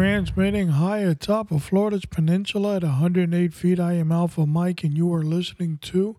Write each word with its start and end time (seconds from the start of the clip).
Transmitting 0.00 0.68
high 0.68 1.00
atop 1.00 1.50
of 1.50 1.62
Florida's 1.62 2.06
peninsula 2.06 2.76
at 2.76 2.82
108 2.82 3.52
feet. 3.52 3.78
I 3.78 3.92
am 3.92 4.10
Alpha 4.10 4.46
Mike, 4.46 4.82
and 4.82 4.96
you 4.96 5.12
are 5.12 5.22
listening 5.22 5.76
to 5.82 6.16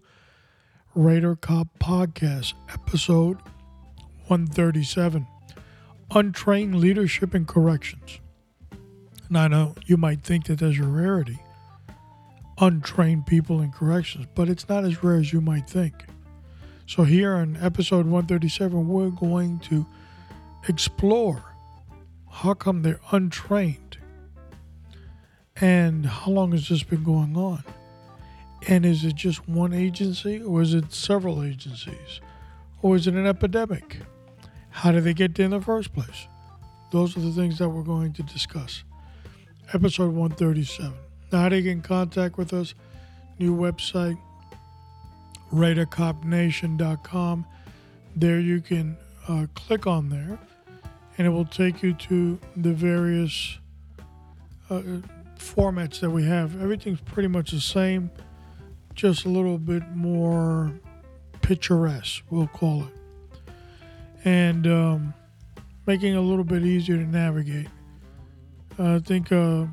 Raider 0.93 1.35
Cop 1.35 1.68
Podcast, 1.79 2.54
episode 2.71 3.38
137 4.27 5.26
Untrained 6.12 6.76
Leadership 6.76 7.34
and 7.34 7.48
Corrections. 7.48 8.20
And 9.29 9.40
I 9.40 9.48
know 9.48 9.73
you 9.88 9.98
might 9.98 10.21
think 10.21 10.45
that 10.45 10.60
there's 10.60 10.77
a 10.77 10.84
rarity, 10.84 11.40
untrained 12.60 13.26
people 13.26 13.62
in 13.62 13.71
corrections, 13.71 14.27
but 14.35 14.48
it's 14.48 14.70
not 14.70 14.85
as 14.85 15.04
rare 15.04 15.18
as 15.18 15.34
you 15.34 15.41
might 15.41 15.68
think. 15.68 16.05
So, 16.85 17.01
here 17.04 17.34
on 17.34 17.57
episode 17.57 18.05
137, 18.05 18.88
we're 18.88 19.10
going 19.10 19.57
to 19.62 19.88
explore 20.70 21.51
how 22.32 22.54
come 22.54 22.82
they're 22.82 22.99
untrained? 23.12 23.98
And 25.57 26.05
how 26.05 26.32
long 26.32 26.54
has 26.54 26.70
this 26.70 26.82
been 26.82 27.04
going 27.04 27.35
on? 27.35 27.63
And 28.68 28.85
is 28.85 29.04
it 29.04 29.15
just 29.15 29.48
one 29.48 29.73
agency 29.73 30.41
or 30.41 30.62
is 30.62 30.73
it 30.73 30.93
several 30.93 31.43
agencies? 31.43 32.21
Or 32.82 32.96
is 32.96 33.05
it 33.05 33.13
an 33.13 33.27
epidemic? 33.27 33.98
How 34.70 34.91
did 34.91 35.04
they 35.04 35.13
get 35.13 35.35
there 35.35 35.46
in 35.46 35.51
the 35.51 35.62
first 35.62 35.93
place? 35.93 36.27
Those 36.91 37.15
are 37.15 37.20
the 37.20 37.32
things 37.32 37.60
that 37.60 37.70
we're 37.70 37.84
going 37.84 38.13
to 38.13 38.23
discuss. 38.23 38.84
Episode 39.73 40.13
137. 40.13 40.93
Now, 41.32 41.41
how 41.41 41.49
to 41.49 41.62
get 41.62 41.71
in 41.71 41.82
contact 41.82 42.38
with 42.38 42.54
us? 42.54 42.73
New 43.40 43.55
website, 43.55 44.18
RaiderCopNation.com. 45.54 47.45
There 48.16 48.40
you 48.40 48.62
can 48.62 48.98
uh, 49.27 49.48
click 49.54 49.85
on 49.85 50.10
there 50.10 50.40
and 51.21 51.27
it 51.27 51.29
will 51.29 51.45
take 51.45 51.83
you 51.83 51.93
to 51.93 52.39
the 52.57 52.73
various 52.73 53.59
uh, 54.71 54.81
formats 55.37 55.99
that 55.99 56.09
we 56.09 56.23
have. 56.23 56.59
Everything's 56.59 56.99
pretty 56.99 57.27
much 57.27 57.51
the 57.51 57.61
same, 57.61 58.09
just 58.95 59.25
a 59.25 59.29
little 59.29 59.59
bit 59.59 59.83
more 59.95 60.73
picturesque, 61.43 62.23
we'll 62.31 62.47
call 62.47 62.85
it, 62.85 63.51
and 64.25 64.65
um, 64.65 65.13
making 65.85 66.13
it 66.13 66.17
a 66.17 66.21
little 66.21 66.43
bit 66.43 66.63
easier 66.63 66.97
to 66.97 67.05
navigate. 67.05 67.67
I 68.79 68.97
think 68.97 69.31
uh, 69.31 69.67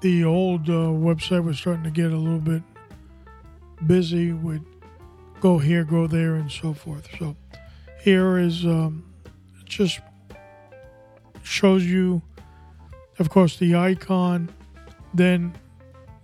the 0.00 0.22
old 0.22 0.70
uh, 0.70 0.94
website 0.94 1.42
was 1.42 1.58
starting 1.58 1.82
to 1.82 1.90
get 1.90 2.12
a 2.12 2.16
little 2.16 2.38
bit 2.38 2.62
busy 3.84 4.32
with 4.32 4.62
go 5.40 5.58
here, 5.58 5.82
go 5.82 6.06
there, 6.06 6.36
and 6.36 6.52
so 6.52 6.72
forth. 6.72 7.08
So 7.18 7.34
here 8.00 8.38
is 8.38 8.64
um, 8.64 9.04
just 9.74 10.00
shows 11.42 11.84
you, 11.84 12.22
of 13.18 13.28
course, 13.30 13.56
the 13.58 13.74
icon, 13.74 14.50
then 15.12 15.54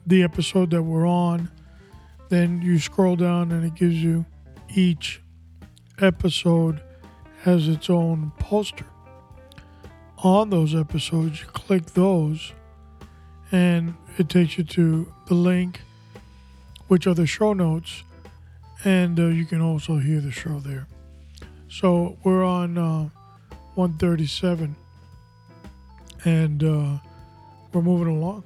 the 0.06 0.22
episode 0.22 0.70
that 0.70 0.82
we're 0.82 1.06
on. 1.06 1.50
Then 2.28 2.62
you 2.62 2.78
scroll 2.78 3.16
down 3.16 3.50
and 3.52 3.64
it 3.64 3.74
gives 3.74 3.96
you 3.96 4.24
each 4.74 5.20
episode 5.98 6.80
has 7.42 7.68
its 7.68 7.90
own 7.90 8.32
poster. 8.38 8.86
On 10.18 10.50
those 10.50 10.74
episodes, 10.74 11.40
you 11.40 11.46
click 11.46 11.86
those 11.86 12.52
and 13.50 13.94
it 14.18 14.28
takes 14.28 14.58
you 14.58 14.64
to 14.64 15.12
the 15.26 15.34
link, 15.34 15.80
which 16.88 17.06
are 17.06 17.14
the 17.14 17.26
show 17.26 17.52
notes, 17.52 18.04
and 18.84 19.18
uh, 19.18 19.26
you 19.26 19.44
can 19.44 19.60
also 19.60 19.98
hear 19.98 20.20
the 20.20 20.30
show 20.30 20.60
there. 20.60 20.86
So 21.68 22.18
we're 22.22 22.44
on 22.44 22.78
uh, 22.78 23.08
137, 23.75 24.75
and 26.25 26.64
uh, 26.64 26.98
we're 27.72 27.82
moving 27.82 28.16
along. 28.16 28.44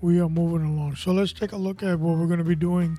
We 0.00 0.20
are 0.20 0.28
moving 0.28 0.66
along. 0.66 0.96
So 0.96 1.12
let's 1.12 1.32
take 1.32 1.52
a 1.52 1.56
look 1.56 1.82
at 1.82 1.98
what 1.98 2.18
we're 2.18 2.26
going 2.26 2.38
to 2.38 2.44
be 2.44 2.56
doing 2.56 2.98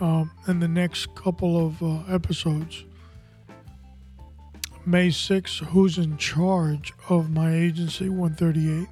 um, 0.00 0.30
in 0.46 0.60
the 0.60 0.68
next 0.68 1.14
couple 1.14 1.66
of 1.66 1.82
uh, 1.82 2.02
episodes. 2.12 2.84
May 4.84 5.08
6th, 5.08 5.64
who's 5.66 5.98
in 5.98 6.16
charge 6.16 6.92
of 7.08 7.30
my 7.30 7.52
agency, 7.54 8.08
138? 8.08 8.88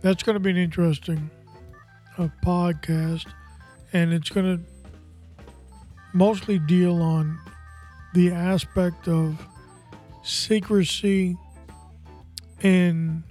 That's 0.00 0.22
going 0.22 0.34
to 0.34 0.40
be 0.40 0.50
an 0.50 0.56
interesting 0.56 1.30
uh, 2.16 2.28
podcast, 2.44 3.26
and 3.92 4.12
it's 4.12 4.28
going 4.28 4.58
to 4.58 4.64
mostly 6.12 6.58
deal 6.58 7.00
on 7.00 7.38
the 8.14 8.32
aspect 8.32 9.06
of 9.06 9.38
secrecy 10.28 11.36
in 12.60 13.24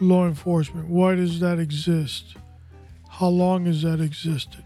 law 0.00 0.26
enforcement. 0.26 0.88
Why 0.88 1.14
does 1.14 1.40
that 1.40 1.58
exist? 1.58 2.36
How 3.08 3.28
long 3.28 3.66
has 3.66 3.82
that 3.82 4.00
existed? 4.00 4.64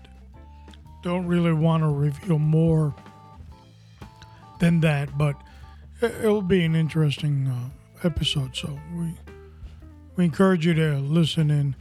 Don't 1.03 1.27
really 1.27 1.53
want 1.53 1.83
to 1.83 1.89
reveal 1.89 2.39
more 2.39 2.95
than 4.61 4.81
that, 4.81 5.19
but 5.19 5.37
it'll 6.01 6.41
be 6.41 6.65
an 6.65 6.75
interesting 6.75 7.49
uh, 7.49 8.07
episode. 8.07 8.57
So 8.57 8.79
we 8.97 9.15
we 10.17 10.25
encourage 10.25 10.65
you 10.65 10.75
to 10.75 10.99
listen 10.99 11.51
in. 11.51 11.77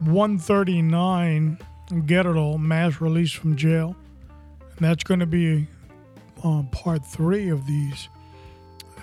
139, 0.00 1.58
get 2.06 2.24
it 2.24 2.34
all, 2.34 2.56
mass 2.56 3.02
release 3.02 3.32
from 3.32 3.54
jail, 3.54 3.94
and 4.70 4.78
that's 4.78 5.04
going 5.04 5.20
to 5.20 5.26
be 5.26 5.68
um, 6.44 6.68
part 6.68 7.04
three 7.04 7.48
of 7.48 7.66
these. 7.66 8.08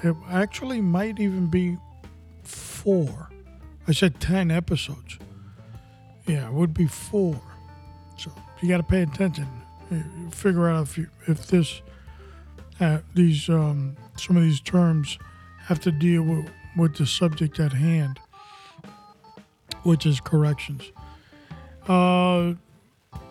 It 0.03 0.15
actually 0.29 0.81
might 0.81 1.19
even 1.19 1.47
be 1.47 1.77
four. 2.43 3.29
I 3.87 3.93
said 3.93 4.19
10 4.19 4.51
episodes. 4.51 5.17
Yeah, 6.27 6.47
it 6.47 6.53
would 6.53 6.73
be 6.73 6.87
four. 6.87 7.39
So 8.17 8.31
you 8.61 8.69
got 8.69 8.77
to 8.77 8.83
pay 8.83 9.01
attention. 9.01 9.47
figure 10.31 10.69
out 10.69 10.87
if 10.87 10.97
you, 10.97 11.07
if 11.27 11.47
this 11.47 11.81
uh, 12.79 12.99
these 13.15 13.49
um, 13.49 13.95
some 14.17 14.37
of 14.37 14.43
these 14.43 14.59
terms 14.59 15.17
have 15.61 15.79
to 15.81 15.91
deal 15.91 16.23
with, 16.23 16.49
with 16.75 16.95
the 16.95 17.05
subject 17.05 17.59
at 17.59 17.73
hand, 17.73 18.19
which 19.83 20.05
is 20.05 20.19
corrections. 20.19 20.91
Uh, 21.87 22.53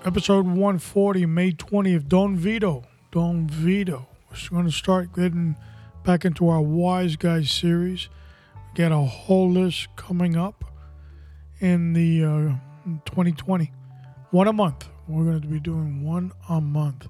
episode 0.05 0.47
140, 0.47 1.27
May 1.27 1.53
20th. 1.53 2.09
Don 2.09 2.37
Vito 2.37 2.85
Don 3.17 3.49
Vito. 3.49 4.07
We're 4.31 4.59
going 4.59 4.67
to 4.67 4.71
start 4.71 5.15
getting 5.15 5.57
back 6.05 6.27
into 6.27 6.51
our 6.51 6.61
Wise 6.61 7.17
Guys 7.17 7.51
series. 7.51 8.11
We 8.55 8.85
got 8.85 8.93
a 8.93 8.99
whole 8.99 9.51
list 9.51 9.89
coming 9.97 10.37
up 10.37 10.67
in 11.59 11.95
the 11.95 12.23
uh, 12.23 12.99
2020. 13.07 13.73
One 14.33 14.49
a 14.49 14.53
month. 14.53 14.87
We're 15.09 15.25
going 15.25 15.41
to 15.41 15.49
be 15.49 15.61
doing 15.61 16.05
one 16.05 16.31
a 16.51 16.61
month. 16.61 17.07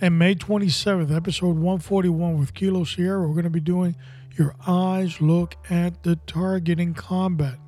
And 0.00 0.18
May 0.18 0.34
27th, 0.34 1.14
episode 1.14 1.56
141 1.56 2.38
with 2.38 2.54
Kilo 2.54 2.84
Sierra, 2.84 3.20
we're 3.28 3.34
going 3.34 3.44
to 3.44 3.50
be 3.50 3.60
doing 3.60 3.96
Your 4.38 4.54
Eyes 4.66 5.20
Look 5.20 5.56
at 5.68 6.04
the 6.04 6.16
Target 6.26 6.80
in 6.80 6.94
Combat. 6.94 7.58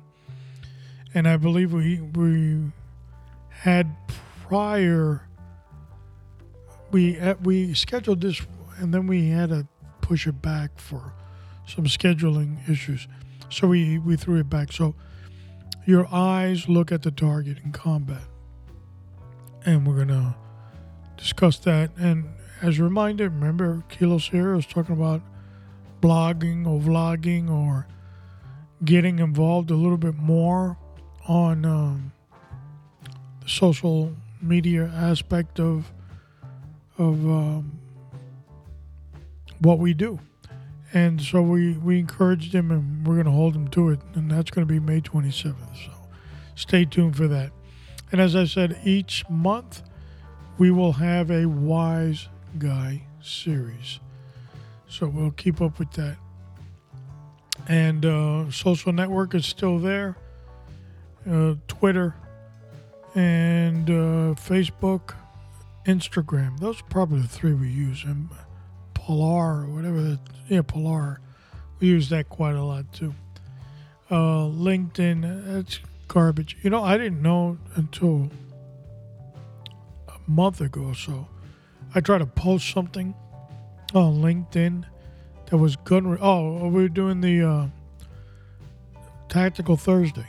And 1.13 1.27
I 1.27 1.37
believe 1.37 1.71
we, 1.71 2.01
we 2.01 2.71
had 3.51 3.95
prior 4.47 5.27
we 6.93 7.19
uh, 7.19 7.35
we 7.43 7.73
scheduled 7.73 8.21
this 8.21 8.41
and 8.77 8.93
then 8.93 9.07
we 9.07 9.29
had 9.29 9.49
to 9.49 9.67
push 10.01 10.27
it 10.27 10.41
back 10.41 10.79
for 10.79 11.13
some 11.67 11.85
scheduling 11.85 12.57
issues. 12.69 13.07
So 13.49 13.67
we 13.67 13.97
we 13.97 14.15
threw 14.15 14.39
it 14.39 14.49
back. 14.49 14.71
So 14.71 14.95
your 15.85 16.07
eyes 16.13 16.69
look 16.69 16.91
at 16.91 17.01
the 17.01 17.11
target 17.11 17.57
in 17.65 17.71
combat. 17.73 18.23
And 19.65 19.87
we're 19.87 20.05
to 20.05 20.35
discuss 21.17 21.57
that. 21.59 21.91
And 21.97 22.25
as 22.61 22.79
a 22.79 22.83
reminder, 22.83 23.25
remember 23.25 23.83
Kilo 23.89 24.17
Sierra 24.17 24.55
was 24.55 24.65
talking 24.65 24.95
about 24.95 25.21
blogging 26.01 26.67
or 26.67 26.79
vlogging 26.79 27.49
or 27.49 27.87
getting 28.83 29.19
involved 29.19 29.71
a 29.71 29.75
little 29.75 29.97
bit 29.97 30.15
more 30.15 30.77
on 31.27 31.65
um, 31.65 32.11
the 33.41 33.49
social 33.49 34.13
media 34.41 34.91
aspect 34.93 35.59
of 35.59 35.91
of 36.97 37.13
um, 37.25 37.79
what 39.59 39.79
we 39.79 39.93
do. 39.93 40.19
And 40.93 41.21
so 41.21 41.41
we, 41.41 41.73
we 41.77 41.99
encouraged 41.99 42.53
him 42.53 42.71
and 42.71 43.07
we're 43.07 43.15
going 43.15 43.25
to 43.25 43.31
hold 43.31 43.55
him 43.55 43.67
to 43.69 43.89
it. 43.89 43.99
And 44.13 44.29
that's 44.29 44.51
going 44.51 44.67
to 44.67 44.71
be 44.71 44.79
May 44.79 45.01
27th. 45.01 45.85
So 45.85 45.91
stay 46.55 46.85
tuned 46.85 47.15
for 47.15 47.27
that. 47.27 47.51
And 48.11 48.21
as 48.21 48.35
I 48.35 48.45
said, 48.45 48.79
each 48.83 49.27
month 49.29 49.81
we 50.57 50.69
will 50.69 50.93
have 50.93 51.31
a 51.31 51.47
Wise 51.47 52.27
Guy 52.59 53.07
series. 53.21 53.99
So 54.87 55.07
we'll 55.07 55.31
keep 55.31 55.61
up 55.61 55.79
with 55.79 55.91
that. 55.93 56.17
And 57.67 58.05
uh, 58.05 58.51
social 58.51 58.93
network 58.93 59.33
is 59.33 59.45
still 59.45 59.79
there 59.79 60.17
uh, 61.29 61.55
Twitter, 61.67 62.15
and 63.15 63.89
uh, 63.89 64.35
Facebook, 64.35 65.15
Instagram. 65.85 66.59
Those 66.59 66.81
are 66.81 66.85
probably 66.85 67.21
the 67.21 67.27
three 67.27 67.53
we 67.53 67.69
use. 67.69 68.03
And 68.03 68.29
Parler, 68.93 69.63
or 69.63 69.65
whatever. 69.67 70.19
Yeah, 70.47 70.61
Parler. 70.61 71.19
We 71.79 71.87
use 71.87 72.09
that 72.09 72.29
quite 72.29 72.55
a 72.55 72.63
lot 72.63 72.91
too. 72.93 73.13
Uh, 74.09 74.45
LinkedIn, 74.45 75.53
that's 75.53 75.79
garbage. 76.07 76.57
You 76.61 76.69
know, 76.69 76.83
I 76.83 76.97
didn't 76.97 77.21
know 77.21 77.57
until 77.75 78.29
a 80.07 80.29
month 80.29 80.61
ago 80.61 80.81
or 80.85 80.95
so. 80.95 81.27
I 81.95 81.99
tried 81.99 82.19
to 82.19 82.25
post 82.25 82.71
something 82.71 83.13
on 83.93 84.21
LinkedIn 84.21 84.85
that 85.47 85.57
was. 85.57 85.77
Re- 85.89 86.17
oh, 86.21 86.67
we 86.67 86.83
were 86.83 86.89
doing 86.89 87.21
the 87.21 87.43
uh, 87.43 87.67
Tactical 89.29 89.77
Thursday 89.77 90.27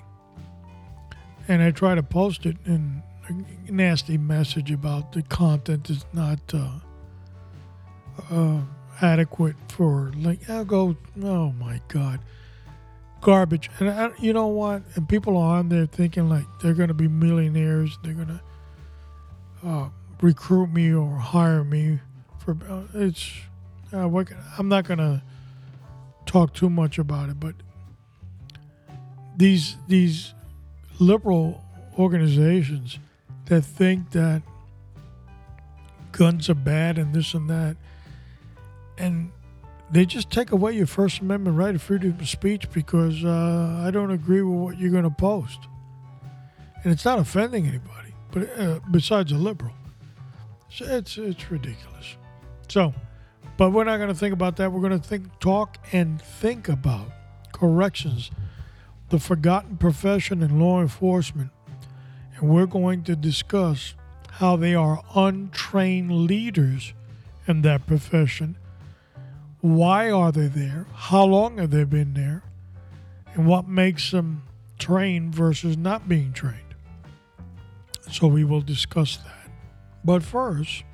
and 1.49 1.63
I 1.63 1.71
tried 1.71 1.97
to 1.97 2.03
post 2.03 2.47
it 2.47 2.57
in 2.65 3.03
a 3.29 3.73
nasty 3.73 4.19
message 4.19 4.71
about 4.71 5.13
the 5.13 5.23
content 5.23 5.91
is 5.91 6.05
not 6.13 6.39
uh, 6.53 6.71
uh, 8.31 8.61
adequate 9.01 9.57
for 9.69 10.13
like 10.17 10.49
I'll 10.49 10.65
go 10.65 10.97
oh 11.23 11.53
my 11.53 11.81
god 11.89 12.21
garbage. 13.25 13.71
And 13.81 13.91
I, 13.91 14.11
you 14.21 14.33
know 14.33 14.47
what? 14.47 14.83
And 14.95 15.09
people 15.09 15.37
are 15.37 15.59
on 15.59 15.69
there 15.71 15.87
thinking 15.87 16.29
like 16.29 16.45
they're 16.61 16.75
gonna 16.75 16.95
be 16.95 17.09
millionaires 17.09 17.99
they're 18.05 18.15
gonna 18.15 18.43
uh, 19.65 19.89
recruit 20.21 20.69
me 20.69 20.93
or 20.93 21.17
hire 21.17 21.65
me 21.65 21.99
for 22.39 22.57
uh, 22.69 22.83
it's 22.95 23.33
uh, 23.93 24.09
what, 24.09 24.29
I'm 24.59 24.69
not 24.69 24.87
gonna 24.87 25.23
talk 26.27 26.55
too 26.55 26.71
much 26.71 26.99
about 26.99 27.29
it 27.31 27.41
but 27.41 27.55
these 29.37 29.77
these 29.89 30.35
liberal 31.01 31.65
organizations 31.99 32.99
that 33.47 33.63
think 33.63 34.11
that 34.11 34.43
guns 36.13 36.49
are 36.49 36.55
bad 36.55 36.99
and 36.99 37.15
this 37.15 37.35
and 37.35 37.49
that. 37.51 37.77
And 38.97 39.33
they 39.91 40.07
just 40.07 40.31
take 40.31 40.53
away 40.53 40.73
your 40.73 40.87
First 40.87 41.21
Amendment 41.21 41.57
right 41.57 41.75
of 41.75 41.83
freedom 41.83 42.17
of 42.19 42.29
speech 42.29 42.71
because 42.73 43.25
uh, 43.25 43.83
I 43.85 43.91
don't 43.91 44.11
agree 44.11 44.43
with 44.43 44.59
what 44.59 44.79
you're 44.79 44.91
going 44.91 45.05
to 45.05 45.11
post. 45.11 45.61
And 46.83 46.93
it's 46.93 47.05
not 47.05 47.19
offending 47.19 47.67
anybody, 47.67 48.15
but 48.31 48.59
uh, 48.59 48.81
besides 48.91 49.33
a 49.33 49.37
liberal. 49.37 49.73
So 50.71 50.85
it's, 50.87 51.19
it's 51.19 51.51
ridiculous. 51.51 52.17
So, 52.69 52.95
but 53.57 53.71
we're 53.71 53.85
not 53.85 53.99
going 53.99 54.09
to 54.09 54.15
think 54.15 54.33
about 54.33 54.57
that. 54.57 54.73
We're 54.73 54.81
going 54.81 55.01
to 55.01 55.07
think, 55.09 55.39
talk, 55.39 55.79
and 55.93 56.21
think 56.21 56.69
about 56.69 57.11
corrections 57.53 58.31
the 59.11 59.21
forgotten 59.21 59.77
profession 59.77 60.43
in 60.43 60.59
law 60.59 60.81
enforcement, 60.81 61.51
and 62.37 62.49
we're 62.49 62.67
going 62.67 63.05
to 63.05 63.17
discuss 63.17 63.95
how 64.33 64.57
they 64.57 64.75
are 64.75 65.03
untrained 65.15 66.27
leaders 66.27 66.93
in 67.47 67.63
that 67.63 67.87
profession. 67.87 68.57
Why 69.61 70.11
are 70.11 70.33
they 70.33 70.49
there? 70.49 70.87
How 70.93 71.25
long 71.25 71.59
have 71.59 71.71
they 71.71 71.85
been 71.85 72.15
there? 72.15 72.43
And 73.35 73.47
what 73.47 73.69
makes 73.69 74.11
them 74.11 74.43
trained 74.79 75.35
versus 75.35 75.77
not 75.77 76.09
being 76.09 76.33
trained? 76.33 76.59
So 78.11 78.27
we 78.27 78.45
will 78.45 78.61
discuss 78.61 79.17
that. 79.19 79.51
But 80.05 80.23
first, 80.23 80.85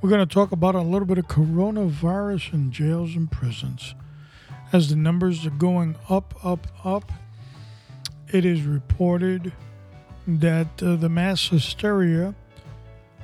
we're 0.00 0.10
going 0.10 0.26
to 0.26 0.34
talk 0.34 0.52
about 0.52 0.74
a 0.74 0.80
little 0.80 1.06
bit 1.06 1.18
of 1.18 1.26
coronavirus 1.26 2.52
in 2.52 2.72
jails 2.72 3.16
and 3.16 3.30
prisons 3.30 3.94
as 4.72 4.88
the 4.88 4.96
numbers 4.96 5.44
are 5.44 5.50
going 5.50 5.96
up, 6.08 6.34
up, 6.44 6.66
up. 6.84 7.10
It 8.32 8.44
is 8.44 8.62
reported 8.62 9.52
that 10.26 10.82
uh, 10.82 10.96
the 10.96 11.08
mass 11.08 11.48
hysteria 11.48 12.34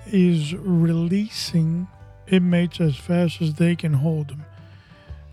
is 0.07 0.55
releasing 0.55 1.89
inmates 2.29 2.81
as 2.81 2.97
fast 2.97 3.43
as 3.43 3.55
they 3.55 3.75
can 3.77 3.95
hold 3.95 4.29
them. 4.29 4.45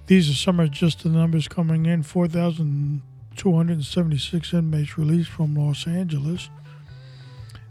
These 0.07 0.29
are 0.29 0.35
some 0.35 0.59
of 0.59 0.71
just 0.71 1.03
the 1.03 1.09
numbers 1.09 1.47
coming 1.47 1.85
in 1.85 2.03
4,276 2.03 4.53
inmates 4.53 4.97
released 4.97 5.29
from 5.29 5.55
Los 5.55 5.87
Angeles. 5.87 6.49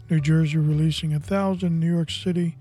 New 0.09 0.19
Jersey 0.19 0.57
releasing 0.57 1.11
1,000. 1.11 1.79
New 1.79 1.93
York 1.93 2.09
City, 2.09 2.57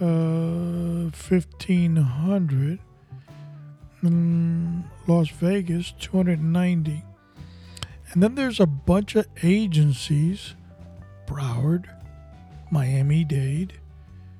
uh, 0.00 1.10
1,500. 1.10 2.78
Mm, 4.02 4.84
Las 5.08 5.30
Vegas, 5.30 5.92
290. 5.98 7.02
And 8.12 8.22
then 8.22 8.34
there's 8.34 8.60
a 8.60 8.66
bunch 8.66 9.16
of 9.16 9.26
agencies, 9.42 10.54
Broward, 11.26 11.84
Miami 12.70 13.24
Dade, 13.24 13.74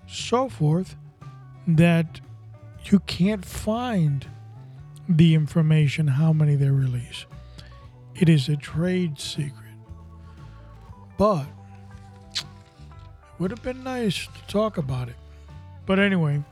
so 0.07 0.49
forth, 0.49 0.97
that 1.67 2.21
you 2.85 3.01
can't 3.01 3.45
find 3.45 4.27
the 5.09 5.35
information 5.35 6.07
how 6.07 6.33
many 6.33 6.55
they 6.55 6.71
release. 6.71 7.27
It 8.15 8.29
is 8.29 8.49
a 8.49 8.57
trade 8.57 9.19
secret. 9.19 9.55
But 11.17 11.47
it 12.33 12.45
would 13.39 13.51
have 13.51 13.63
been 13.63 13.83
nice 13.85 14.27
to 14.27 14.53
talk 14.53 14.77
about 14.77 15.09
it. 15.09 15.17
But 15.87 15.99
anyway, 15.99 16.43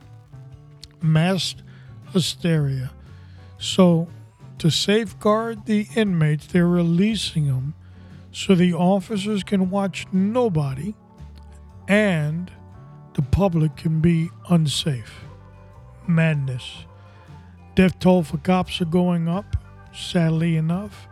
mass 1.01 1.55
hysteria. 2.13 2.91
So, 3.59 4.07
to 4.59 4.71
safeguard 4.71 5.65
the 5.65 5.87
inmates, 5.95 6.47
they're 6.47 6.67
releasing 6.67 7.47
them 7.47 7.75
so 8.31 8.55
the 8.55 8.73
officers 8.73 9.43
can 9.43 9.69
watch 9.69 10.05
nobody 10.11 10.95
and 11.87 12.51
the 13.13 13.21
public 13.21 13.75
can 13.75 13.99
be 13.99 14.29
unsafe. 14.49 15.25
Madness. 16.07 16.85
Death 17.75 17.99
toll 17.99 18.23
for 18.23 18.37
cops 18.37 18.81
are 18.81 18.85
going 18.85 19.27
up, 19.27 19.55
sadly 19.93 20.55
enough. 20.55 21.07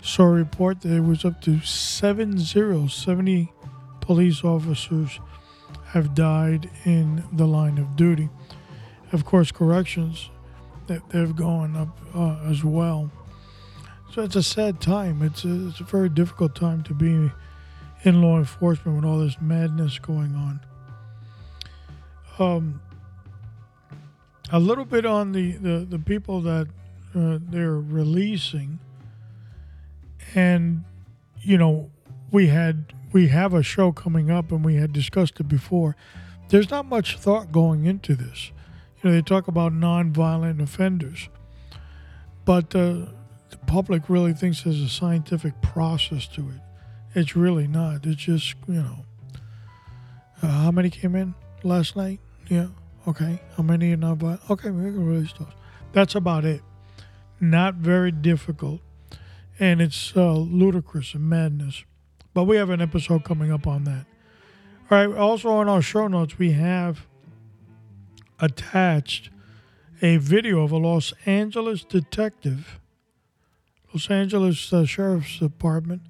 Saw 0.00 0.24
a 0.24 0.30
report 0.30 0.80
that 0.80 0.92
it 0.92 1.00
was 1.00 1.24
up 1.24 1.40
to 1.42 1.60
70, 1.60 2.88
70 2.88 3.52
police 4.00 4.42
officers 4.42 5.20
have 5.86 6.14
died 6.14 6.70
in 6.84 7.22
the 7.32 7.46
line 7.46 7.78
of 7.78 7.96
duty. 7.96 8.28
Of 9.12 9.24
course, 9.24 9.52
corrections 9.52 10.30
that 10.86 11.08
they've 11.10 11.34
gone 11.34 11.76
up 11.76 11.98
uh, 12.14 12.38
as 12.50 12.64
well. 12.64 13.10
So 14.12 14.22
it's 14.22 14.36
a 14.36 14.42
sad 14.42 14.80
time. 14.80 15.22
It's 15.22 15.44
a, 15.44 15.68
it's 15.68 15.80
a 15.80 15.84
very 15.84 16.08
difficult 16.08 16.54
time 16.54 16.82
to 16.84 16.94
be 16.94 17.30
in 18.04 18.20
law 18.20 18.38
enforcement 18.38 18.96
with 18.96 19.04
all 19.04 19.18
this 19.18 19.40
madness 19.40 19.98
going 19.98 20.34
on. 20.34 20.60
Um, 22.38 22.82
a 24.50 24.58
little 24.58 24.84
bit 24.84 25.06
on 25.06 25.32
the, 25.32 25.52
the, 25.52 25.86
the 25.88 25.98
people 25.98 26.40
that 26.42 26.68
uh, 27.14 27.38
they're 27.40 27.78
releasing, 27.78 28.78
and 30.34 30.84
you 31.40 31.58
know, 31.58 31.90
we 32.30 32.46
had 32.48 32.92
we 33.12 33.28
have 33.28 33.52
a 33.52 33.62
show 33.62 33.92
coming 33.92 34.30
up, 34.30 34.50
and 34.50 34.64
we 34.64 34.76
had 34.76 34.92
discussed 34.92 35.38
it 35.40 35.48
before. 35.48 35.96
There's 36.48 36.70
not 36.70 36.86
much 36.86 37.18
thought 37.18 37.52
going 37.52 37.86
into 37.86 38.14
this. 38.14 38.52
You 39.02 39.10
know, 39.10 39.16
they 39.16 39.22
talk 39.22 39.48
about 39.48 39.72
nonviolent 39.72 40.60
offenders, 40.62 41.28
but 42.44 42.74
uh, 42.74 43.06
the 43.50 43.56
public 43.66 44.08
really 44.08 44.32
thinks 44.32 44.62
there's 44.62 44.80
a 44.80 44.88
scientific 44.88 45.60
process 45.62 46.26
to 46.28 46.50
it. 46.50 46.60
It's 47.14 47.36
really 47.36 47.66
not. 47.66 48.06
It's 48.06 48.22
just 48.22 48.54
you 48.68 48.74
know, 48.82 49.04
uh, 50.42 50.46
how 50.48 50.70
many 50.70 50.90
came 50.90 51.14
in 51.16 51.34
last 51.64 51.96
night? 51.96 52.20
Yeah, 52.48 52.68
okay. 53.08 53.40
How 53.56 53.62
many 53.62 53.92
are 53.92 53.96
nonviolent? 53.96 54.48
Okay, 54.50 54.70
we 54.70 54.82
can 54.84 55.04
release 55.06 55.32
those. 55.38 55.48
That's 55.92 56.14
about 56.14 56.44
it. 56.44 56.62
Not 57.40 57.74
very 57.74 58.12
difficult. 58.12 58.80
and 59.58 59.80
it's 59.82 60.16
uh, 60.16 60.32
ludicrous 60.32 61.14
and 61.14 61.28
madness. 61.28 61.84
But 62.34 62.44
we 62.44 62.56
have 62.56 62.70
an 62.70 62.80
episode 62.80 63.24
coming 63.24 63.52
up 63.52 63.66
on 63.66 63.84
that. 63.84 64.06
All 64.90 65.06
right. 65.06 65.16
Also 65.18 65.50
on 65.50 65.68
our 65.68 65.82
show 65.82 66.08
notes, 66.08 66.38
we 66.38 66.52
have 66.52 67.06
attached 68.42 69.30
a 70.02 70.16
video 70.16 70.62
of 70.62 70.72
a 70.72 70.76
Los 70.76 71.14
Angeles 71.24 71.84
detective, 71.84 72.80
Los 73.94 74.10
Angeles 74.10 74.72
uh, 74.72 74.84
Sheriff's 74.84 75.38
Department 75.38 76.02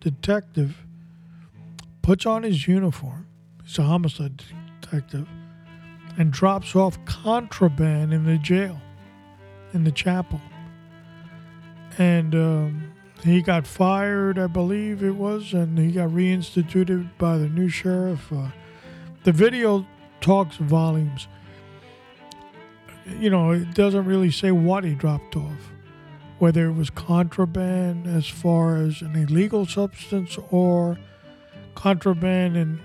detective, 0.00 0.84
puts 2.02 2.26
on 2.26 2.42
his 2.42 2.66
uniform. 2.66 3.28
He's 3.64 3.78
a 3.78 3.84
homicide 3.84 4.42
detective, 4.80 5.28
and 6.18 6.32
drops 6.32 6.74
off 6.74 7.02
contraband 7.04 8.12
in 8.12 8.24
the 8.24 8.38
jail, 8.38 8.80
in 9.72 9.84
the 9.84 9.92
chapel. 9.92 10.40
And 11.98 12.34
um, 12.34 12.92
he 13.22 13.42
got 13.42 13.66
fired, 13.66 14.38
I 14.38 14.48
believe 14.48 15.04
it 15.04 15.14
was, 15.14 15.52
and 15.52 15.78
he 15.78 15.92
got 15.92 16.10
reinstituted 16.10 17.10
by 17.16 17.38
the 17.38 17.48
new 17.48 17.68
sheriff. 17.68 18.32
Uh, 18.32 18.48
the 19.22 19.32
video 19.32 19.86
talks 20.20 20.56
volumes. 20.56 21.28
You 23.06 23.30
know, 23.30 23.52
it 23.52 23.74
doesn't 23.74 24.04
really 24.04 24.30
say 24.30 24.50
what 24.50 24.84
he 24.84 24.94
dropped 24.94 25.36
off, 25.36 25.72
whether 26.38 26.66
it 26.66 26.72
was 26.72 26.90
contraband 26.90 28.06
as 28.06 28.26
far 28.26 28.76
as 28.76 29.00
an 29.00 29.14
illegal 29.14 29.66
substance 29.66 30.36
or 30.50 30.98
contraband 31.74 32.56
and 32.56 32.80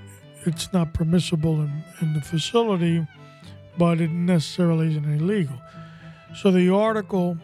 it's 0.45 0.71
not 0.73 0.93
permissible 0.93 1.61
in, 1.61 1.83
in 2.01 2.13
the 2.13 2.21
facility, 2.21 3.05
but 3.77 4.01
it 4.01 4.11
necessarily 4.11 4.87
isn't 4.89 5.05
illegal. 5.05 5.55
So 6.35 6.51
the 6.51 6.69
article 6.69 7.37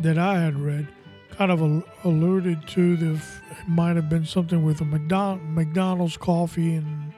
that 0.00 0.18
I 0.18 0.40
had 0.40 0.58
read 0.58 0.88
kind 1.30 1.50
of 1.50 1.84
alluded 2.04 2.66
to 2.68 2.96
the 2.96 3.14
it 3.14 3.68
might 3.68 3.96
have 3.96 4.08
been 4.08 4.26
something 4.26 4.64
with 4.64 4.80
a 4.80 4.84
McDonald's 4.84 6.16
coffee 6.16 6.74
and 6.74 7.12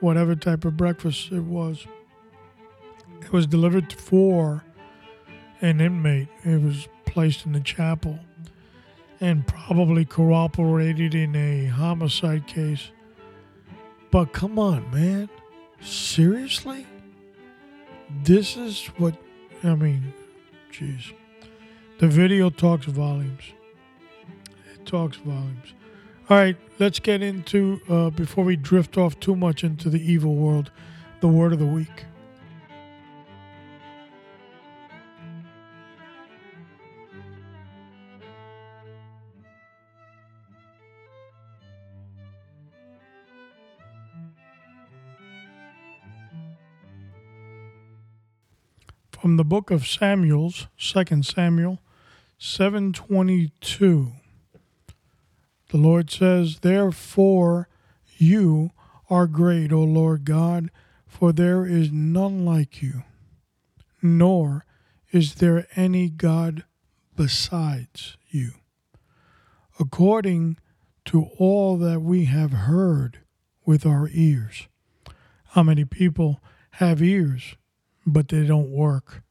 whatever 0.00 0.34
type 0.34 0.64
of 0.64 0.76
breakfast 0.76 1.32
it 1.32 1.42
was. 1.42 1.86
It 3.22 3.32
was 3.32 3.46
delivered 3.46 3.92
for 3.92 4.64
an 5.60 5.80
inmate. 5.80 6.28
It 6.44 6.62
was 6.62 6.88
placed 7.04 7.46
in 7.46 7.52
the 7.52 7.60
chapel 7.60 8.18
and 9.20 9.46
probably 9.46 10.04
cooperated 10.04 11.14
in 11.14 11.34
a 11.34 11.66
homicide 11.66 12.46
case. 12.46 12.90
But 14.10 14.32
come 14.32 14.58
on, 14.58 14.90
man. 14.90 15.28
Seriously? 15.80 16.86
This 18.22 18.56
is 18.56 18.86
what 18.98 19.14
I 19.64 19.74
mean, 19.74 20.12
jeez. 20.72 21.12
The 21.98 22.08
video 22.08 22.50
talks 22.50 22.86
volumes. 22.86 23.42
It 24.74 24.86
talks 24.86 25.16
volumes. 25.16 25.74
All 26.28 26.36
right, 26.36 26.56
let's 26.78 26.98
get 26.98 27.22
into, 27.22 27.80
uh, 27.88 28.10
before 28.10 28.44
we 28.44 28.56
drift 28.56 28.98
off 28.98 29.18
too 29.20 29.34
much 29.34 29.64
into 29.64 29.88
the 29.88 30.00
evil 30.00 30.34
world, 30.34 30.70
the 31.20 31.28
word 31.28 31.52
of 31.52 31.58
the 31.58 31.66
week. 31.66 32.04
From 49.26 49.38
the 49.38 49.44
book 49.44 49.72
of 49.72 49.88
Samuel's, 49.88 50.68
2 50.78 51.24
Samuel 51.24 51.80
722. 52.38 54.12
The 55.70 55.76
Lord 55.76 56.12
says, 56.12 56.60
Therefore 56.60 57.68
you 58.18 58.70
are 59.10 59.26
great, 59.26 59.72
O 59.72 59.80
Lord 59.80 60.24
God, 60.24 60.70
for 61.08 61.32
there 61.32 61.66
is 61.66 61.90
none 61.90 62.44
like 62.44 62.80
you, 62.80 63.02
nor 64.00 64.64
is 65.10 65.34
there 65.34 65.66
any 65.74 66.08
God 66.08 66.62
besides 67.16 68.16
you. 68.28 68.52
According 69.80 70.56
to 71.06 71.30
all 71.36 71.76
that 71.78 72.00
we 72.00 72.26
have 72.26 72.52
heard 72.52 73.22
with 73.64 73.84
our 73.84 74.08
ears. 74.12 74.68
How 75.46 75.64
many 75.64 75.84
people 75.84 76.40
have 76.74 77.02
ears, 77.02 77.56
but 78.06 78.28
they 78.28 78.46
don't 78.46 78.70
work? 78.70 79.22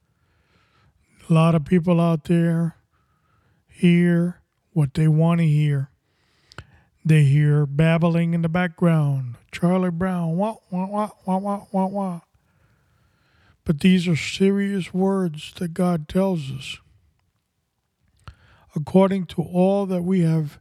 A 1.28 1.32
lot 1.32 1.54
of 1.54 1.64
people 1.64 2.00
out 2.00 2.24
there 2.24 2.76
hear 3.66 4.42
what 4.72 4.94
they 4.94 5.08
want 5.08 5.40
to 5.40 5.46
hear. 5.46 5.90
They 7.04 7.24
hear 7.24 7.66
babbling 7.66 8.34
in 8.34 8.42
the 8.42 8.48
background, 8.48 9.36
Charlie 9.50 9.90
Brown, 9.90 10.36
wah, 10.36 10.56
wah, 10.70 10.86
wah, 10.86 11.10
wah, 11.24 11.38
wah, 11.38 11.66
wah, 11.72 11.86
wah. 11.86 12.20
But 13.64 13.80
these 13.80 14.06
are 14.06 14.16
serious 14.16 14.92
words 14.92 15.52
that 15.54 15.74
God 15.74 16.08
tells 16.08 16.50
us. 16.50 16.78
According 18.74 19.26
to 19.26 19.42
all 19.42 19.86
that 19.86 20.02
we 20.02 20.20
have 20.20 20.58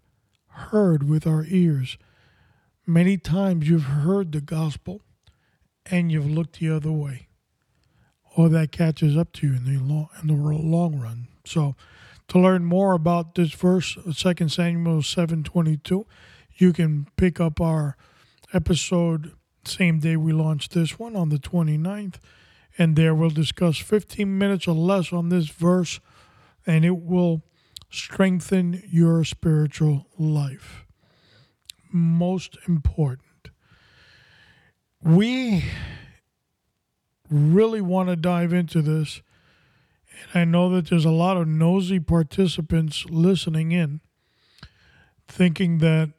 heard 0.48 1.08
with 1.08 1.28
our 1.28 1.46
ears, 1.48 1.98
many 2.88 3.18
times 3.18 3.68
you've 3.68 3.84
heard 3.84 4.32
the 4.32 4.42
gospel 4.42 5.02
and 5.86 6.12
you've 6.12 6.30
looked 6.30 6.60
the 6.60 6.70
other 6.70 6.92
way. 6.92 7.28
Or 8.38 8.50
that 8.50 8.72
catches 8.72 9.16
up 9.16 9.32
to 9.34 9.48
you 9.48 9.56
in 9.56 9.66
the 9.66 9.80
long, 9.82 10.10
in 10.22 10.28
the 10.28 10.34
long 10.34 11.00
run. 11.00 11.28
So, 11.46 11.76
to 12.28 12.40
learn 12.40 12.66
more 12.66 12.94
about 12.94 13.36
this 13.36 13.54
verse, 13.54 13.98
2 14.14 14.50
Samuel 14.50 15.02
7:22, 15.02 16.06
you 16.58 16.74
can 16.74 17.08
pick 17.16 17.40
up 17.40 17.62
our 17.62 17.96
episode 18.54 19.34
same 19.68 20.00
day 20.00 20.16
we 20.16 20.32
launched 20.32 20.74
this 20.74 21.00
one 21.00 21.16
on 21.16 21.30
the 21.30 21.40
29th, 21.40 22.20
and 22.78 22.96
there 22.96 23.16
we'll 23.16 23.30
discuss 23.30 23.78
15 23.78 24.38
minutes 24.38 24.68
or 24.68 24.76
less 24.76 25.12
on 25.12 25.30
this 25.30 25.50
verse, 25.50 26.00
and 26.66 26.86
it 26.86 26.98
will 26.98 27.42
strengthen 27.90 28.84
your 28.90 29.24
spiritual 29.24 30.08
life. 30.18 30.86
Most 31.92 32.58
important. 32.68 33.50
We 35.02 35.64
really 37.36 37.82
want 37.82 38.10
to 38.10 38.16
dive 38.16 38.54
into 38.54 38.82
this 38.82 39.22
and 40.34 40.42
I 40.42 40.46
know 40.46 40.70
that 40.70 40.90
there's 40.90 41.06
a 41.06 41.12
lot 41.12 41.38
of 41.38 41.48
nosy 41.48 42.00
participants 42.00 43.06
listening 43.10 43.72
in, 43.72 44.02
thinking 45.28 45.80
that 45.80 46.14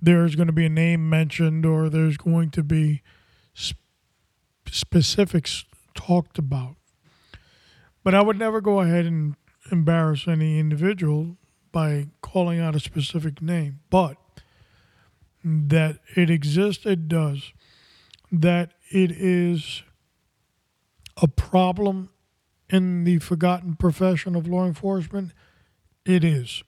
there's 0.00 0.36
going 0.36 0.46
to 0.46 0.52
be 0.52 0.66
a 0.66 0.70
name 0.70 1.08
mentioned 1.08 1.66
or 1.66 1.88
there's 1.88 2.16
going 2.16 2.50
to 2.50 2.62
be 2.62 3.02
sp- 3.52 3.78
specifics 4.70 5.64
talked 5.94 6.38
about. 6.38 6.76
But 8.02 8.14
I 8.14 8.22
would 8.22 8.38
never 8.38 8.60
go 8.60 8.80
ahead 8.80 9.04
and 9.04 9.36
embarrass 9.70 10.26
any 10.26 10.58
individual 10.58 11.36
by 11.72 12.08
calling 12.22 12.58
out 12.58 12.74
a 12.74 12.80
specific 12.80 13.42
name. 13.42 13.80
But 13.90 14.16
that 15.44 15.98
it 16.16 16.30
exists, 16.30 16.86
it 16.86 17.08
does. 17.08 17.52
That 18.32 18.72
it 18.90 19.10
is 19.10 19.82
a 21.22 21.28
problem 21.28 22.10
in 22.68 23.04
the 23.04 23.18
forgotten 23.18 23.76
profession 23.76 24.34
of 24.34 24.46
law 24.46 24.66
enforcement? 24.66 25.32
It 26.04 26.24
is. 26.24 26.62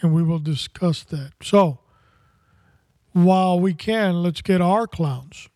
And 0.00 0.14
we 0.14 0.22
will 0.22 0.38
discuss 0.38 1.02
that. 1.04 1.32
So, 1.42 1.80
while 3.12 3.58
we 3.58 3.74
can, 3.74 4.22
let's 4.22 4.40
get 4.40 4.60
our 4.60 4.86
clowns 4.86 5.48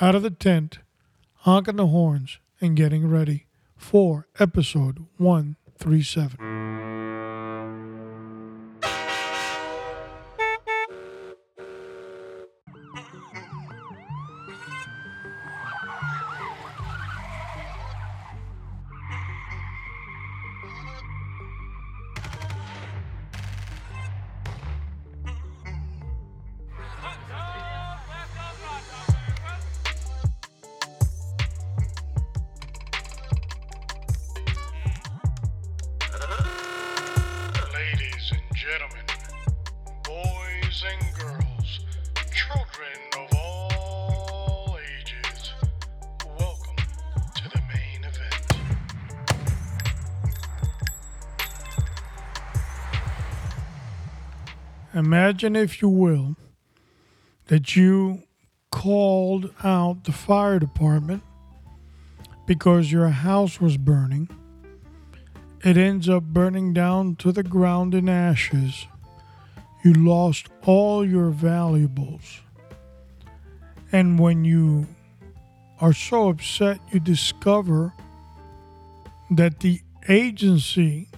out 0.00 0.14
of 0.14 0.22
the 0.22 0.30
tent, 0.30 0.78
honking 1.34 1.76
the 1.76 1.88
horns, 1.88 2.38
and 2.60 2.76
getting 2.76 3.08
ready 3.08 3.46
for 3.76 4.26
episode 4.38 5.06
137. 5.18 6.79
Imagine, 55.42 55.56
if 55.56 55.80
you 55.80 55.88
will, 55.88 56.36
that 57.46 57.74
you 57.74 58.24
called 58.70 59.50
out 59.64 60.04
the 60.04 60.12
fire 60.12 60.58
department 60.58 61.22
because 62.46 62.92
your 62.92 63.08
house 63.08 63.58
was 63.58 63.78
burning. 63.78 64.28
It 65.64 65.78
ends 65.78 66.10
up 66.10 66.24
burning 66.24 66.74
down 66.74 67.16
to 67.16 67.32
the 67.32 67.42
ground 67.42 67.94
in 67.94 68.06
ashes. 68.06 68.86
You 69.82 69.94
lost 69.94 70.48
all 70.66 71.08
your 71.08 71.30
valuables. 71.30 72.42
And 73.90 74.18
when 74.18 74.44
you 74.44 74.88
are 75.80 75.94
so 75.94 76.28
upset, 76.28 76.80
you 76.92 77.00
discover 77.00 77.94
that 79.30 79.60
the 79.60 79.80
agency 80.06 81.08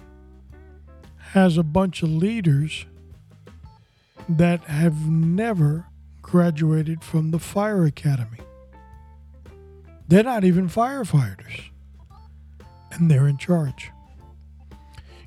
has 1.33 1.57
a 1.57 1.63
bunch 1.63 2.01
of 2.03 2.09
leaders 2.09 2.85
that 4.29 4.63
have 4.65 5.09
never 5.09 5.85
graduated 6.21 7.03
from 7.03 7.31
the 7.31 7.39
fire 7.39 7.85
academy. 7.85 8.39
They're 10.07 10.23
not 10.23 10.43
even 10.43 10.69
firefighters, 10.69 11.69
and 12.91 13.09
they're 13.09 13.27
in 13.27 13.37
charge. 13.37 13.91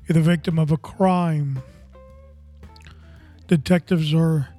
You're 0.07 0.13
the 0.13 0.21
victim 0.21 0.57
of 0.57 0.71
a 0.71 0.77
crime. 0.77 1.61
Detectives 3.47 4.13
are 4.13 4.49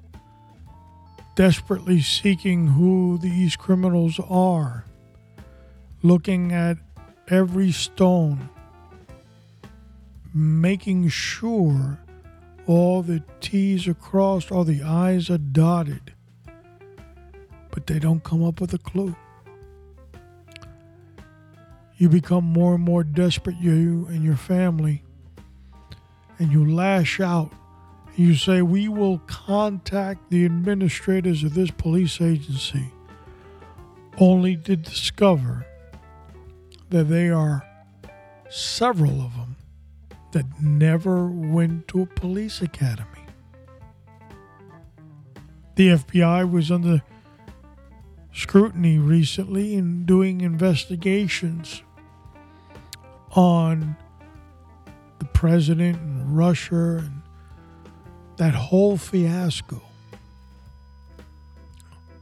desperately 1.34 2.00
seeking 2.00 2.68
who 2.68 3.18
these 3.18 3.56
criminals 3.56 4.20
are, 4.28 4.84
looking 6.02 6.52
at 6.52 6.76
every 7.28 7.70
stone, 7.70 8.48
making 10.34 11.08
sure 11.08 11.98
all 12.68 13.02
the 13.02 13.22
T's 13.40 13.88
are 13.88 13.94
crossed, 13.94 14.52
all 14.52 14.62
the 14.62 14.82
I's 14.82 15.30
are 15.30 15.38
dotted, 15.38 16.12
but 17.70 17.86
they 17.86 17.98
don't 17.98 18.22
come 18.22 18.44
up 18.44 18.60
with 18.60 18.74
a 18.74 18.78
clue. 18.78 19.16
You 21.96 22.10
become 22.10 22.44
more 22.44 22.74
and 22.74 22.84
more 22.84 23.02
desperate, 23.02 23.56
you 23.56 24.06
and 24.10 24.22
your 24.22 24.36
family, 24.36 25.02
and 26.38 26.52
you 26.52 26.70
lash 26.70 27.18
out. 27.20 27.50
You 28.16 28.34
say, 28.34 28.60
We 28.60 28.88
will 28.88 29.18
contact 29.26 30.30
the 30.30 30.44
administrators 30.44 31.42
of 31.42 31.54
this 31.54 31.70
police 31.70 32.20
agency, 32.20 32.92
only 34.18 34.56
to 34.58 34.76
discover 34.76 35.66
that 36.90 37.04
they 37.04 37.30
are 37.30 37.66
several 38.50 39.22
of 39.22 39.34
them 39.34 39.47
that 40.32 40.44
never 40.60 41.26
went 41.26 41.88
to 41.88 42.02
a 42.02 42.06
police 42.06 42.60
academy. 42.60 43.26
The 45.76 45.90
FBI 45.90 46.50
was 46.50 46.70
under 46.70 47.02
scrutiny 48.32 48.98
recently 48.98 49.74
in 49.74 50.04
doing 50.04 50.40
investigations 50.40 51.82
on 53.32 53.96
the 55.18 55.24
president 55.24 55.98
and 55.98 56.36
Russia 56.36 56.98
and 56.98 57.22
that 58.36 58.54
whole 58.54 58.96
fiasco. 58.96 59.82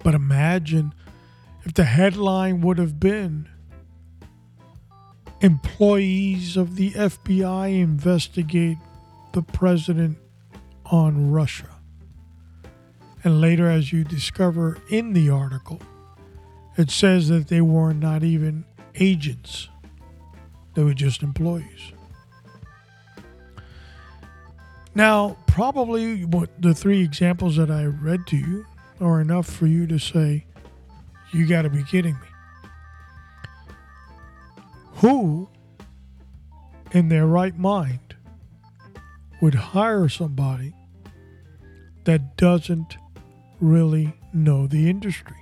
But 0.02 0.14
imagine 0.14 0.94
if 1.64 1.74
the 1.74 1.84
headline 1.84 2.60
would 2.60 2.78
have 2.78 3.00
been 3.00 3.48
employees 5.40 6.56
of 6.56 6.76
the 6.76 6.92
FBI 6.92 7.80
investigate 7.80 8.78
the 9.32 9.42
president 9.42 10.18
on 10.86 11.30
Russia. 11.30 11.68
And 13.22 13.40
later, 13.40 13.68
as 13.68 13.92
you 13.92 14.04
discover 14.04 14.78
in 14.88 15.12
the 15.12 15.30
article, 15.30 15.80
it 16.76 16.90
says 16.90 17.28
that 17.28 17.48
they 17.48 17.60
were 17.60 17.92
not 17.92 18.22
even 18.22 18.64
agents, 18.94 19.68
they 20.74 20.82
were 20.82 20.94
just 20.94 21.22
employees. 21.22 21.92
Now, 24.94 25.36
probably 25.46 26.24
what 26.24 26.50
the 26.60 26.72
three 26.72 27.02
examples 27.02 27.56
that 27.56 27.70
I 27.70 27.84
read 27.84 28.26
to 28.28 28.36
you 28.36 28.64
are 29.00 29.20
enough 29.20 29.46
for 29.46 29.66
you 29.66 29.86
to 29.88 29.98
say, 29.98 30.46
you 31.32 31.46
got 31.46 31.62
to 31.62 31.70
be 31.70 31.82
kidding 31.82 32.14
me. 32.14 32.25
Who, 34.96 35.48
in 36.92 37.08
their 37.08 37.26
right 37.26 37.56
mind, 37.56 38.14
would 39.42 39.54
hire 39.54 40.08
somebody 40.08 40.74
that 42.04 42.36
doesn't 42.36 42.96
really 43.60 44.14
know 44.32 44.66
the 44.66 44.88
industry? 44.88 45.36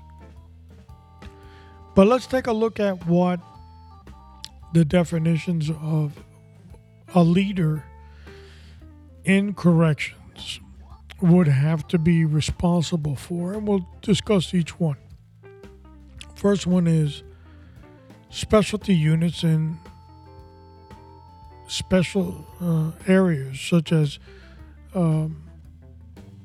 But 1.95 2.09
let's 2.09 2.27
take 2.27 2.49
a 2.49 2.53
look 2.53 2.81
at 2.81 3.07
what 3.07 3.39
the 4.73 4.85
definitions 4.85 5.71
of 5.71 6.19
a 7.15 7.23
leader 7.23 7.85
in 9.25 9.55
corrections 9.55 10.59
would 11.21 11.47
have 11.47 11.87
to 11.89 11.99
be 11.99 12.25
responsible 12.25 13.15
for, 13.15 13.53
and 13.53 13.69
we'll 13.69 13.89
discuss 14.03 14.53
each 14.53 14.81
one. 14.81 14.97
First 16.35 16.67
one 16.67 16.89
is 16.89 17.23
specialty 18.35 18.95
units 18.95 19.45
in 19.45 19.79
special 21.69 22.45
uh, 22.61 22.91
areas 23.07 23.61
such 23.61 23.93
as 23.93 24.19
um, 24.95 25.41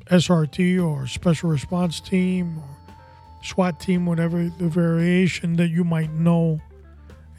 SRT 0.06 0.84
or 0.84 1.08
Special 1.08 1.50
Response 1.50 2.00
Team 2.00 2.60
or 2.60 2.78
SWAT 3.44 3.80
Team, 3.80 4.06
whatever 4.06 4.44
the 4.60 4.68
variation 4.68 5.56
that 5.56 5.70
you 5.70 5.84
might 5.84 6.12
know 6.14 6.62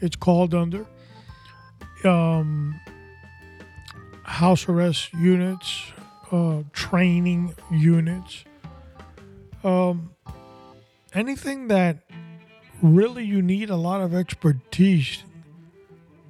it's 0.01 0.17
called 0.17 0.53
under. 0.53 0.85
Um, 2.03 2.79
house 4.23 4.67
arrest 4.67 5.13
units, 5.13 5.81
uh, 6.31 6.63
training 6.73 7.55
units, 7.71 8.43
um, 9.63 10.11
anything 11.13 11.69
that 11.69 11.99
really 12.81 13.23
you 13.23 13.41
need 13.41 13.69
a 13.69 13.75
lot 13.75 14.01
of 14.01 14.13
expertise 14.13 15.23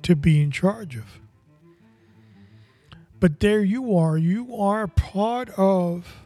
to 0.03 0.15
be 0.15 0.41
in 0.41 0.51
charge 0.51 0.95
of. 0.95 1.05
But 3.19 3.39
there 3.39 3.63
you 3.63 3.95
are, 3.95 4.17
you 4.17 4.55
are 4.55 4.87
part 4.87 5.49
of 5.51 6.25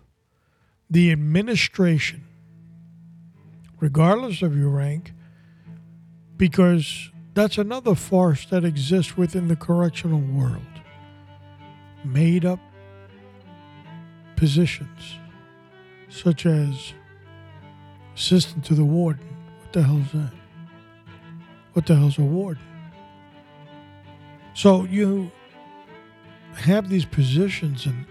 the 0.89 1.11
administration, 1.11 2.23
regardless 3.79 4.41
of 4.41 4.57
your 4.57 4.69
rank, 4.69 5.11
because 6.37 7.11
that's 7.33 7.57
another 7.57 7.95
farce 7.95 8.45
that 8.45 8.63
exists 8.63 9.17
within 9.17 9.49
the 9.49 9.57
correctional 9.57 10.21
world. 10.21 10.61
Made 12.05 12.45
up 12.45 12.59
positions, 14.37 15.17
such 16.07 16.45
as 16.45 16.93
assistant 18.15 18.63
to 18.65 18.73
the 18.73 18.85
warden, 18.85 19.34
the 19.75 19.83
hell's 19.83 20.11
that? 20.13 20.31
What 21.73 21.85
the 21.85 21.95
hell's 21.95 22.17
a 22.17 22.21
warden? 22.21 22.63
So 24.53 24.85
you 24.85 25.29
have 26.55 26.87
these 26.89 27.03
positions 27.03 27.85
and 27.85 28.05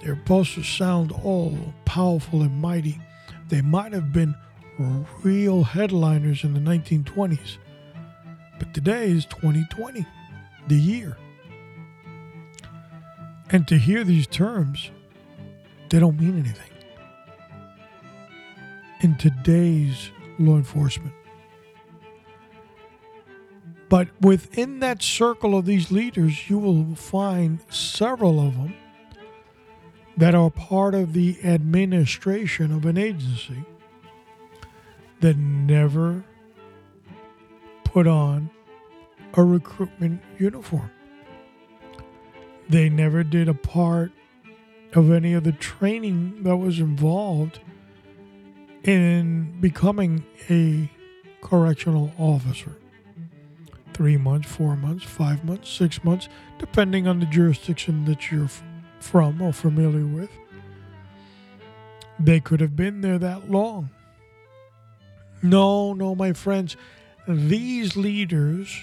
they're 0.00 0.14
supposed 0.14 0.54
to 0.56 0.62
sound 0.62 1.10
all 1.10 1.56
powerful 1.86 2.42
and 2.42 2.60
mighty. 2.60 3.00
They 3.48 3.62
might 3.62 3.94
have 3.94 4.12
been 4.12 4.34
real 5.22 5.64
headliners 5.64 6.44
in 6.44 6.52
the 6.52 6.60
1920s, 6.60 7.56
but 8.58 8.74
today 8.74 9.10
is 9.10 9.24
2020, 9.24 10.04
the 10.68 10.76
year. 10.76 11.16
And 13.50 13.66
to 13.68 13.78
hear 13.78 14.04
these 14.04 14.26
terms, 14.26 14.90
they 15.88 15.98
don't 15.98 16.20
mean 16.20 16.38
anything. 16.38 16.70
In 19.00 19.16
today's 19.16 20.10
law 20.40 20.56
enforcement. 20.56 21.12
But 23.88 24.08
within 24.20 24.78
that 24.80 25.02
circle 25.02 25.56
of 25.56 25.66
these 25.66 25.90
leaders, 25.90 26.48
you 26.48 26.58
will 26.58 26.94
find 26.94 27.60
several 27.70 28.38
of 28.40 28.54
them 28.54 28.74
that 30.16 30.34
are 30.34 30.50
part 30.50 30.94
of 30.94 31.12
the 31.12 31.38
administration 31.44 32.72
of 32.72 32.86
an 32.86 32.96
agency 32.96 33.64
that 35.20 35.36
never 35.36 36.24
put 37.84 38.06
on 38.06 38.50
a 39.34 39.42
recruitment 39.42 40.22
uniform. 40.38 40.90
They 42.68 42.88
never 42.88 43.24
did 43.24 43.48
a 43.48 43.54
part 43.54 44.12
of 44.94 45.10
any 45.10 45.32
of 45.32 45.44
the 45.44 45.52
training 45.52 46.44
that 46.44 46.56
was 46.56 46.78
involved 46.78 47.60
in 48.84 49.60
becoming 49.60 50.24
a 50.48 50.90
correctional 51.42 52.12
officer. 52.18 52.72
Three 53.94 54.16
months, 54.16 54.50
four 54.50 54.76
months, 54.76 55.04
five 55.04 55.44
months, 55.44 55.70
six 55.70 56.02
months, 56.02 56.28
depending 56.58 57.06
on 57.06 57.20
the 57.20 57.26
jurisdiction 57.26 58.04
that 58.06 58.30
you're 58.30 58.48
from 58.98 59.40
or 59.42 59.52
familiar 59.52 60.06
with. 60.06 60.30
they 62.18 62.38
could 62.40 62.60
have 62.60 62.76
been 62.76 63.00
there 63.00 63.18
that 63.18 63.50
long. 63.50 63.90
No, 65.42 65.94
no, 65.94 66.14
my 66.14 66.34
friends, 66.34 66.76
these 67.26 67.96
leaders 67.96 68.82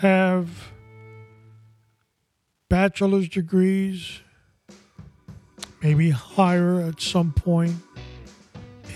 have 0.00 0.70
bachelor's 2.68 3.28
degrees, 3.28 4.20
maybe 5.82 6.10
higher 6.10 6.80
at 6.80 7.00
some 7.00 7.32
point 7.32 7.76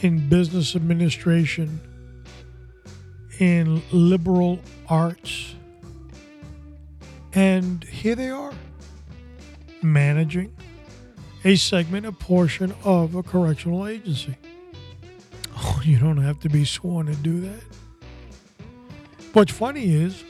in 0.02 0.28
business 0.28 0.74
administration, 0.74 1.80
in 3.38 3.82
liberal 3.92 4.60
arts. 4.88 5.54
And 7.32 7.84
here 7.84 8.14
they 8.14 8.30
are, 8.30 8.52
managing 9.82 10.52
a 11.44 11.56
segment, 11.56 12.06
a 12.06 12.12
portion 12.12 12.74
of 12.84 13.14
a 13.14 13.22
correctional 13.22 13.86
agency. 13.86 14.36
Oh, 15.56 15.80
you 15.84 15.98
don't 15.98 16.18
have 16.18 16.40
to 16.40 16.48
be 16.48 16.64
sworn 16.64 17.06
to 17.06 17.14
do 17.14 17.40
that. 17.40 17.62
What's 19.32 19.52
funny 19.52 19.94
is 19.94 20.24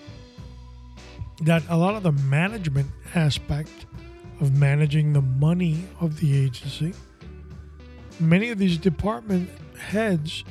that 1.42 1.62
a 1.68 1.76
lot 1.76 1.94
of 1.94 2.02
the 2.02 2.12
management 2.12 2.90
aspect 3.14 3.86
of 4.40 4.56
managing 4.56 5.12
the 5.12 5.22
money 5.22 5.84
of 6.00 6.20
the 6.20 6.36
agency, 6.36 6.92
many 8.20 8.50
of 8.50 8.58
these 8.58 8.76
department 8.76 9.50
heads 9.78 10.44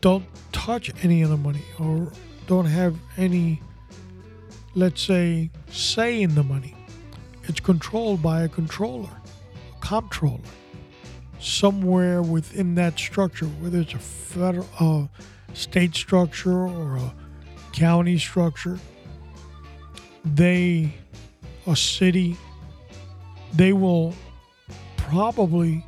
don't 0.00 0.24
touch 0.52 0.92
any 1.02 1.22
of 1.22 1.30
the 1.30 1.36
money 1.36 1.62
or 1.78 2.12
don't 2.46 2.66
have 2.66 2.96
any, 3.16 3.60
let's 4.74 5.02
say, 5.02 5.50
say 5.70 6.22
in 6.22 6.34
the 6.34 6.42
money. 6.42 6.74
It's 7.44 7.60
controlled 7.60 8.22
by 8.22 8.42
a 8.42 8.48
controller, 8.48 9.08
a 9.76 9.80
comptroller, 9.80 10.40
somewhere 11.40 12.22
within 12.22 12.74
that 12.74 12.98
structure, 12.98 13.46
whether 13.46 13.80
it's 13.80 13.94
a 13.94 13.98
federal, 13.98 14.68
uh, 14.78 15.06
state 15.54 15.94
structure 15.94 16.66
or 16.66 16.96
a 16.96 17.14
county 17.72 18.18
structure. 18.18 18.78
They, 20.24 20.92
a 21.66 21.74
city, 21.74 22.36
they 23.54 23.72
will 23.72 24.14
probably 24.96 25.84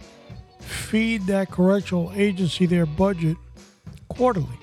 feed 0.71 1.27
that 1.27 1.51
correctional 1.51 2.13
agency 2.15 2.67
their 2.67 2.87
budget 2.87 3.37
quarterly. 4.09 4.59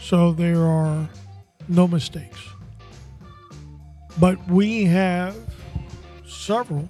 So 0.00 0.32
there 0.32 0.62
are 0.62 1.08
no 1.68 1.86
mistakes. 1.86 2.40
But 4.18 4.44
we 4.48 4.84
have 4.84 5.36
several 6.26 6.88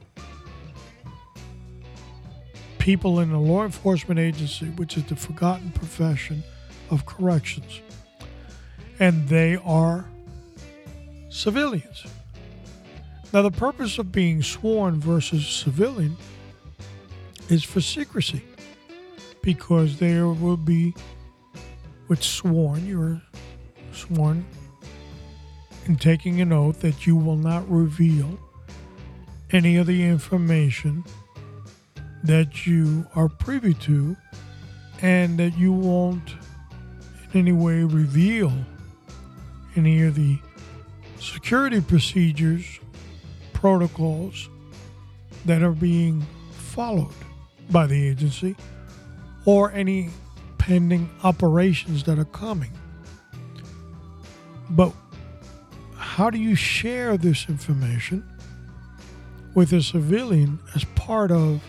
people 2.78 3.20
in 3.20 3.30
the 3.30 3.38
law 3.38 3.64
enforcement 3.64 4.18
agency, 4.18 4.66
which 4.66 4.96
is 4.96 5.04
the 5.04 5.16
forgotten 5.16 5.70
profession 5.70 6.42
of 6.90 7.04
corrections. 7.04 7.80
And 8.98 9.28
they 9.28 9.56
are 9.56 10.06
civilians. 11.28 12.06
Now, 13.32 13.42
the 13.42 13.50
purpose 13.50 13.98
of 13.98 14.10
being 14.10 14.42
sworn 14.42 14.98
versus 14.98 15.46
civilian 15.46 16.16
is 17.50 17.64
for 17.64 17.80
secrecy 17.80 18.42
because 19.42 19.98
there 19.98 20.28
will 20.28 20.56
be, 20.56 20.94
with 22.08 22.22
sworn, 22.22 22.86
you're 22.86 23.20
sworn 23.92 24.44
in 25.86 25.96
taking 25.96 26.40
an 26.40 26.52
oath 26.52 26.80
that 26.80 27.06
you 27.06 27.16
will 27.16 27.36
not 27.36 27.68
reveal 27.68 28.38
any 29.50 29.76
of 29.76 29.86
the 29.86 30.04
information 30.04 31.04
that 32.22 32.66
you 32.66 33.04
are 33.16 33.28
privy 33.28 33.74
to 33.74 34.16
and 35.02 35.38
that 35.38 35.58
you 35.58 35.72
won't 35.72 36.34
in 37.32 37.40
any 37.40 37.52
way 37.52 37.82
reveal 37.82 38.52
any 39.76 40.02
of 40.02 40.14
the 40.14 40.38
security 41.18 41.80
procedures, 41.80 42.80
protocols 43.52 44.48
that 45.46 45.62
are 45.62 45.72
being 45.72 46.24
followed 46.52 47.14
by 47.70 47.86
the 47.86 48.08
agency 48.08 48.56
or 49.44 49.72
any 49.72 50.10
pending 50.58 51.10
operations 51.22 52.04
that 52.04 52.18
are 52.18 52.24
coming. 52.26 52.70
But 54.70 54.92
how 55.96 56.30
do 56.30 56.38
you 56.38 56.54
share 56.54 57.16
this 57.16 57.48
information 57.48 58.24
with 59.54 59.72
a 59.72 59.82
civilian 59.82 60.58
as 60.74 60.84
part 60.94 61.30
of 61.30 61.62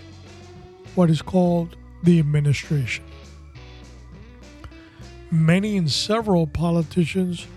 what 0.95 1.09
is 1.09 1.21
called 1.21 1.75
the 2.03 2.19
administration. 2.19 3.03
Many 5.31 5.77
and 5.77 5.89
several 5.89 6.45
politicians 6.47 7.47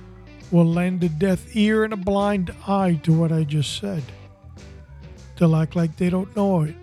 will 0.50 0.66
lend 0.66 1.02
a 1.02 1.08
deaf 1.08 1.56
ear 1.56 1.84
and 1.84 1.92
a 1.92 1.96
blind 1.96 2.54
eye 2.66 3.00
to 3.02 3.12
what 3.12 3.32
I 3.32 3.44
just 3.44 3.78
said. 3.78 4.02
They'll 5.36 5.56
act 5.56 5.74
like 5.74 5.96
they 5.96 6.10
don't 6.10 6.34
know 6.36 6.62
it. 6.62 6.76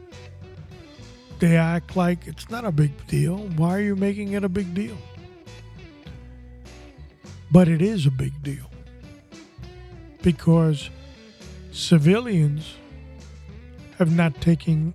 They 1.41 1.58
act 1.58 1.97
like 1.97 2.25
it's 2.25 2.49
not 2.49 2.63
a 2.63 2.71
big 2.71 3.06
deal. 3.08 3.36
Why 3.58 3.75
are 3.75 3.82
you 3.82 3.97
making 3.97 4.32
it 4.32 4.45
a 4.45 4.49
big 4.49 4.73
deal? 4.73 4.97
But 7.51 7.67
it 7.67 7.82
is 7.82 8.06
a 8.06 8.12
big 8.12 8.41
deal 8.41 8.71
because 10.21 10.89
civilians 11.73 12.75
have 13.97 14.15
not 14.15 14.39
taken 14.39 14.93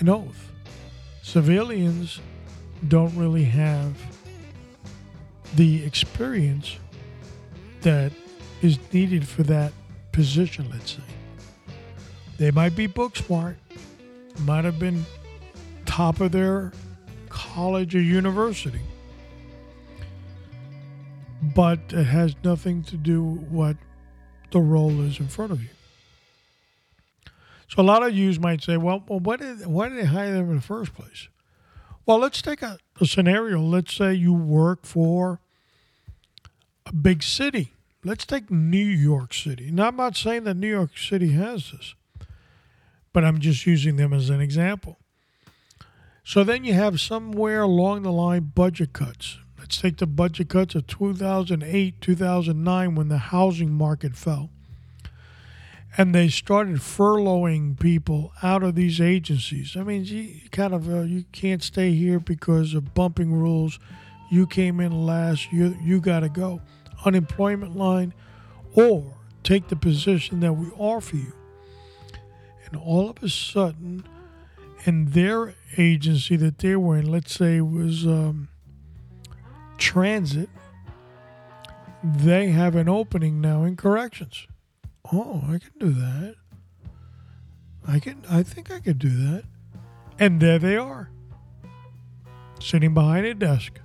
an 0.00 0.10
oath 0.10 0.50
civilians 1.24 2.20
don't 2.86 3.16
really 3.16 3.44
have 3.44 3.96
the 5.56 5.82
experience 5.84 6.76
that 7.80 8.12
is 8.60 8.78
needed 8.92 9.26
for 9.26 9.42
that 9.42 9.72
position, 10.12 10.68
let's 10.70 10.92
say. 10.92 11.02
They 12.36 12.50
might 12.50 12.76
be 12.76 12.86
book 12.86 13.16
smart, 13.16 13.56
might 14.40 14.64
have 14.64 14.78
been 14.78 15.04
top 15.94 16.20
of 16.20 16.32
their 16.32 16.72
college 17.28 17.94
or 17.94 18.00
university, 18.00 18.80
but 21.54 21.78
it 21.90 22.02
has 22.02 22.34
nothing 22.42 22.82
to 22.82 22.96
do 22.96 23.22
with 23.22 23.42
what 23.48 23.76
the 24.50 24.58
role 24.58 25.00
is 25.02 25.20
in 25.20 25.28
front 25.28 25.52
of 25.52 25.62
you. 25.62 25.68
So 27.68 27.80
a 27.80 27.84
lot 27.84 28.02
of 28.02 28.12
you 28.12 28.32
might 28.40 28.60
say, 28.60 28.76
well, 28.76 29.04
well 29.06 29.20
why, 29.20 29.36
did, 29.36 29.64
why 29.66 29.88
did 29.88 29.98
they 29.98 30.06
hire 30.06 30.32
them 30.32 30.50
in 30.50 30.56
the 30.56 30.62
first 30.62 30.92
place? 30.94 31.28
Well, 32.04 32.18
let's 32.18 32.42
take 32.42 32.62
a, 32.62 32.78
a 33.00 33.06
scenario. 33.06 33.60
Let's 33.60 33.94
say 33.94 34.14
you 34.14 34.32
work 34.32 34.84
for 34.84 35.38
a 36.86 36.92
big 36.92 37.22
city. 37.22 37.72
Let's 38.02 38.26
take 38.26 38.50
New 38.50 38.78
York 38.84 39.32
City. 39.32 39.70
Now, 39.70 39.86
I'm 39.86 39.96
not 39.96 40.16
saying 40.16 40.42
that 40.42 40.56
New 40.56 40.66
York 40.68 40.98
City 40.98 41.30
has 41.34 41.70
this, 41.70 41.94
but 43.12 43.24
I'm 43.24 43.38
just 43.38 43.64
using 43.64 43.94
them 43.94 44.12
as 44.12 44.28
an 44.28 44.40
example. 44.40 44.98
So 46.24 46.42
then 46.42 46.64
you 46.64 46.72
have 46.74 47.00
somewhere 47.00 47.62
along 47.62 48.02
the 48.02 48.12
line 48.12 48.52
budget 48.54 48.92
cuts. 48.92 49.38
Let's 49.58 49.80
take 49.80 49.98
the 49.98 50.06
budget 50.06 50.48
cuts 50.48 50.74
of 50.74 50.86
2008, 50.86 52.00
2009 52.00 52.94
when 52.94 53.08
the 53.08 53.18
housing 53.18 53.72
market 53.72 54.16
fell 54.16 54.50
and 55.96 56.14
they 56.14 56.28
started 56.28 56.76
furloughing 56.76 57.78
people 57.78 58.32
out 58.42 58.62
of 58.62 58.74
these 58.74 59.00
agencies. 59.00 59.76
I 59.76 59.82
mean, 59.84 60.04
you 60.04 60.40
kind 60.50 60.74
of 60.74 60.92
uh, 60.92 61.02
you 61.02 61.24
can't 61.32 61.62
stay 61.62 61.92
here 61.92 62.18
because 62.18 62.74
of 62.74 62.94
bumping 62.94 63.32
rules. 63.32 63.78
You 64.30 64.46
came 64.46 64.80
in 64.80 65.06
last. 65.06 65.52
You 65.52 65.76
you 65.82 66.00
got 66.00 66.20
to 66.20 66.28
go. 66.28 66.60
Unemployment 67.04 67.76
line, 67.76 68.12
or 68.74 69.14
take 69.42 69.68
the 69.68 69.76
position 69.76 70.40
that 70.40 70.54
we 70.54 70.68
offer 70.70 71.16
you. 71.16 71.32
And 72.66 72.76
all 72.76 73.10
of 73.10 73.22
a 73.22 73.28
sudden, 73.28 74.04
in 74.84 75.06
their 75.06 75.54
agency 75.76 76.36
that 76.36 76.58
they 76.58 76.76
were 76.76 76.96
in, 76.96 77.10
let's 77.10 77.34
say 77.34 77.60
was 77.60 78.06
um, 78.06 78.48
transit, 79.78 80.48
they 82.02 82.48
have 82.48 82.76
an 82.76 82.88
opening 82.88 83.40
now 83.40 83.64
in 83.64 83.76
corrections 83.76 84.46
oh, 85.12 85.42
I 85.46 85.58
can 85.58 85.72
do 85.78 85.90
that. 85.90 86.36
I 87.86 87.98
can, 87.98 88.22
I 88.30 88.42
think 88.42 88.70
I 88.70 88.80
could 88.80 88.98
do 88.98 89.10
that. 89.10 89.44
And 90.18 90.40
there 90.40 90.58
they 90.58 90.76
are, 90.76 91.10
sitting 92.60 92.94
behind 92.94 93.26
a 93.26 93.34
desk. 93.34 93.80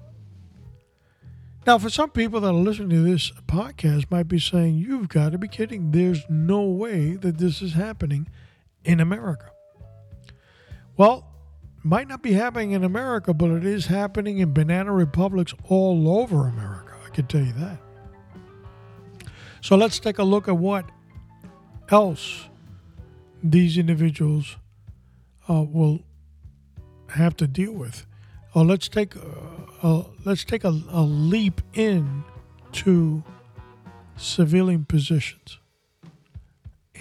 Now, 1.67 1.77
for 1.77 1.89
some 1.89 2.11
people 2.11 2.39
that 2.41 2.47
are 2.47 2.53
listening 2.53 2.89
to 2.89 3.03
this 3.03 3.31
podcast, 3.47 4.09
might 4.09 4.27
be 4.27 4.39
saying, 4.39 4.77
You've 4.77 5.09
got 5.09 5.33
to 5.33 5.37
be 5.37 5.47
kidding. 5.47 5.91
There's 5.91 6.23
no 6.29 6.63
way 6.63 7.15
that 7.15 7.37
this 7.37 7.61
is 7.61 7.73
happening 7.73 8.29
in 8.85 8.99
America. 8.99 9.51
Well, 10.99 11.25
might 11.81 12.09
not 12.09 12.21
be 12.21 12.33
happening 12.33 12.71
in 12.71 12.83
America, 12.83 13.33
but 13.33 13.51
it 13.51 13.65
is 13.65 13.85
happening 13.85 14.39
in 14.39 14.53
banana 14.53 14.91
republics 14.91 15.53
all 15.69 16.19
over 16.19 16.45
America. 16.45 16.93
I 17.05 17.09
can 17.11 17.25
tell 17.25 17.39
you 17.39 17.53
that. 17.53 17.77
So 19.61 19.77
let's 19.77 19.97
take 19.99 20.17
a 20.17 20.23
look 20.23 20.49
at 20.49 20.57
what 20.57 20.83
else 21.89 22.49
these 23.41 23.77
individuals 23.77 24.57
uh, 25.49 25.63
will 25.63 26.01
have 27.11 27.37
to 27.37 27.47
deal 27.47 27.71
with. 27.71 28.05
Oh, 28.53 28.63
let's 28.63 28.89
take 28.89 29.15
a, 29.15 29.21
a 29.81 30.03
let's 30.25 30.43
take 30.43 30.65
a, 30.65 30.81
a 30.89 31.01
leap 31.01 31.61
in 31.75 32.25
to 32.73 33.23
civilian 34.17 34.83
positions 34.83 35.59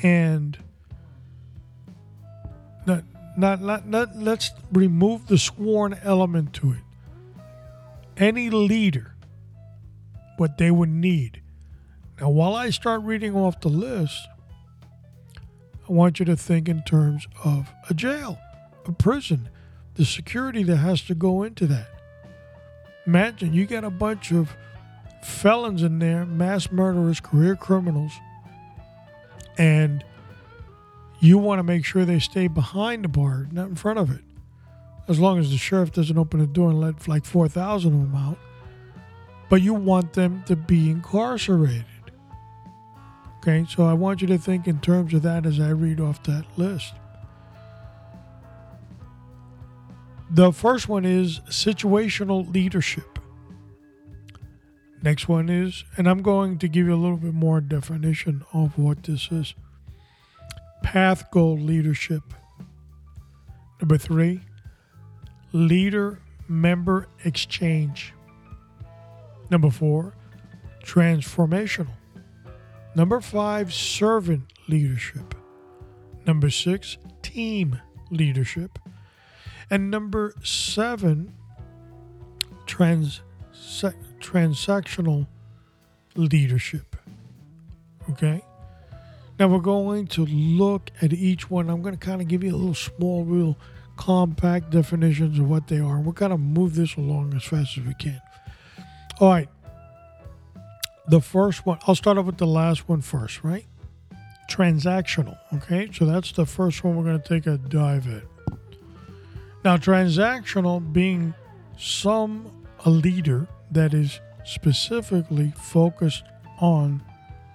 and 0.04 0.56
not, 3.38 3.60
not, 3.60 3.86
not, 3.86 4.16
let's 4.16 4.50
remove 4.72 5.26
the 5.28 5.38
sworn 5.38 5.98
element 6.02 6.52
to 6.54 6.72
it. 6.72 7.42
Any 8.16 8.50
leader 8.50 9.14
what 10.36 10.58
they 10.58 10.70
would 10.70 10.88
need. 10.88 11.42
Now 12.20 12.30
while 12.30 12.54
i 12.54 12.70
start 12.70 13.02
reading 13.02 13.36
off 13.36 13.60
the 13.60 13.68
list 13.68 14.26
i 15.88 15.92
want 15.92 16.18
you 16.18 16.24
to 16.26 16.36
think 16.36 16.68
in 16.68 16.82
terms 16.82 17.26
of 17.44 17.70
a 17.88 17.94
jail 17.94 18.38
a 18.86 18.92
prison 18.92 19.48
the 19.98 20.04
security 20.04 20.62
that 20.62 20.76
has 20.76 21.02
to 21.02 21.14
go 21.14 21.42
into 21.42 21.66
that. 21.66 21.88
Imagine 23.04 23.52
you 23.52 23.66
got 23.66 23.82
a 23.82 23.90
bunch 23.90 24.30
of 24.30 24.56
felons 25.24 25.82
in 25.82 25.98
there, 25.98 26.24
mass 26.24 26.70
murderers, 26.70 27.18
career 27.18 27.56
criminals, 27.56 28.12
and 29.58 30.04
you 31.20 31.38
want 31.38 31.58
to 31.58 31.62
make 31.62 31.84
sure 31.84 32.04
they 32.04 32.20
stay 32.20 32.46
behind 32.46 33.04
the 33.04 33.08
bar, 33.08 33.48
not 33.50 33.68
in 33.68 33.74
front 33.74 33.98
of 33.98 34.10
it. 34.10 34.22
As 35.08 35.18
long 35.18 35.38
as 35.38 35.50
the 35.50 35.56
sheriff 35.56 35.92
doesn't 35.92 36.18
open 36.18 36.40
the 36.40 36.46
door 36.46 36.70
and 36.70 36.80
let 36.80 37.08
like 37.08 37.24
4,000 37.24 37.92
of 37.92 38.12
them 38.12 38.14
out. 38.14 38.38
But 39.48 39.62
you 39.62 39.74
want 39.74 40.12
them 40.12 40.44
to 40.46 40.54
be 40.54 40.90
incarcerated. 40.90 41.84
Okay, 43.38 43.64
so 43.68 43.84
I 43.84 43.94
want 43.94 44.20
you 44.20 44.26
to 44.28 44.38
think 44.38 44.68
in 44.68 44.80
terms 44.80 45.14
of 45.14 45.22
that 45.22 45.46
as 45.46 45.58
I 45.58 45.70
read 45.70 46.00
off 46.00 46.22
that 46.24 46.44
list. 46.56 46.92
The 50.30 50.52
first 50.52 50.88
one 50.88 51.06
is 51.06 51.40
situational 51.48 52.52
leadership. 52.52 53.18
Next 55.02 55.28
one 55.28 55.48
is, 55.48 55.84
and 55.96 56.06
I'm 56.06 56.20
going 56.20 56.58
to 56.58 56.68
give 56.68 56.86
you 56.86 56.94
a 56.94 56.96
little 56.96 57.16
bit 57.16 57.32
more 57.32 57.60
definition 57.62 58.44
of 58.52 58.76
what 58.76 59.04
this 59.04 59.28
is 59.30 59.54
path 60.82 61.30
goal 61.30 61.56
leadership. 61.58 62.22
Number 63.80 63.98
three, 63.98 64.40
leader 65.52 66.20
member 66.48 67.08
exchange. 67.24 68.14
Number 69.50 69.70
four, 69.70 70.14
transformational. 70.84 71.88
Number 72.94 73.20
five, 73.20 73.72
servant 73.72 74.52
leadership. 74.66 75.34
Number 76.26 76.50
six, 76.50 76.98
team 77.22 77.80
leadership. 78.10 78.78
And 79.70 79.90
number 79.90 80.34
seven, 80.42 81.34
trans 82.66 83.22
transactional 84.20 85.26
leadership. 86.16 86.96
Okay? 88.10 88.42
Now 89.38 89.48
we're 89.48 89.60
going 89.60 90.06
to 90.08 90.26
look 90.26 90.90
at 91.00 91.12
each 91.12 91.50
one. 91.50 91.70
I'm 91.70 91.82
going 91.82 91.96
to 91.96 92.04
kind 92.04 92.20
of 92.20 92.28
give 92.28 92.42
you 92.42 92.54
a 92.54 92.56
little 92.56 92.74
small, 92.74 93.24
real 93.24 93.56
compact 93.96 94.70
definitions 94.70 95.38
of 95.38 95.48
what 95.48 95.68
they 95.68 95.78
are. 95.78 96.00
We're 96.00 96.12
going 96.12 96.30
to 96.30 96.38
move 96.38 96.74
this 96.74 96.96
along 96.96 97.34
as 97.34 97.44
fast 97.44 97.78
as 97.78 97.84
we 97.84 97.94
can. 97.94 98.20
All 99.20 99.30
right. 99.30 99.48
The 101.08 101.20
first 101.20 101.64
one, 101.64 101.78
I'll 101.86 101.94
start 101.94 102.18
off 102.18 102.26
with 102.26 102.38
the 102.38 102.46
last 102.46 102.88
one 102.88 103.00
first, 103.00 103.42
right? 103.42 103.66
Transactional. 104.50 105.38
Okay. 105.54 105.88
So 105.92 106.04
that's 106.04 106.32
the 106.32 106.46
first 106.46 106.84
one 106.84 106.96
we're 106.96 107.04
going 107.04 107.22
to 107.22 107.28
take 107.28 107.46
a 107.46 107.58
dive 107.58 108.06
at. 108.08 108.22
Now, 109.64 109.76
transactional 109.76 110.92
being 110.92 111.34
some 111.76 112.52
a 112.84 112.90
leader 112.90 113.48
that 113.70 113.94
is 113.94 114.20
specifically 114.44 115.52
focused 115.56 116.24
on 116.60 117.02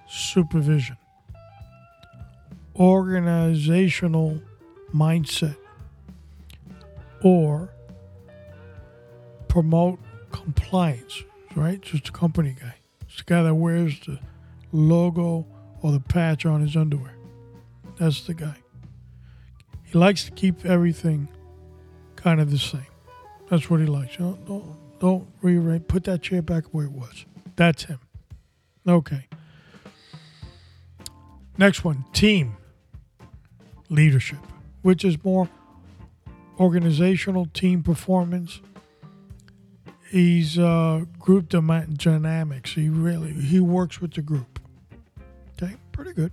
supervision, 0.08 0.96
organizational 2.76 4.40
mindset, 4.94 5.56
or 7.22 7.70
promote 9.48 9.98
compliance, 10.32 11.22
right? 11.54 11.80
Just 11.80 12.08
a 12.08 12.12
company 12.12 12.56
guy. 12.60 12.74
It's 13.02 13.18
the 13.18 13.24
guy 13.24 13.42
that 13.42 13.54
wears 13.54 14.00
the 14.00 14.18
logo 14.72 15.46
or 15.82 15.92
the 15.92 16.00
patch 16.00 16.44
on 16.44 16.60
his 16.60 16.76
underwear. 16.76 17.14
That's 17.98 18.26
the 18.26 18.34
guy. 18.34 18.56
He 19.84 19.96
likes 19.96 20.24
to 20.24 20.32
keep 20.32 20.66
everything 20.66 21.28
kind 22.16 22.40
of 22.40 22.50
the 22.50 22.58
same. 22.58 22.86
That's 23.48 23.70
what 23.70 23.80
he 23.80 23.86
likes. 23.86 24.18
Know, 24.18 24.38
don't, 24.46 24.98
don't 24.98 25.28
rewrite. 25.42 25.86
Put 25.86 26.04
that 26.04 26.22
chair 26.22 26.42
back 26.42 26.64
where 26.72 26.86
it 26.86 26.92
was. 26.92 27.24
That's 27.56 27.84
him. 27.84 28.00
Okay. 28.88 29.28
Next 31.56 31.84
one 31.84 32.04
team 32.12 32.56
leadership, 33.88 34.38
which 34.82 35.04
is 35.04 35.22
more 35.24 35.48
organizational 36.58 37.46
team 37.46 37.82
performance. 37.82 38.60
He's 40.10 40.58
uh, 40.58 41.04
group 41.18 41.48
dynamics. 41.48 42.72
He 42.72 42.88
really 42.88 43.32
he 43.32 43.60
works 43.60 44.00
with 44.00 44.14
the 44.14 44.22
group. 44.22 44.60
Okay, 45.52 45.74
pretty 45.92 46.12
good. 46.12 46.32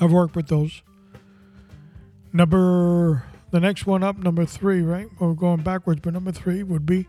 I've 0.00 0.12
worked 0.12 0.34
with 0.34 0.48
those. 0.48 0.82
Number 2.32 3.24
the 3.50 3.60
next 3.60 3.86
one 3.86 4.02
up, 4.02 4.18
number 4.18 4.44
three, 4.44 4.82
right? 4.82 5.08
We're 5.18 5.34
going 5.34 5.62
backwards, 5.62 6.00
but 6.02 6.12
number 6.12 6.32
three 6.32 6.62
would 6.62 6.86
be 6.86 7.06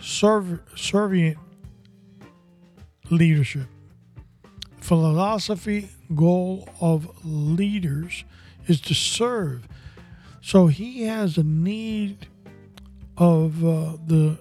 serv- 0.00 0.60
servient 0.74 1.36
leadership. 3.10 3.66
Philosophy 4.80 5.90
goal 6.14 6.68
of 6.80 7.08
leaders 7.24 8.24
is 8.66 8.80
to 8.82 8.94
serve. 8.94 9.68
So 10.40 10.68
he 10.68 11.02
has 11.02 11.36
a 11.36 11.42
need 11.42 12.28
of 13.16 13.64
uh, 13.64 13.96
the 14.06 14.38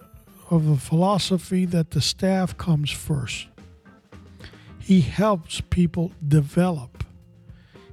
of 0.49 0.69
a 0.69 0.77
philosophy 0.77 1.65
that 1.65 1.91
the 1.91 1.99
staff 1.99 2.55
comes 2.57 2.89
first. 2.89 3.47
He 4.79 5.01
helps 5.01 5.61
people 5.69 6.13
develop. 6.25 7.03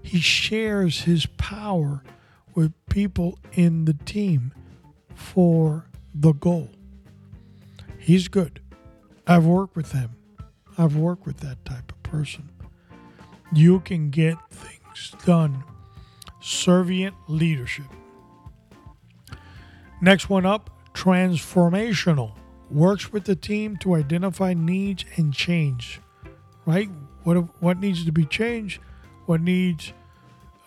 He 0.03 0.21
shares 0.21 1.03
his 1.03 1.27
power 1.27 2.05
with 2.55 2.73
people 2.89 3.39
in 3.55 3.87
the 3.87 3.95
team 3.95 4.53
for 5.15 5.89
the 6.15 6.33
goal. 6.33 6.71
He's 7.99 8.29
good. 8.29 8.61
I've 9.27 9.47
worked 9.47 9.75
with 9.75 9.93
him. 9.93 10.11
I've 10.79 10.95
worked 10.95 11.27
with 11.27 11.39
that 11.39 11.65
type 11.65 11.91
of 11.91 11.94
person. 12.05 12.49
You 13.53 13.81
can 13.81 14.11
get 14.11 14.37
things 14.51 15.15
done. 15.25 15.65
Servient 16.41 17.15
leadership. 17.27 17.87
Next 20.01 20.29
one 20.29 20.47
up 20.47 20.71
transformational. 20.93 22.33
Works 22.71 23.13
with 23.13 23.25
the 23.25 23.37
team 23.37 23.77
to 23.79 23.95
identify 23.95 24.55
needs 24.55 25.05
and 25.17 25.35
change. 25.35 26.01
Right? 26.65 26.89
What, 27.25 27.37
what 27.61 27.79
needs 27.79 28.05
to 28.05 28.13
be 28.13 28.25
changed? 28.25 28.81
What 29.27 29.41
needs 29.41 29.93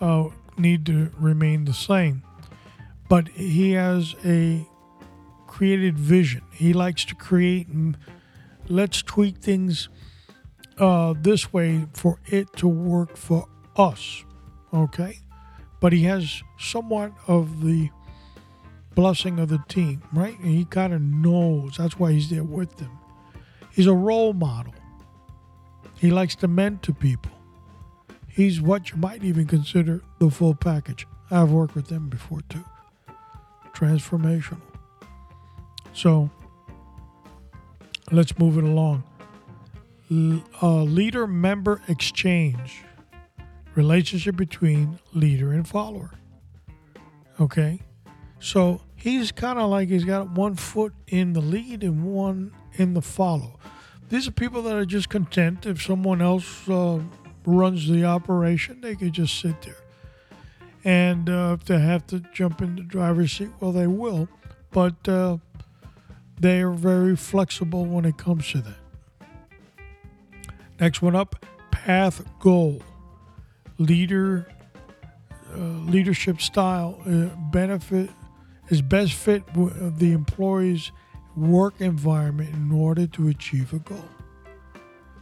uh, 0.00 0.28
need 0.56 0.86
to 0.86 1.10
remain 1.18 1.64
the 1.64 1.72
same. 1.72 2.22
But 3.08 3.28
he 3.28 3.72
has 3.72 4.14
a 4.24 4.66
created 5.46 5.98
vision. 5.98 6.42
He 6.52 6.72
likes 6.72 7.04
to 7.06 7.14
create 7.14 7.68
and 7.68 7.96
let's 8.68 9.02
tweak 9.02 9.38
things 9.38 9.88
uh, 10.78 11.14
this 11.20 11.52
way 11.52 11.86
for 11.92 12.20
it 12.26 12.52
to 12.56 12.68
work 12.68 13.16
for 13.16 13.46
us. 13.76 14.24
Okay? 14.72 15.18
But 15.80 15.92
he 15.92 16.02
has 16.04 16.42
somewhat 16.58 17.12
of 17.26 17.64
the 17.64 17.90
blessing 18.94 19.38
of 19.38 19.48
the 19.48 19.62
team, 19.68 20.02
right? 20.12 20.38
And 20.40 20.50
he 20.50 20.64
kind 20.64 20.92
of 20.92 21.00
knows. 21.00 21.76
That's 21.76 21.98
why 21.98 22.12
he's 22.12 22.30
there 22.30 22.44
with 22.44 22.76
them. 22.78 22.98
He's 23.70 23.86
a 23.86 23.94
role 23.94 24.32
model. 24.32 24.74
He 26.00 26.10
likes 26.10 26.34
to 26.36 26.48
mentor 26.48 26.92
people. 26.94 27.32
He's 28.26 28.60
what 28.60 28.90
you 28.90 28.96
might 28.96 29.24
even 29.24 29.46
consider 29.46 30.02
the 30.18 30.30
full 30.30 30.54
package. 30.54 31.06
I've 31.30 31.50
worked 31.50 31.74
with 31.74 31.88
them 31.88 32.08
before 32.08 32.40
too. 32.48 32.64
Transformational. 33.72 34.60
So 35.92 36.30
let's 38.10 38.38
move 38.38 38.58
it 38.58 38.64
along. 38.64 39.04
Uh, 40.10 40.82
leader 40.82 41.26
member 41.26 41.82
exchange 41.86 42.82
relationship 43.74 44.36
between 44.36 44.98
leader 45.12 45.52
and 45.52 45.68
follower. 45.68 46.12
Okay, 47.40 47.80
so 48.40 48.80
he's 48.96 49.30
kind 49.30 49.58
of 49.58 49.70
like 49.70 49.88
he's 49.88 50.04
got 50.04 50.30
one 50.30 50.54
foot 50.56 50.92
in 51.06 51.32
the 51.34 51.40
lead 51.40 51.84
and 51.84 52.04
one 52.04 52.52
in 52.74 52.94
the 52.94 53.02
follow. 53.02 53.58
These 54.08 54.26
are 54.26 54.32
people 54.32 54.62
that 54.62 54.74
are 54.74 54.86
just 54.86 55.10
content 55.10 55.66
if 55.66 55.82
someone 55.82 56.22
else 56.22 56.68
uh, 56.68 57.00
runs 57.44 57.88
the 57.88 58.04
operation, 58.04 58.80
they 58.80 58.96
could 58.96 59.12
just 59.12 59.38
sit 59.38 59.60
there. 59.62 59.76
And 60.84 61.28
uh, 61.28 61.56
if 61.58 61.66
they 61.66 61.78
have 61.78 62.06
to 62.08 62.20
jump 62.32 62.62
in 62.62 62.76
the 62.76 62.82
driver's 62.82 63.32
seat, 63.32 63.50
well, 63.60 63.72
they 63.72 63.86
will. 63.86 64.28
But 64.70 65.06
uh, 65.08 65.38
they 66.40 66.62
are 66.62 66.72
very 66.72 67.16
flexible 67.16 67.84
when 67.84 68.04
it 68.04 68.16
comes 68.16 68.50
to 68.52 68.62
that. 68.62 68.87
Next 70.80 71.02
one 71.02 71.16
up 71.16 71.44
path 71.70 72.24
goal. 72.40 72.82
Leader, 73.78 74.52
uh, 75.54 75.58
leadership 75.58 76.40
style, 76.40 76.98
uh, 77.06 77.34
benefit 77.50 78.10
is 78.68 78.82
best 78.82 79.12
fit 79.14 79.42
with 79.54 79.98
the 79.98 80.12
employee's 80.12 80.92
work 81.36 81.80
environment 81.80 82.54
in 82.54 82.72
order 82.72 83.06
to 83.06 83.28
achieve 83.28 83.72
a 83.72 83.78
goal. 83.78 84.08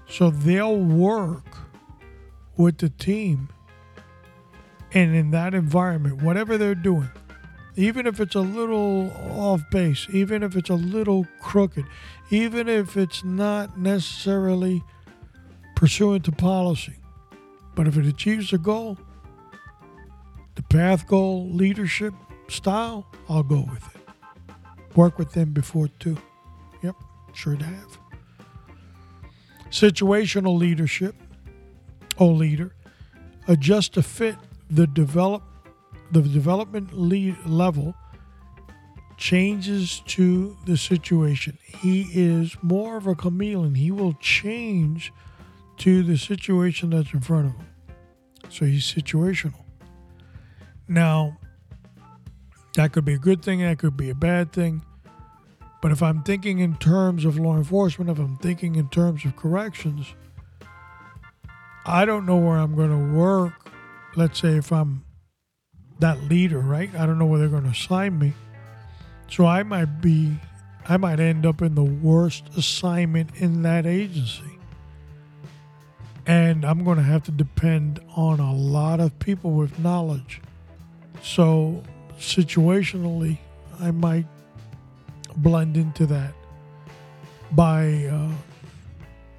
So 0.09 0.31
they'll 0.31 0.79
work 0.79 1.59
with 2.57 2.79
the 2.79 2.89
team 2.89 3.49
and 4.93 5.15
in 5.15 5.31
that 5.33 5.53
environment, 5.55 6.23
whatever 6.23 6.57
they're 6.57 6.75
doing, 6.75 7.11
even 7.75 8.07
if 8.07 8.21
it's 8.21 8.35
a 8.35 8.41
little 8.41 9.13
off 9.31 9.63
base, 9.71 10.07
even 10.11 10.43
if 10.43 10.57
it's 10.57 10.71
a 10.71 10.75
little 10.75 11.27
crooked, 11.41 11.85
even 12.31 12.69
if 12.69 12.97
it's 12.97 13.23
not 13.23 13.79
necessarily 13.79 14.83
pursuant 15.77 16.25
to 16.25 16.33
policy, 16.33 16.97
but 17.77 17.87
if 17.87 17.97
it 17.97 18.07
achieves 18.07 18.51
the 18.51 18.59
goal, 18.59 18.99
the 20.57 20.63
path 20.65 21.07
goal 21.07 21.49
leadership 21.51 22.13
style, 22.49 23.07
I'll 23.29 23.45
go 23.45 23.69
with 23.71 23.85
it. 23.95 24.97
Work 24.97 25.19
with 25.19 25.33
them 25.33 25.53
before 25.53 25.89
too. 26.01 26.17
Yep, 26.83 26.97
sure 27.35 27.57
to 27.57 27.65
have. 27.65 27.99
Situational 29.71 30.59
leadership, 30.59 31.15
or 32.19 32.33
leader, 32.33 32.75
adjust 33.47 33.95
to 33.95 34.03
fit 34.03 34.37
the 34.71 34.87
develop 34.87 35.43
the 36.13 36.23
development 36.23 36.93
lead 36.93 37.37
level 37.45 37.95
changes 39.17 40.03
to 40.07 40.57
the 40.65 40.77
situation. 40.77 41.59
He 41.65 42.07
is 42.13 42.57
more 42.63 42.97
of 42.97 43.07
a 43.07 43.15
chameleon. 43.15 43.75
He 43.75 43.91
will 43.91 44.13
change 44.15 45.13
to 45.79 46.03
the 46.03 46.17
situation 46.17 46.91
that's 46.91 47.13
in 47.13 47.21
front 47.21 47.47
of 47.47 47.53
him. 47.53 47.67
So 48.49 48.65
he's 48.65 48.85
situational. 48.85 49.63
Now, 50.89 51.39
that 52.75 52.93
could 52.93 53.05
be 53.05 53.15
a 53.15 53.19
good 53.19 53.43
thing, 53.43 53.61
that 53.61 53.79
could 53.79 53.97
be 53.97 54.11
a 54.11 54.15
bad 54.15 54.53
thing. 54.53 54.83
But 55.83 55.93
if 55.93 56.03
I'm 56.03 56.23
thinking 56.23 56.59
in 56.59 56.77
terms 56.77 57.25
of 57.25 57.39
law 57.39 57.57
enforcement, 57.57 58.11
if 58.11 58.19
I'm 58.19 58.37
thinking 58.39 58.77
in 58.77 58.89
terms 58.89 59.25
of 59.25 59.37
corrections, 59.37 60.15
I 61.85 62.05
don't 62.05 62.27
know 62.27 62.37
where 62.37 62.57
I'm 62.57 62.75
going 62.75 62.91
to 62.91 63.17
work. 63.17 63.71
Let's 64.17 64.41
say 64.41 64.57
if 64.57 64.73
I'm 64.73 65.05
that 66.01 66.23
leader, 66.25 66.59
right? 66.59 66.93
I 66.95 67.07
don't 67.07 67.19
know 67.19 67.27
where 67.27 67.39
they're 67.39 67.49
going 67.49 67.65
to 67.65 67.71
assign 67.71 68.19
me. 68.19 68.33
So 69.31 69.47
I 69.47 69.63
might 69.63 70.01
be, 70.01 70.37
I 70.89 70.97
might 70.97 71.21
end 71.21 71.47
up 71.47 71.63
in 71.63 71.75
the 71.75 71.85
worst 71.85 72.49
assignment 72.57 73.31
in 73.37 73.63
that 73.63 73.87
agency. 73.87 74.56
And 76.27 76.65
I'm 76.65 76.83
going 76.85 76.97
to 76.97 77.05
have 77.05 77.23
to 77.25 77.31
depend 77.31 78.01
on 78.17 78.41
a 78.41 78.53
lot 78.53 79.01
of 79.01 79.17
people 79.19 79.53
with 79.53 79.79
knowledge. 79.79 80.41
So 81.23 81.83
situationally, 82.19 83.39
I 83.81 83.91
might 83.91 84.27
blend 85.37 85.77
into 85.77 86.07
that 86.07 86.33
by 87.53 88.07
uh, 88.07 88.31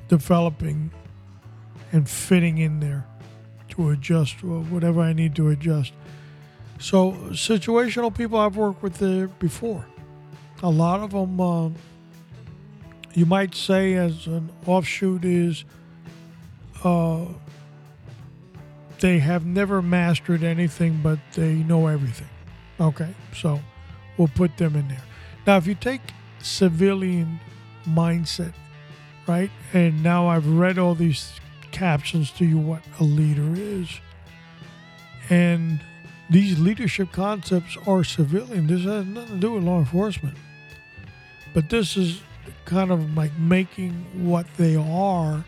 developing 0.07 0.91
and 1.91 2.09
fitting 2.09 2.57
in 2.57 2.79
there 2.79 3.05
to 3.69 3.89
adjust 3.89 4.43
whatever 4.43 5.01
I 5.01 5.13
need 5.13 5.35
to 5.35 5.49
adjust. 5.49 5.93
So, 6.79 7.13
situational 7.31 8.15
people 8.15 8.37
I've 8.37 8.55
worked 8.55 8.83
with 8.83 8.97
there 8.97 9.27
before. 9.27 9.85
A 10.61 10.69
lot 10.69 10.99
of 10.99 11.11
them, 11.11 11.39
uh, 11.41 11.69
you 13.13 13.25
might 13.25 13.55
say, 13.55 13.95
as 13.95 14.27
an 14.27 14.51
offshoot, 14.65 15.25
is 15.25 15.65
uh, 16.83 17.25
they 18.99 19.19
have 19.19 19.45
never 19.45 19.81
mastered 19.81 20.43
anything, 20.43 21.01
but 21.03 21.19
they 21.33 21.53
know 21.53 21.87
everything. 21.87 22.29
Okay, 22.79 23.13
so 23.35 23.59
we'll 24.17 24.27
put 24.27 24.57
them 24.57 24.75
in 24.75 24.87
there. 24.87 25.03
Now, 25.45 25.57
if 25.57 25.67
you 25.67 25.75
take 25.75 26.01
civilian 26.39 27.39
mindset, 27.85 28.53
right, 29.27 29.51
and 29.73 30.03
now 30.03 30.27
I've 30.27 30.47
read 30.47 30.77
all 30.77 30.95
these 30.95 31.39
captions 31.71 32.31
to 32.31 32.45
you 32.45 32.57
what 32.57 32.81
a 32.99 33.03
leader 33.03 33.53
is, 33.55 33.99
and 35.29 35.79
these 36.29 36.59
leadership 36.59 37.11
concepts 37.11 37.77
are 37.87 38.03
civilian. 38.03 38.67
This 38.67 38.83
has 38.83 39.05
nothing 39.05 39.35
to 39.35 39.39
do 39.39 39.51
with 39.53 39.63
law 39.63 39.79
enforcement. 39.79 40.37
But 41.53 41.69
this 41.69 41.95
is 41.95 42.21
kind 42.65 42.91
of 42.91 43.15
like 43.15 43.31
making 43.37 43.93
what 44.13 44.45
they 44.57 44.75
are 44.75 45.45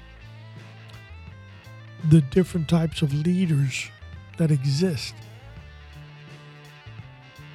the 2.07 2.21
different 2.21 2.69
types 2.69 3.01
of 3.01 3.13
leaders 3.13 3.89
that 4.37 4.51
exist. 4.51 5.13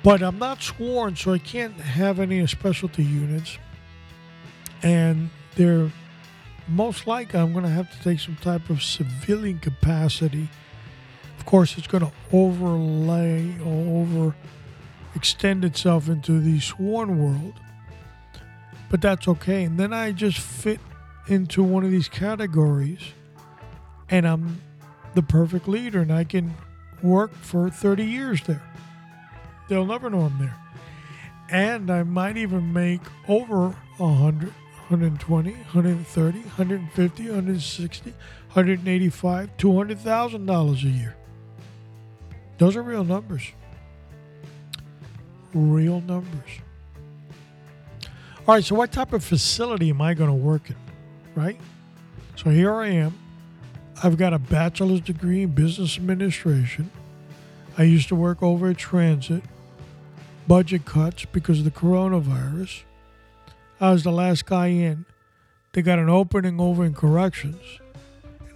But 0.03 0.23
I'm 0.23 0.39
not 0.39 0.63
sworn, 0.63 1.17
so 1.17 1.33
I 1.33 1.39
can't 1.39 1.75
have 1.75 2.21
any 2.21 2.47
specialty 2.47 3.05
units. 3.05 3.59
And 4.83 5.31
they're 5.57 5.91
most 6.69 7.07
likely 7.07 7.41
I'm 7.41 7.53
going 7.53 7.65
to 7.65 7.71
have 7.71 7.91
to 7.91 8.03
take 8.03 8.21
some 8.21 8.37
type 8.37 8.69
of 8.69 8.83
civilian 8.83 9.59
capacity 9.59 10.49
of 11.45 11.51
course, 11.51 11.77
it's 11.77 11.87
going 11.87 12.07
to 12.07 12.13
overlay 12.33 13.55
or 13.61 14.01
over 14.01 14.35
extend 15.15 15.63
itself 15.63 16.09
into 16.09 16.41
the 16.41 16.59
sworn 16.59 17.19
world. 17.19 17.53
But 18.91 19.03
that's 19.03 19.29
okay. 19.29 19.65
And 19.65 19.79
then 19.79 19.93
I 19.93 20.13
just 20.13 20.39
fit 20.39 20.81
into 21.29 21.63
one 21.63 21.85
of 21.85 21.91
these 21.91 22.09
categories 22.09 23.13
and 24.15 24.29
I'm 24.29 24.61
the 25.15 25.23
perfect 25.23 25.67
leader 25.67 26.01
and 26.01 26.13
I 26.13 26.23
can 26.23 26.55
work 27.03 27.35
for 27.35 27.69
30 27.69 28.05
years 28.05 28.41
there. 28.45 28.63
They'll 29.69 29.85
never 29.85 30.09
know 30.09 30.21
I'm 30.21 30.39
there. 30.39 30.55
And 31.51 31.91
I 31.91 32.05
might 32.05 32.37
even 32.37 32.73
make 32.73 33.01
over 33.27 33.71
100, 33.97 34.49
120, 34.89 35.51
130, 35.51 36.39
150, 36.39 37.25
160, 37.25 38.11
185, 38.11 39.57
$200,000 39.57 40.85
a 40.85 40.89
year. 40.89 41.17
Those 42.59 42.77
are 42.77 42.83
real 42.83 43.03
numbers. 43.03 43.51
Real 45.53 46.01
numbers. 46.03 46.61
All 48.47 48.55
right, 48.55 48.65
so 48.65 48.77
what 48.77 48.93
type 48.93 49.13
of 49.13 49.25
facility 49.25 49.91
am 49.91 50.01
I 50.01 50.15
going 50.15 50.31
to 50.31 50.37
work 50.37 50.71
in? 50.71 50.77
Right? 51.35 51.61
So 52.37 52.51
here 52.51 52.75
I 52.75 52.91
am. 52.91 53.24
I've 54.03 54.17
got 54.17 54.33
a 54.33 54.39
bachelor's 54.39 55.01
degree 55.01 55.43
in 55.43 55.51
business 55.51 55.97
administration. 55.97 56.91
I 57.79 57.85
used 57.85 58.09
to 58.09 58.17
work 58.17 58.43
over 58.43 58.71
at 58.71 58.79
Transit. 58.79 59.43
Budget 60.47 60.85
cuts 60.85 61.25
because 61.27 61.61
of 61.61 61.65
the 61.65 61.71
coronavirus. 61.71 62.83
I 63.81 63.93
was 63.93 64.05
the 64.05 64.13
last 64.13 64.47
guy 64.47 64.69
in. 64.69 65.07
They 65.73 65.83
got 65.83 65.99
an 65.99 66.09
opening 66.09 66.61
over 66.61 66.85
in 66.85 66.95
corrections. 66.95 67.81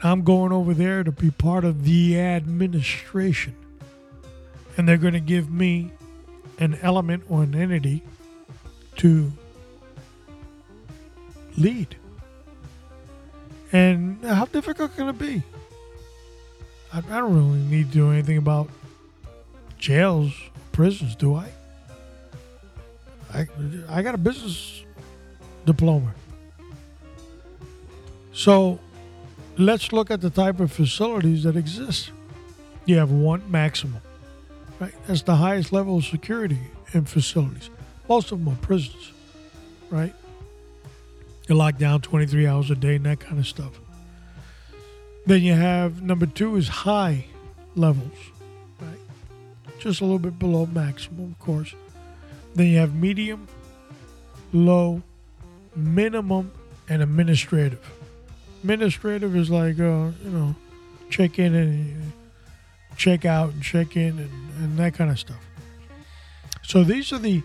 And 0.00 0.04
I'm 0.04 0.22
going 0.22 0.52
over 0.52 0.74
there 0.74 1.02
to 1.02 1.12
be 1.12 1.30
part 1.30 1.64
of 1.64 1.84
the 1.84 2.18
administration 2.20 3.54
and 4.78 4.88
they're 4.88 4.96
going 4.96 5.12
to 5.12 5.20
give 5.20 5.50
me 5.50 5.90
an 6.58 6.78
element 6.82 7.24
or 7.28 7.42
an 7.42 7.54
entity 7.54 8.02
to 8.96 9.32
lead. 11.56 11.96
And 13.72 14.24
how 14.24 14.46
difficult 14.46 14.96
can 14.96 15.08
it 15.08 15.18
be? 15.18 15.42
I, 16.92 16.98
I 16.98 17.18
don't 17.20 17.34
really 17.34 17.58
need 17.58 17.92
to 17.92 17.98
do 17.98 18.10
anything 18.10 18.38
about 18.38 18.68
jails, 19.78 20.32
prisons, 20.72 21.14
do 21.16 21.34
I? 21.34 21.48
I, 23.32 23.46
I 23.88 24.02
got 24.02 24.14
a 24.14 24.18
business 24.18 24.84
diploma. 25.66 26.14
So 28.32 28.78
let's 29.58 29.92
look 29.92 30.10
at 30.10 30.20
the 30.20 30.30
type 30.30 30.60
of 30.60 30.72
facilities 30.72 31.42
that 31.42 31.56
exist. 31.56 32.10
You 32.86 32.96
have 32.96 33.10
one 33.10 33.42
maximum. 33.50 34.00
Right? 34.80 34.94
That's 35.06 35.22
the 35.22 35.36
highest 35.36 35.72
level 35.72 35.98
of 35.98 36.04
security 36.04 36.58
in 36.94 37.04
facilities. 37.04 37.68
Most 38.08 38.32
of 38.32 38.42
them 38.42 38.54
are 38.54 38.56
prisons, 38.58 39.12
right? 39.90 40.14
You're 41.48 41.56
locked 41.56 41.78
down 41.78 42.02
23 42.02 42.46
hours 42.46 42.70
a 42.70 42.74
day 42.74 42.96
and 42.96 43.06
that 43.06 43.20
kind 43.20 43.38
of 43.38 43.46
stuff. 43.46 43.80
Then 45.24 45.42
you 45.42 45.54
have 45.54 46.02
number 46.02 46.26
two 46.26 46.56
is 46.56 46.68
high 46.68 47.24
levels, 47.74 48.16
right? 48.80 48.98
Just 49.78 50.02
a 50.02 50.04
little 50.04 50.18
bit 50.18 50.38
below 50.38 50.66
maximum, 50.66 51.32
of 51.32 51.38
course. 51.38 51.74
Then 52.54 52.66
you 52.66 52.78
have 52.78 52.94
medium, 52.94 53.48
low, 54.52 55.02
minimum, 55.74 56.52
and 56.88 57.02
administrative. 57.02 57.80
Administrative 58.62 59.34
is 59.34 59.48
like, 59.48 59.78
uh, 59.78 60.10
you 60.22 60.30
know, 60.30 60.54
check 61.08 61.38
in 61.38 61.54
and 61.54 62.12
check 62.96 63.24
out 63.24 63.52
and 63.52 63.62
check 63.62 63.96
in 63.96 64.18
and, 64.18 64.30
and 64.58 64.78
that 64.78 64.94
kind 64.94 65.10
of 65.10 65.18
stuff. 65.18 65.40
So 66.62 66.84
these 66.84 67.12
are 67.12 67.18
the 67.18 67.42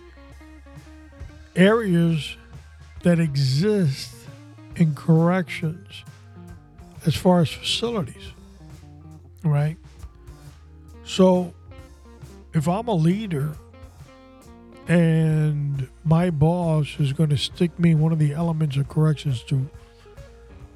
areas 1.56 2.36
that 3.04 3.20
exist 3.20 4.14
in 4.76 4.94
corrections 4.94 6.04
as 7.06 7.14
far 7.14 7.40
as 7.40 7.50
facilities, 7.50 8.32
right? 9.44 9.76
So 11.04 11.52
if 12.54 12.66
I'm 12.66 12.88
a 12.88 12.94
leader 12.94 13.52
and 14.88 15.86
my 16.02 16.30
boss 16.30 16.96
is 16.98 17.12
going 17.12 17.28
to 17.28 17.36
stick 17.36 17.78
me 17.78 17.94
one 17.94 18.10
of 18.10 18.18
the 18.18 18.32
elements 18.32 18.76
of 18.78 18.88
corrections 18.88 19.42
to 19.44 19.68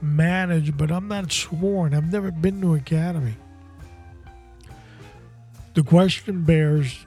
manage, 0.03 0.77
but 0.77 0.93
I'm 0.93 1.09
not 1.09 1.33
sworn, 1.33 1.95
I've 1.95 2.13
never 2.13 2.31
been 2.31 2.61
to 2.61 2.75
academy. 2.75 3.37
The 5.73 5.83
question 5.83 6.45
bears 6.45 7.07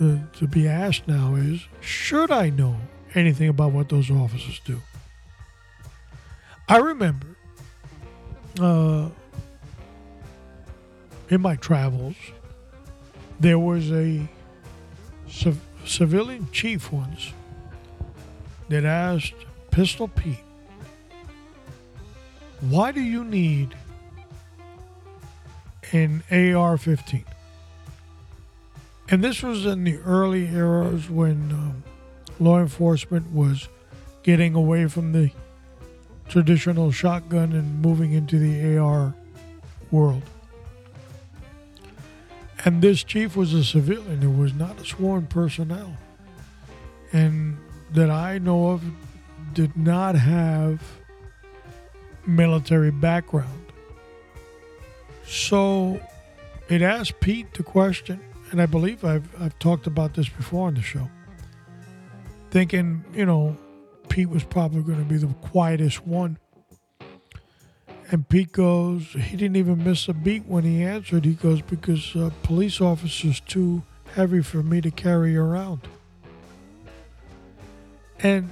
uh, 0.00 0.16
to 0.32 0.48
be 0.48 0.66
asked 0.66 1.06
now 1.06 1.36
is 1.36 1.60
should 1.80 2.32
I 2.32 2.50
know 2.50 2.76
anything 3.14 3.48
about 3.48 3.72
what 3.72 3.88
those 3.88 4.10
officers 4.10 4.60
do? 4.64 4.80
I 6.68 6.78
remember 6.78 7.36
uh, 8.60 9.08
in 11.28 11.40
my 11.40 11.56
travels, 11.56 12.16
there 13.40 13.58
was 13.58 13.90
a 13.92 14.28
civ- 15.28 15.60
civilian 15.84 16.48
chief 16.52 16.92
once 16.92 17.32
that 18.68 18.84
asked 18.84 19.34
Pistol 19.70 20.08
Pete, 20.08 20.44
Why 22.60 22.92
do 22.92 23.00
you 23.00 23.24
need 23.24 23.74
an 25.92 26.22
AR 26.30 26.76
15? 26.76 27.24
And 29.10 29.24
this 29.24 29.42
was 29.42 29.64
in 29.64 29.84
the 29.84 29.98
early 29.98 30.48
eras 30.54 31.08
when 31.08 31.50
um, 31.50 31.82
law 32.38 32.60
enforcement 32.60 33.32
was 33.32 33.68
getting 34.22 34.54
away 34.54 34.86
from 34.86 35.12
the 35.12 35.30
traditional 36.28 36.92
shotgun 36.92 37.52
and 37.52 37.80
moving 37.80 38.12
into 38.12 38.38
the 38.38 38.76
AR 38.76 39.14
world. 39.90 40.22
And 42.64 42.82
this 42.82 43.02
chief 43.04 43.36
was 43.36 43.54
a 43.54 43.64
civilian 43.64 44.20
who 44.20 44.30
was 44.30 44.52
not 44.52 44.80
a 44.80 44.84
sworn 44.84 45.26
personnel. 45.26 45.96
And 47.12 47.56
that 47.92 48.10
I 48.10 48.38
know 48.38 48.68
of 48.70 48.82
did 49.54 49.76
not 49.76 50.14
have 50.14 50.82
military 52.26 52.90
background. 52.90 53.72
So 55.26 56.00
it 56.68 56.82
asked 56.82 57.20
Pete 57.20 57.54
the 57.54 57.62
question, 57.62 58.20
and 58.50 58.60
I 58.60 58.66
believe 58.66 59.04
I've, 59.04 59.28
I've 59.40 59.58
talked 59.58 59.86
about 59.86 60.14
this 60.14 60.28
before 60.28 60.66
on 60.68 60.74
the 60.74 60.82
show, 60.82 61.08
thinking, 62.50 63.04
you 63.12 63.26
know, 63.26 63.56
Pete 64.08 64.28
was 64.28 64.44
probably 64.44 64.82
going 64.82 64.98
to 64.98 65.04
be 65.04 65.16
the 65.16 65.32
quietest 65.48 66.06
one. 66.06 66.38
And 68.10 68.26
Pete 68.26 68.52
goes, 68.52 69.08
he 69.08 69.36
didn't 69.36 69.56
even 69.56 69.84
miss 69.84 70.08
a 70.08 70.14
beat 70.14 70.46
when 70.46 70.64
he 70.64 70.82
answered. 70.82 71.26
He 71.26 71.34
goes, 71.34 71.60
because 71.60 72.16
uh, 72.16 72.30
police 72.42 72.80
officer's 72.80 73.40
too 73.40 73.82
heavy 74.14 74.42
for 74.42 74.62
me 74.62 74.80
to 74.80 74.90
carry 74.90 75.36
around. 75.36 75.86
And 78.20 78.50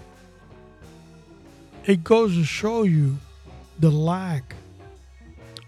it 1.86 2.04
goes 2.04 2.34
to 2.34 2.44
show 2.44 2.82
you 2.82 3.16
the 3.78 3.90
lack 3.90 4.54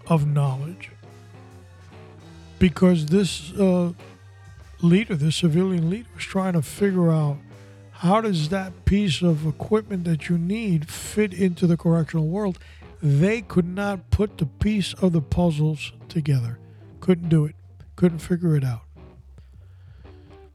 of 0.07 0.27
knowledge. 0.27 0.91
Because 2.59 3.07
this 3.07 3.51
uh, 3.53 3.93
leader, 4.81 5.15
this 5.15 5.37
civilian 5.37 5.89
leader, 5.89 6.09
was 6.13 6.23
trying 6.23 6.53
to 6.53 6.61
figure 6.61 7.11
out 7.11 7.37
how 7.99 8.21
does 8.21 8.49
that 8.49 8.85
piece 8.85 9.21
of 9.21 9.45
equipment 9.45 10.03
that 10.03 10.29
you 10.29 10.37
need 10.37 10.89
fit 10.89 11.33
into 11.33 11.67
the 11.67 11.77
correctional 11.77 12.27
world 12.27 12.57
they 13.01 13.41
could 13.41 13.67
not 13.67 14.11
put 14.11 14.37
the 14.37 14.45
piece 14.45 14.93
of 14.95 15.13
the 15.13 15.21
puzzles 15.21 15.93
together. 16.09 16.59
Couldn't 16.99 17.29
do 17.29 17.45
it. 17.45 17.55
Couldn't 17.95 18.19
figure 18.19 18.55
it 18.55 18.63
out. 18.63 18.81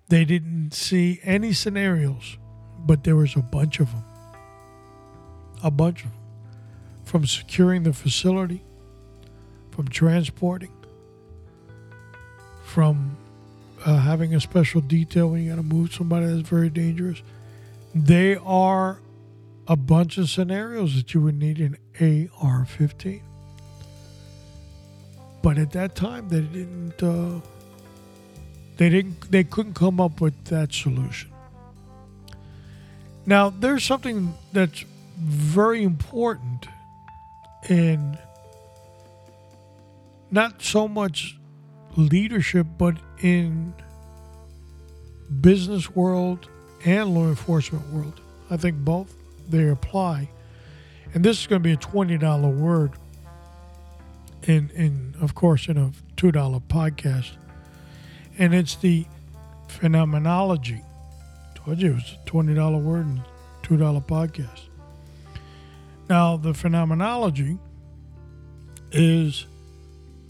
They 0.09 0.25
didn't 0.25 0.73
see 0.73 1.21
any 1.25 1.55
scenarios, 1.55 2.37
but 2.79 3.05
there 3.05 3.17
was 3.17 3.35
a 3.35 3.41
bunch 3.41 3.81
of 3.81 3.91
them. 3.91 4.05
A 5.63 5.71
bunch 5.71 6.05
of 6.05 6.11
them. 6.11 6.21
From 7.05 7.27
securing 7.27 7.85
the 7.85 7.95
facility, 7.95 8.63
from 9.71 9.89
transporting, 9.89 10.73
from 12.65 13.17
uh, 13.87 13.99
having 13.99 14.35
a 14.35 14.41
special 14.41 14.81
detail 14.83 15.31
when 15.31 15.43
you 15.43 15.51
got 15.51 15.57
to 15.57 15.63
move 15.63 15.95
somebody 15.95 16.27
that's 16.27 16.49
very 16.49 16.71
dangerous. 16.71 17.23
They 17.95 18.37
are 18.37 19.01
a 19.69 19.77
bunch 19.77 20.19
of 20.19 20.29
scenarios 20.29 20.97
that 20.97 21.15
you 21.15 21.21
would 21.21 21.39
need 21.39 21.59
an 21.61 21.77
AR 22.41 22.65
15. 22.65 23.23
But 25.43 25.59
at 25.59 25.71
that 25.73 25.95
time, 25.95 26.29
they 26.29 26.41
didn't. 26.41 27.03
Uh, 27.03 27.41
they 28.79 28.89
didn't. 28.89 29.31
They 29.31 29.45
couldn't 29.45 29.75
come 29.75 30.01
up 30.01 30.21
with 30.21 30.47
that 30.47 30.73
solution. 30.73 31.31
Now, 33.27 33.51
there's 33.51 33.85
something 33.85 34.35
that's 34.53 34.85
very 35.19 35.83
important 35.83 36.67
in 37.69 38.19
not 40.31 40.63
so 40.63 40.89
much 40.89 41.39
leadership, 41.97 42.67
but 42.77 42.97
in 43.23 43.75
business 45.41 45.95
world 45.95 46.49
and 46.85 47.15
law 47.15 47.29
enforcement 47.29 47.87
world. 47.91 48.21
I 48.51 48.57
think 48.57 48.77
both 48.79 49.15
they 49.49 49.69
apply. 49.69 50.29
And 51.13 51.25
this 51.25 51.41
is 51.41 51.47
going 51.47 51.63
to 51.63 51.65
be 51.65 51.73
a 51.73 51.77
$20 51.77 52.57
word 52.57 52.93
in, 54.43 54.71
in 54.75 55.15
of 55.21 55.35
course, 55.35 55.69
in 55.69 55.77
a 55.77 55.93
$2 56.17 56.63
podcast. 56.69 57.33
And 58.39 58.55
it's 58.55 58.75
the 58.77 59.07
phenomenology. 59.69 60.83
Told 61.55 61.81
you 61.81 61.95
it 61.97 62.03
a 62.27 62.31
$20 62.31 62.83
word 62.83 63.07
and 63.07 63.21
$2 63.63 64.07
podcast. 64.07 64.69
Now, 66.09 66.37
the 66.37 66.53
phenomenology 66.53 67.59
is 68.93 69.47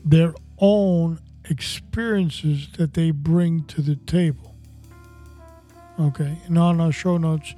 their 0.04 0.34
own 0.58 1.18
experiences 1.48 2.68
that 2.78 2.94
they 2.94 3.10
bring 3.10 3.64
to 3.64 3.82
the 3.82 3.96
table. 3.96 4.53
Okay, 5.98 6.36
and 6.46 6.58
on 6.58 6.80
our 6.80 6.90
show 6.90 7.18
notes, 7.18 7.54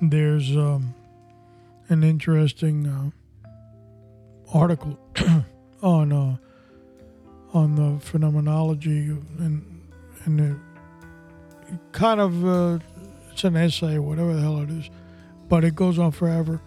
there's 0.00 0.56
um, 0.56 0.94
an 1.88 2.02
interesting 2.02 2.86
uh, 2.88 3.10
article 4.52 4.98
on 5.82 6.12
uh, 6.12 6.36
on 7.52 7.74
the 7.76 8.00
phenomenology 8.00 9.16
and 9.38 9.88
and 10.24 10.40
it 10.40 10.56
kind 11.92 12.20
of 12.20 12.44
uh, 12.44 12.78
it's 13.30 13.44
an 13.44 13.56
essay, 13.56 13.98
whatever 13.98 14.34
the 14.34 14.40
hell 14.40 14.60
it 14.60 14.70
is, 14.70 14.90
but 15.48 15.64
it 15.64 15.74
goes 15.74 15.98
on 15.98 16.10
forever. 16.10 16.60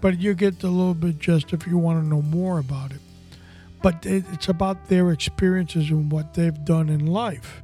But 0.00 0.18
you 0.20 0.34
get 0.34 0.62
a 0.62 0.68
little 0.68 0.94
bit 0.94 1.18
just 1.18 1.52
if 1.52 1.66
you 1.66 1.78
want 1.78 2.02
to 2.02 2.06
know 2.06 2.22
more 2.22 2.58
about 2.58 2.92
it. 2.92 3.00
But 3.82 4.06
it, 4.06 4.24
it's 4.32 4.48
about 4.48 4.88
their 4.88 5.10
experiences 5.10 5.90
and 5.90 6.10
what 6.10 6.34
they've 6.34 6.64
done 6.64 6.88
in 6.88 7.06
life 7.06 7.62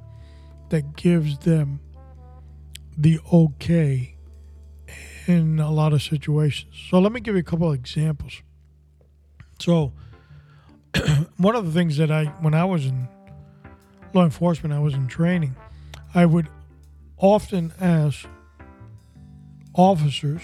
that 0.70 0.96
gives 0.96 1.38
them 1.38 1.80
the 2.96 3.18
okay 3.32 4.16
in 5.26 5.58
a 5.58 5.70
lot 5.70 5.92
of 5.92 6.02
situations. 6.02 6.74
So 6.90 6.98
let 6.98 7.12
me 7.12 7.20
give 7.20 7.34
you 7.34 7.40
a 7.40 7.44
couple 7.44 7.68
of 7.68 7.74
examples. 7.74 8.42
So 9.58 9.92
one 11.36 11.54
of 11.54 11.66
the 11.66 11.72
things 11.72 11.96
that 11.96 12.10
I 12.10 12.26
when 12.40 12.54
I 12.54 12.64
was 12.64 12.86
in 12.86 13.08
law 14.12 14.24
enforcement, 14.24 14.74
I 14.74 14.78
was 14.78 14.94
in 14.94 15.06
training, 15.06 15.56
I 16.14 16.26
would 16.26 16.48
often 17.16 17.72
ask 17.80 18.26
officers. 19.74 20.42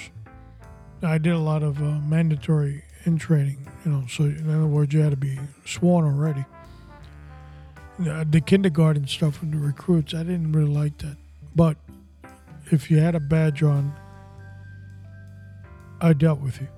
I 1.02 1.18
did 1.18 1.32
a 1.32 1.38
lot 1.38 1.62
of 1.62 1.80
uh, 1.80 2.00
mandatory 2.00 2.84
in 3.04 3.18
training, 3.18 3.68
you 3.84 3.92
know. 3.92 4.04
So 4.08 4.24
in 4.24 4.48
other 4.48 4.66
words, 4.66 4.92
you 4.94 5.00
had 5.00 5.10
to 5.10 5.16
be 5.16 5.38
sworn 5.64 6.04
already. 6.04 6.44
Uh, 8.00 8.24
the 8.28 8.40
kindergarten 8.40 9.06
stuff 9.06 9.40
with 9.40 9.50
the 9.50 9.58
recruits, 9.58 10.14
I 10.14 10.18
didn't 10.18 10.52
really 10.52 10.72
like 10.72 10.98
that. 10.98 11.16
But 11.54 11.76
if 12.70 12.90
you 12.90 12.98
had 12.98 13.14
a 13.14 13.20
badge 13.20 13.62
on, 13.62 13.94
I 16.00 16.12
dealt 16.12 16.40
with 16.40 16.60
you. 16.60 16.68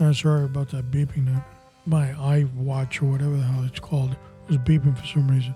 I'm 0.00 0.14
sorry 0.14 0.44
about 0.44 0.70
that 0.70 0.90
beeping. 0.90 1.26
That 1.26 1.46
my 1.86 2.08
iWatch 2.08 3.02
or 3.02 3.06
whatever 3.06 3.36
the 3.36 3.42
hell 3.42 3.64
it's 3.64 3.80
called 3.80 4.16
was 4.48 4.58
beeping 4.58 4.98
for 4.98 5.06
some 5.06 5.28
reason. 5.28 5.54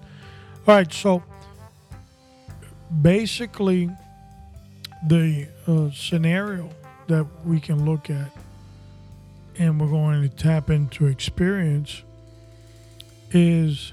All 0.66 0.74
right, 0.74 0.92
so 0.92 1.22
basically, 3.02 3.90
the 5.06 5.48
uh, 5.66 5.90
scenario 5.92 6.70
that 7.06 7.26
we 7.44 7.60
can 7.60 7.84
look 7.84 8.10
at 8.10 8.30
and 9.58 9.80
we're 9.80 9.88
going 9.88 10.22
to 10.22 10.28
tap 10.28 10.70
into 10.70 11.06
experience 11.06 12.02
is 13.30 13.92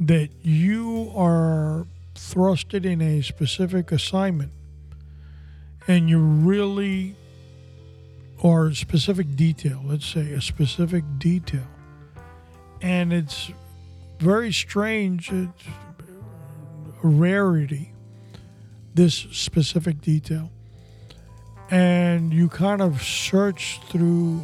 that 0.00 0.28
you 0.42 1.12
are 1.14 1.86
thrusted 2.22 2.84
in 2.84 3.00
a 3.02 3.20
specific 3.22 3.90
assignment 3.90 4.52
and 5.88 6.08
you 6.08 6.18
really 6.20 7.16
or 8.38 8.72
specific 8.72 9.34
detail 9.34 9.82
let's 9.84 10.06
say 10.06 10.32
a 10.32 10.40
specific 10.40 11.04
detail. 11.18 11.66
And 12.80 13.12
it's 13.12 13.50
very 14.18 14.52
strange 14.52 15.30
it's 15.32 15.64
a 17.02 17.06
rarity 17.06 17.92
this 18.94 19.14
specific 19.32 20.00
detail. 20.00 20.50
And 21.70 22.32
you 22.32 22.48
kind 22.48 22.82
of 22.82 23.02
search 23.02 23.80
through 23.88 24.38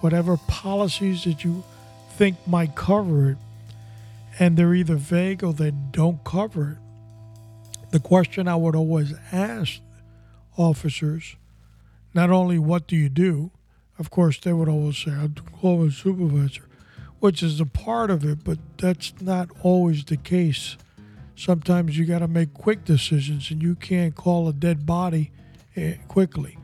whatever 0.00 0.36
policies 0.48 1.24
that 1.24 1.44
you 1.44 1.62
think 2.16 2.36
might 2.46 2.74
cover 2.74 3.30
it 3.30 3.38
and 4.38 4.56
they're 4.56 4.74
either 4.74 4.96
vague 4.96 5.44
or 5.44 5.52
they 5.52 5.70
don't 5.70 6.22
cover 6.24 6.72
it 6.72 6.91
the 7.92 8.00
question 8.00 8.48
i 8.48 8.56
would 8.56 8.74
always 8.74 9.14
ask 9.30 9.80
officers 10.56 11.36
not 12.14 12.30
only 12.30 12.58
what 12.58 12.86
do 12.86 12.96
you 12.96 13.08
do, 13.08 13.50
of 13.98 14.10
course, 14.10 14.38
they 14.38 14.52
would 14.52 14.68
always 14.68 14.98
say, 14.98 15.12
I'm 15.12 15.34
a 15.62 15.90
supervisor, 15.90 16.68
which 17.20 17.42
is 17.42 17.60
a 17.60 17.66
part 17.66 18.10
of 18.10 18.24
it, 18.24 18.44
but 18.44 18.58
that's 18.78 19.14
not 19.20 19.48
always 19.62 20.04
the 20.04 20.16
case. 20.16 20.76
Sometimes 21.36 21.96
you 21.96 22.04
got 22.04 22.18
to 22.18 22.28
make 22.28 22.52
quick 22.52 22.84
decisions 22.84 23.50
and 23.50 23.62
you 23.62 23.74
can't 23.74 24.14
call 24.14 24.48
a 24.48 24.52
dead 24.52 24.84
body 24.84 25.30
eh, 25.76 25.94
quickly. 26.08 26.58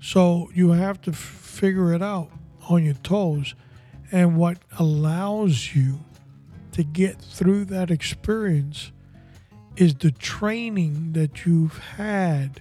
So 0.00 0.50
you 0.54 0.70
have 0.72 1.00
to 1.02 1.12
f- 1.12 1.16
figure 1.16 1.92
it 1.94 2.02
out 2.02 2.30
on 2.68 2.84
your 2.84 2.94
toes. 2.94 3.54
And 4.12 4.36
what 4.36 4.58
allows 4.78 5.74
you 5.74 6.00
to 6.72 6.82
get 6.84 7.20
through 7.20 7.66
that 7.66 7.90
experience 7.90 8.92
is 9.78 9.94
the 9.94 10.10
training 10.10 11.12
that 11.12 11.46
you've 11.46 11.78
had 11.78 12.60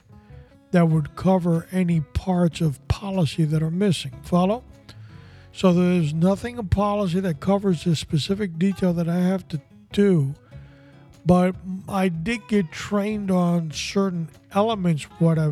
that 0.70 0.88
would 0.88 1.16
cover 1.16 1.66
any 1.72 2.00
parts 2.00 2.62
of 2.62 2.86
policy 2.88 3.44
that 3.44 3.64
are 3.64 3.72
missing. 3.72 4.12
Follow? 4.24 4.64
So 5.52 5.74
there's 5.74 6.14
nothing 6.14 6.60
in 6.60 6.68
policy 6.68 7.20
that 7.22 7.40
covers 7.40 7.86
this 7.86 8.00
specific 8.00 8.60
detail 8.60 8.94
that 8.94 9.10
I 9.10 9.16
have 9.16 9.48
to 9.48 9.60
do, 9.92 10.36
but 11.26 11.56
I 11.90 12.10
did 12.10 12.48
get 12.48 12.72
trained 12.72 13.32
on 13.32 13.72
certain 13.72 14.30
elements 14.52 15.04
what 15.18 15.40
I 15.40 15.52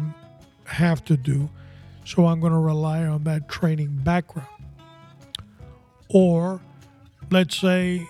have 0.65 1.03
to 1.05 1.17
do, 1.17 1.49
so 2.05 2.27
I'm 2.27 2.39
going 2.39 2.53
to 2.53 2.59
rely 2.59 3.05
on 3.05 3.23
that 3.23 3.49
training 3.49 4.01
background. 4.03 4.47
Or 6.09 6.61
let's 7.31 7.57
say 7.57 8.07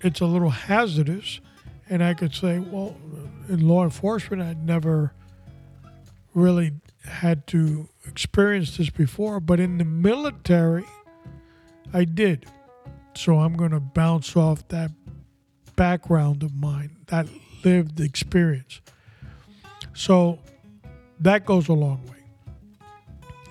it's 0.00 0.20
a 0.20 0.26
little 0.26 0.50
hazardous, 0.50 1.40
and 1.90 2.04
I 2.04 2.14
could 2.14 2.32
say, 2.32 2.60
well, 2.60 2.96
in 3.48 3.66
law 3.66 3.82
enforcement, 3.82 4.40
I'd 4.40 4.64
never 4.64 5.12
really 6.34 6.72
had 7.04 7.48
to 7.48 7.88
experience 8.06 8.76
this 8.76 8.90
before, 8.90 9.40
but 9.40 9.58
in 9.58 9.78
the 9.78 9.84
military, 9.84 10.84
I 11.92 12.04
did. 12.04 12.46
So 13.16 13.40
I'm 13.40 13.54
going 13.54 13.72
to 13.72 13.80
bounce 13.80 14.36
off 14.36 14.66
that 14.68 14.92
background 15.74 16.44
of 16.44 16.54
mine, 16.54 16.96
that 17.06 17.26
lived 17.64 17.98
experience. 17.98 18.80
So 19.92 20.38
that 21.18 21.44
goes 21.44 21.68
a 21.68 21.72
long 21.72 22.06
way. 22.06 22.86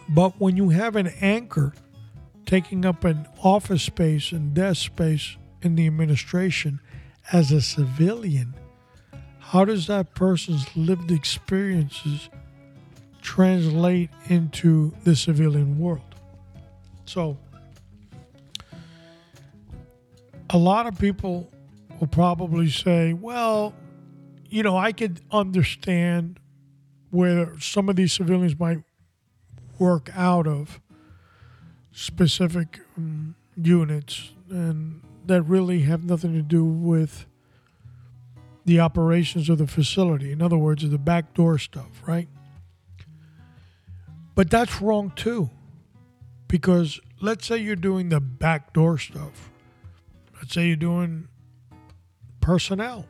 But 0.07 0.39
when 0.39 0.55
you 0.55 0.69
have 0.69 0.95
an 0.95 1.07
anchor 1.19 1.73
taking 2.45 2.85
up 2.85 3.03
an 3.03 3.27
office 3.43 3.83
space 3.83 4.31
and 4.31 4.53
desk 4.53 4.85
space 4.85 5.35
in 5.61 5.75
the 5.75 5.85
administration 5.85 6.79
as 7.31 7.51
a 7.51 7.61
civilian, 7.61 8.53
how 9.39 9.65
does 9.65 9.87
that 9.87 10.13
person's 10.15 10.65
lived 10.75 11.11
experiences 11.11 12.29
translate 13.21 14.09
into 14.27 14.91
the 15.03 15.15
civilian 15.15 15.79
world. 15.79 16.15
So, 17.05 17.37
a 20.49 20.57
lot 20.57 20.87
of 20.87 20.97
people 20.97 21.51
will 21.99 22.07
probably 22.07 22.69
say, 22.69 23.13
well, 23.13 23.73
you 24.49 24.63
know, 24.63 24.77
I 24.77 24.91
could 24.91 25.21
understand 25.31 26.39
where 27.11 27.59
some 27.59 27.89
of 27.89 27.95
these 27.95 28.13
civilians 28.13 28.57
might 28.59 28.79
work 29.77 30.09
out 30.15 30.47
of 30.47 30.79
specific 31.91 32.79
um, 32.97 33.35
units 33.55 34.31
and 34.49 35.01
that 35.25 35.43
really 35.43 35.81
have 35.81 36.03
nothing 36.03 36.33
to 36.33 36.41
do 36.41 36.63
with 36.63 37.25
the 38.65 38.79
operations 38.79 39.49
of 39.49 39.57
the 39.57 39.67
facility. 39.67 40.31
In 40.31 40.41
other 40.41 40.57
words, 40.57 40.87
the 40.87 40.97
backdoor 40.97 41.57
stuff, 41.57 42.01
right? 42.05 42.27
But 44.35 44.49
that's 44.49 44.81
wrong 44.81 45.11
too. 45.15 45.49
Because 46.47 46.99
let's 47.21 47.45
say 47.45 47.57
you're 47.57 47.75
doing 47.75 48.09
the 48.09 48.19
backdoor 48.19 48.97
stuff. 48.97 49.51
Let's 50.35 50.53
say 50.53 50.67
you're 50.67 50.75
doing 50.75 51.27
personnel. 52.41 53.05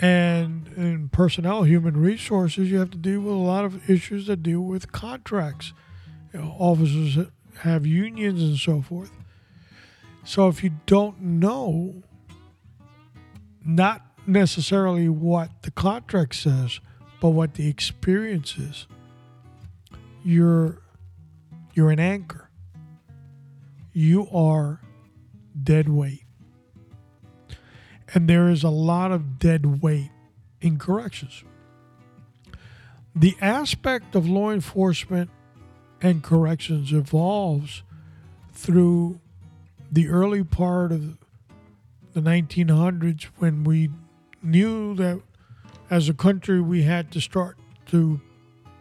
And 0.00 0.68
in 0.76 1.08
personnel, 1.10 1.62
human 1.62 1.96
resources, 1.96 2.70
you 2.70 2.78
have 2.78 2.90
to 2.90 2.98
deal 2.98 3.20
with 3.20 3.32
a 3.32 3.36
lot 3.36 3.64
of 3.64 3.88
issues 3.88 4.26
that 4.26 4.42
deal 4.42 4.60
with 4.60 4.90
contracts. 4.90 5.72
You 6.32 6.40
know, 6.40 6.56
officers 6.58 7.16
have 7.60 7.86
unions 7.86 8.42
and 8.42 8.58
so 8.58 8.82
forth. 8.82 9.12
So 10.24 10.48
if 10.48 10.64
you 10.64 10.72
don't 10.86 11.20
know, 11.20 12.02
not 13.64 14.02
necessarily 14.26 15.08
what 15.08 15.50
the 15.62 15.70
contract 15.70 16.34
says, 16.34 16.80
but 17.20 17.30
what 17.30 17.54
the 17.54 17.68
experience 17.68 18.56
is, 18.56 18.86
you're 20.24 20.78
you're 21.74 21.90
an 21.90 22.00
anchor. 22.00 22.50
You 23.92 24.28
are 24.32 24.80
dead 25.60 25.88
weight. 25.88 26.24
And 28.12 28.28
there 28.28 28.48
is 28.48 28.62
a 28.62 28.70
lot 28.70 29.12
of 29.12 29.38
dead 29.38 29.82
weight 29.82 30.10
in 30.60 30.78
corrections. 30.78 31.44
The 33.14 33.36
aspect 33.40 34.14
of 34.14 34.28
law 34.28 34.50
enforcement 34.50 35.30
and 36.00 36.22
corrections 36.22 36.92
evolves 36.92 37.82
through 38.52 39.20
the 39.94 40.08
early 40.08 40.42
part 40.42 40.90
of 40.90 41.16
the 42.14 42.20
1900s 42.20 43.24
when 43.38 43.62
we 43.62 43.90
knew 44.42 44.94
that 44.96 45.20
as 45.88 46.08
a 46.08 46.14
country 46.14 46.60
we 46.60 46.82
had 46.82 47.12
to 47.12 47.20
start 47.20 47.56
to 47.86 48.20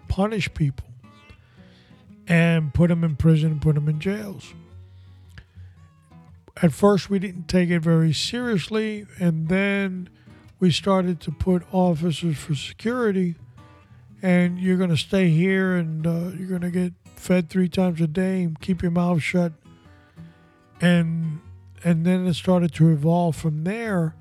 punish 0.08 0.52
people 0.56 0.88
and 2.28 2.74
put 2.74 2.88
them 2.88 3.04
in 3.04 3.16
prison, 3.16 3.52
and 3.52 3.62
put 3.62 3.76
them 3.76 3.88
in 3.90 4.00
jails. 4.00 4.54
At 6.62 6.72
first, 6.72 7.10
we 7.10 7.20
didn't 7.20 7.48
take 7.48 7.70
it 7.70 7.80
very 7.80 8.14
seriously, 8.14 9.06
and 9.20 9.50
then 9.50 10.10
we 10.60 10.72
started 10.72 11.20
to 11.22 11.32
put 11.32 11.64
officers 11.72 12.38
for 12.38 12.56
security, 12.56 13.36
and 14.22 14.58
you're 14.58 14.78
going 14.78 14.90
to 14.90 14.98
stay 14.98 15.30
here 15.30 15.76
and 15.76 16.08
uh, 16.08 16.32
you're 16.38 16.48
going 16.48 16.62
to 16.62 16.72
get 16.72 16.94
fed 17.16 17.50
three 17.50 17.68
times 17.68 18.00
a 18.00 18.08
day 18.08 18.44
and 18.44 18.60
keep 18.62 18.82
your 18.82 18.92
mouth 18.92 19.22
shut. 19.22 19.52
And 20.84 21.40
and 21.86 22.06
then 22.06 22.28
it 22.28 22.34
started 22.34 22.74
to 22.76 22.90
evolve 22.90 23.38
from 23.38 23.64
there 23.64 24.16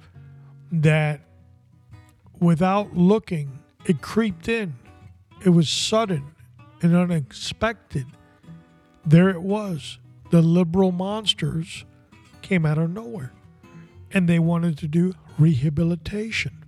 that 0.70 1.20
without 2.38 2.96
looking, 2.96 3.58
it 3.84 4.00
creeped 4.00 4.48
in. 4.48 4.74
It 5.44 5.50
was 5.50 5.68
sudden 5.68 6.34
and 6.80 6.94
unexpected, 6.94 8.06
there 9.04 9.28
it 9.28 9.42
was. 9.42 9.98
The 10.30 10.40
liberal 10.40 10.92
monsters 10.92 11.84
came 12.42 12.64
out 12.64 12.78
of 12.78 12.90
nowhere 12.90 13.32
and 14.12 14.28
they 14.28 14.38
wanted 14.38 14.78
to 14.78 14.88
do 14.88 15.14
rehabilitation. 15.38 16.64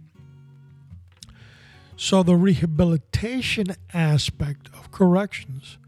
So 1.96 2.24
the 2.24 2.36
rehabilitation 2.36 3.68
aspect 3.92 4.70
of 4.74 4.90
corrections 4.90 5.78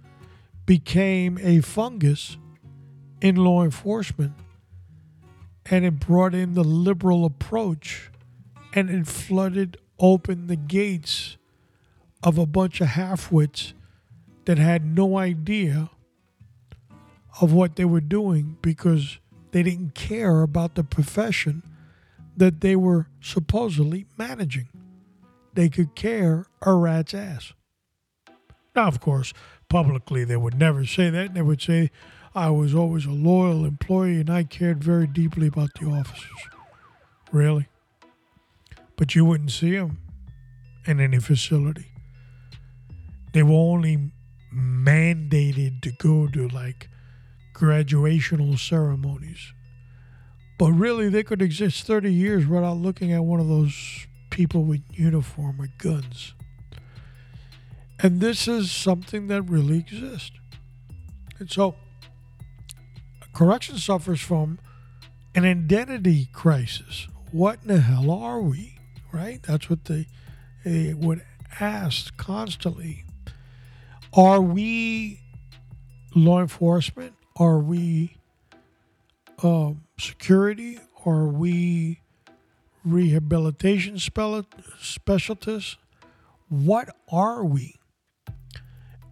became 0.64 1.38
a 1.42 1.60
fungus 1.60 2.36
in 3.20 3.36
law 3.36 3.62
enforcement 3.62 4.32
and 5.70 5.84
it 5.84 5.98
brought 5.98 6.34
in 6.34 6.54
the 6.54 6.64
liberal 6.64 7.24
approach 7.24 8.10
and 8.72 8.90
it 8.90 9.06
flooded 9.06 9.76
open 9.98 10.46
the 10.46 10.56
gates 10.56 11.36
of 12.22 12.38
a 12.38 12.46
bunch 12.46 12.80
of 12.80 12.88
halfwits 12.88 13.72
that 14.44 14.58
had 14.58 14.84
no 14.84 15.18
idea 15.18 15.90
of 17.40 17.52
what 17.52 17.76
they 17.76 17.84
were 17.84 18.00
doing 18.00 18.56
because 18.62 19.18
they 19.52 19.62
didn't 19.62 19.94
care 19.94 20.42
about 20.42 20.74
the 20.74 20.84
profession 20.84 21.62
that 22.36 22.60
they 22.60 22.76
were 22.76 23.08
supposedly 23.20 24.06
managing. 24.16 24.68
They 25.54 25.68
could 25.68 25.94
care 25.94 26.46
a 26.62 26.74
rat's 26.74 27.14
ass. 27.14 27.52
Now, 28.74 28.88
of 28.88 29.00
course, 29.00 29.32
publicly 29.68 30.24
they 30.24 30.36
would 30.36 30.58
never 30.58 30.84
say 30.84 31.08
that. 31.08 31.34
They 31.34 31.42
would 31.42 31.62
say, 31.62 31.90
I 32.36 32.50
was 32.50 32.74
always 32.74 33.06
a 33.06 33.10
loyal 33.10 33.64
employee 33.64 34.20
and 34.20 34.28
I 34.28 34.44
cared 34.44 34.84
very 34.84 35.06
deeply 35.06 35.46
about 35.46 35.70
the 35.80 35.86
officers. 35.86 36.48
Really? 37.32 37.66
But 38.96 39.14
you 39.14 39.24
wouldn't 39.24 39.52
see 39.52 39.74
them 39.74 39.98
in 40.84 41.00
any 41.00 41.18
facility. 41.18 41.86
They 43.32 43.42
were 43.42 43.54
only 43.54 44.10
mandated 44.54 45.80
to 45.80 45.92
go 45.92 46.26
to 46.26 46.46
like 46.48 46.90
graduational 47.54 48.58
ceremonies. 48.58 49.54
But 50.58 50.72
really, 50.72 51.08
they 51.08 51.22
could 51.22 51.40
exist 51.40 51.86
30 51.86 52.12
years 52.12 52.46
without 52.46 52.76
looking 52.76 53.12
at 53.12 53.24
one 53.24 53.40
of 53.40 53.48
those 53.48 54.06
people 54.28 54.62
with 54.62 54.82
uniform 54.92 55.58
or 55.58 55.68
guns. 55.78 56.34
And 57.98 58.20
this 58.20 58.46
is 58.46 58.70
something 58.70 59.28
that 59.28 59.42
really 59.42 59.78
exists. 59.78 60.32
And 61.38 61.50
so, 61.50 61.76
correction 63.36 63.76
suffers 63.76 64.18
from 64.18 64.58
an 65.34 65.44
identity 65.44 66.30
crisis. 66.32 67.06
What 67.32 67.58
in 67.60 67.68
the 67.68 67.80
hell 67.82 68.10
are 68.10 68.40
we? 68.40 68.78
Right? 69.12 69.42
That's 69.42 69.68
what 69.68 69.84
they, 69.84 70.06
they 70.64 70.94
would 70.94 71.22
ask 71.60 72.16
constantly. 72.16 73.04
Are 74.14 74.40
we 74.40 75.20
law 76.14 76.40
enforcement? 76.40 77.12
Are 77.38 77.58
we 77.58 78.16
uh, 79.42 79.72
security? 80.00 80.78
Are 81.04 81.26
we 81.26 82.00
rehabilitation 82.86 83.98
specialists? 83.98 85.76
What 86.48 86.88
are 87.12 87.44
we? 87.44 87.74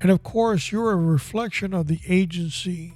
And 0.01 0.11
of 0.11 0.23
course, 0.23 0.73
you're 0.73 0.93
a 0.93 0.97
reflection 0.97 1.75
of 1.75 1.89
the 1.89 2.01
agency, 2.09 2.95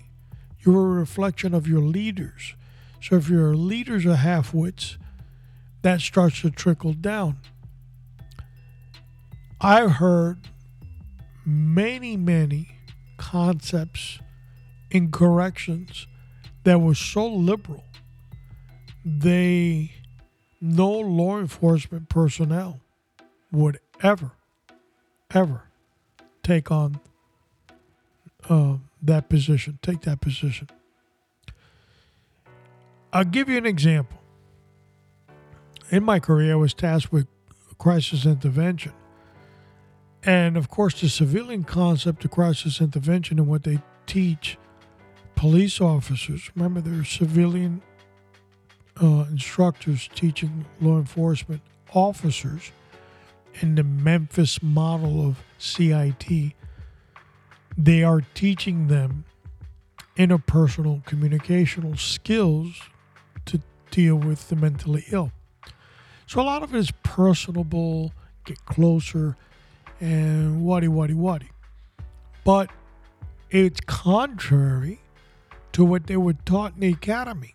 you're 0.61 0.87
a 0.87 1.01
reflection 1.01 1.55
of 1.55 1.67
your 1.67 1.81
leaders. 1.81 2.55
So 3.01 3.17
if 3.17 3.29
your 3.29 3.55
leaders 3.55 4.05
are 4.07 4.17
half 4.17 4.53
wits, 4.53 4.99
that 5.83 6.01
starts 6.01 6.43
to 6.43 6.51
trickle 6.51 6.93
down. 6.93 7.39
I've 9.61 9.93
heard 9.93 10.49
many, 11.45 12.17
many 12.17 12.77
concepts 13.17 14.19
in 14.91 15.11
corrections 15.11 16.07
that 16.65 16.81
were 16.81 16.95
so 16.95 17.27
liberal, 17.27 17.85
they, 19.05 19.93
no 20.61 20.91
law 20.91 21.39
enforcement 21.39 22.09
personnel 22.09 22.81
would 23.53 23.79
ever, 24.03 24.33
ever 25.31 25.63
take 26.43 26.71
on 26.71 27.01
uh, 28.49 28.77
that 29.03 29.29
position, 29.29 29.79
take 29.83 30.03
that 30.03 30.21
position. 30.21 30.69
I'll 33.13 33.25
give 33.25 33.49
you 33.49 33.57
an 33.57 33.67
example. 33.67 34.19
In 35.91 36.05
my 36.05 36.21
career, 36.21 36.53
I 36.53 36.57
was 36.57 36.75
tasked 36.75 37.13
with 37.13 37.27
crisis 37.79 38.27
intervention. 38.27 38.93
And 40.25 40.57
of 40.57 40.69
course, 40.69 41.01
the 41.01 41.09
civilian 41.09 41.65
concept 41.65 42.25
of 42.25 42.31
crisis 42.31 42.81
intervention 42.81 43.39
and 43.39 43.49
what 43.49 43.65
they 43.65 43.79
teach 44.07 44.59
police 45.35 45.81
officers 45.81 46.51
remember, 46.57 46.81
there 46.81 47.01
are 47.01 47.05
civilian 47.05 47.81
uh, 49.01 49.25
instructors 49.31 50.09
teaching 50.15 50.67
law 50.81 50.99
enforcement 50.99 51.63
officers 51.95 52.73
in 53.61 53.77
the 53.77 53.85
Memphis 53.85 54.63
model 54.63 55.27
of 55.27 55.43
CIT. 55.59 56.55
They 57.79 58.03
are 58.03 58.23
teaching 58.35 58.89
them 58.89 59.25
interpersonal 60.17 61.05
communicational 61.05 61.97
skills 61.97 62.83
to 63.47 63.63
deal 63.93 64.17
with 64.17 64.49
the 64.49 64.57
mentally 64.57 65.05
ill. 65.13 65.31
So 66.27 66.41
a 66.41 66.43
lot 66.43 66.65
of 66.65 66.75
it 66.75 66.79
is 66.79 66.91
personable, 67.05 68.13
get 68.45 68.63
closer, 68.67 69.37
and 70.01 70.65
waddy 70.65 70.89
waddy 70.89 71.15
waddy. 71.15 71.51
But 72.45 72.71
it's 73.49 73.81
contrary 73.87 75.01
to 75.71 75.85
what 75.85 76.09
they 76.09 76.17
were 76.17 76.35
taught 76.35 76.75
in 76.75 76.81
the 76.81 76.89
academy. 76.89 77.55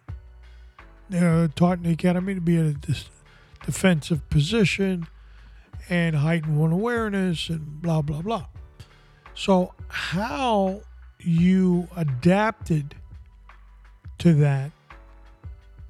They 1.09 1.21
were 1.21 1.49
taught 1.53 1.79
in 1.79 1.83
the 1.83 1.91
academy 1.91 2.33
to 2.35 2.41
be 2.41 2.55
in 2.55 2.79
a 2.87 3.65
defensive 3.65 4.29
position 4.29 5.07
and 5.89 6.15
heighten 6.15 6.57
one 6.57 6.71
awareness 6.71 7.49
and 7.49 7.81
blah 7.81 8.01
blah 8.01 8.21
blah. 8.21 8.45
So 9.35 9.73
how 9.87 10.81
you 11.19 11.87
adapted 11.95 12.95
to 14.19 14.33
that 14.35 14.71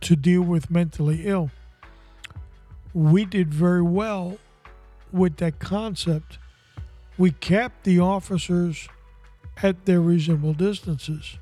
to 0.01 0.15
deal 0.15 0.41
with 0.41 0.69
mentally 0.69 1.25
ill. 1.25 1.51
We 2.93 3.25
did 3.25 3.53
very 3.53 3.81
well 3.81 4.37
with 5.11 5.37
that 5.37 5.59
concept 5.59 6.37
we 7.17 7.31
kept 7.31 7.83
the 7.83 7.99
officers 7.99 8.87
at 9.61 9.85
their 9.85 10.01
reasonable 10.01 10.53
distances. 10.53 11.37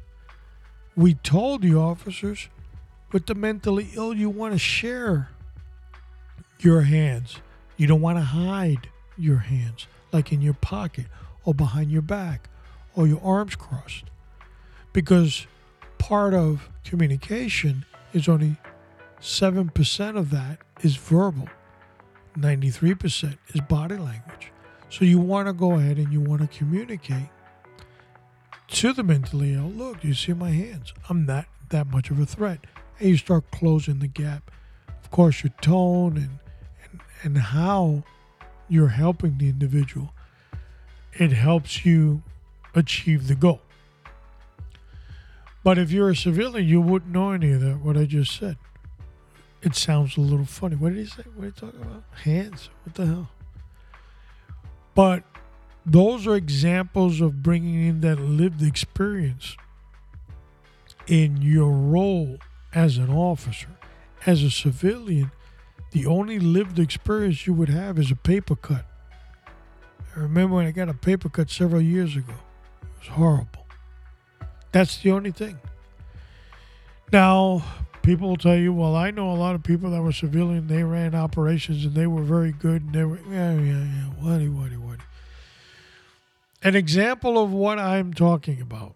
We 0.95 1.13
told 1.13 1.61
the 1.61 1.75
officers, 1.75 2.49
with 3.11 3.25
the 3.25 3.35
mentally 3.35 3.89
ill, 3.95 4.13
you 4.13 4.29
want 4.29 4.53
to 4.53 4.59
share 4.59 5.29
your 6.59 6.81
hands. 6.81 7.37
You 7.77 7.87
don't 7.87 8.01
want 8.01 8.17
to 8.17 8.23
hide 8.23 8.89
your 9.17 9.37
hands, 9.37 9.87
like 10.11 10.31
in 10.33 10.41
your 10.41 10.53
pocket 10.53 11.05
or 11.43 11.53
behind 11.53 11.91
your 11.91 12.01
back 12.01 12.49
or 12.95 13.07
your 13.07 13.21
arms 13.23 13.55
crossed. 13.55 14.05
Because 14.93 15.47
part 15.97 16.33
of 16.33 16.69
communication 16.83 17.85
is 18.13 18.27
only 18.27 18.57
7% 19.21 20.17
of 20.17 20.31
that 20.31 20.59
is 20.81 20.95
verbal, 20.95 21.47
93% 22.37 23.37
is 23.49 23.61
body 23.61 23.97
language. 23.97 24.51
So 24.89 25.05
you 25.05 25.19
want 25.19 25.47
to 25.47 25.53
go 25.53 25.73
ahead 25.73 25.97
and 25.97 26.11
you 26.11 26.19
want 26.19 26.41
to 26.41 26.57
communicate 26.57 27.29
to 28.67 28.93
the 28.93 29.03
mentally 29.03 29.53
ill. 29.53 29.69
Look, 29.69 30.03
you 30.03 30.13
see 30.13 30.33
my 30.33 30.49
hands. 30.49 30.93
I'm 31.09 31.25
not 31.25 31.45
that 31.69 31.87
much 31.87 32.09
of 32.09 32.19
a 32.19 32.25
threat. 32.25 32.59
And 32.99 33.09
you 33.09 33.17
start 33.17 33.49
closing 33.51 33.99
the 33.99 34.07
gap. 34.07 34.51
Of 35.01 35.11
course, 35.11 35.43
your 35.43 35.53
tone 35.61 36.17
and 36.17 36.39
and, 36.91 37.01
and 37.23 37.37
how 37.37 38.03
you're 38.67 38.89
helping 38.89 39.37
the 39.37 39.49
individual, 39.49 40.13
it 41.13 41.31
helps 41.31 41.85
you 41.85 42.21
achieve 42.73 43.27
the 43.27 43.35
goal. 43.35 43.61
But 45.63 45.77
if 45.77 45.91
you're 45.91 46.09
a 46.09 46.15
civilian, 46.15 46.67
you 46.67 46.81
wouldn't 46.81 47.11
know 47.11 47.31
any 47.31 47.51
of 47.51 47.61
that, 47.61 47.81
what 47.81 47.97
I 47.97 48.05
just 48.05 48.37
said. 48.37 48.57
It 49.61 49.75
sounds 49.75 50.17
a 50.17 50.21
little 50.21 50.45
funny. 50.45 50.75
What 50.75 50.89
did 50.93 50.99
he 50.99 51.05
say? 51.05 51.23
What 51.35 51.43
are 51.43 51.45
you 51.47 51.51
talking 51.51 51.81
about? 51.81 52.03
Hands? 52.23 52.69
What 52.83 52.95
the 52.95 53.05
hell? 53.05 53.29
But 54.95 55.23
those 55.85 56.25
are 56.25 56.35
examples 56.35 57.21
of 57.21 57.43
bringing 57.43 57.87
in 57.87 58.01
that 58.01 58.19
lived 58.19 58.63
experience 58.63 59.55
in 61.07 61.41
your 61.41 61.71
role 61.71 62.37
as 62.73 62.97
an 62.97 63.11
officer. 63.11 63.69
As 64.25 64.43
a 64.43 64.51
civilian, 64.51 65.31
the 65.91 66.05
only 66.05 66.39
lived 66.39 66.79
experience 66.79 67.45
you 67.45 67.53
would 67.53 67.69
have 67.69 67.99
is 67.99 68.11
a 68.11 68.15
paper 68.15 68.55
cut. 68.55 68.85
I 70.15 70.19
remember 70.19 70.55
when 70.55 70.65
I 70.65 70.71
got 70.71 70.89
a 70.89 70.93
paper 70.93 71.29
cut 71.29 71.49
several 71.49 71.81
years 71.81 72.15
ago. 72.15 72.33
It 72.81 72.99
was 72.99 73.07
horrible. 73.09 73.65
That's 74.71 74.97
the 75.01 75.11
only 75.11 75.31
thing. 75.31 75.59
Now, 77.11 77.63
people 78.01 78.29
will 78.29 78.37
tell 78.37 78.55
you, 78.55 78.73
well, 78.73 78.95
I 78.95 79.11
know 79.11 79.31
a 79.31 79.35
lot 79.35 79.55
of 79.55 79.63
people 79.63 79.91
that 79.91 80.01
were 80.01 80.11
civilian, 80.11 80.67
they 80.67 80.83
ran 80.83 81.13
operations 81.13 81.85
and 81.85 81.93
they 81.93 82.07
were 82.07 82.23
very 82.23 82.51
good 82.51 82.83
and 82.83 82.93
they 82.93 83.03
were, 83.03 83.19
yeah, 83.29 83.53
yeah, 83.53 83.83
yeah, 83.83 84.05
whatty, 84.19 84.49
whatty, 84.49 84.77
whatty. 84.77 85.03
An 86.63 86.75
example 86.75 87.41
of 87.41 87.51
what 87.51 87.79
I'm 87.79 88.13
talking 88.13 88.61
about. 88.61 88.95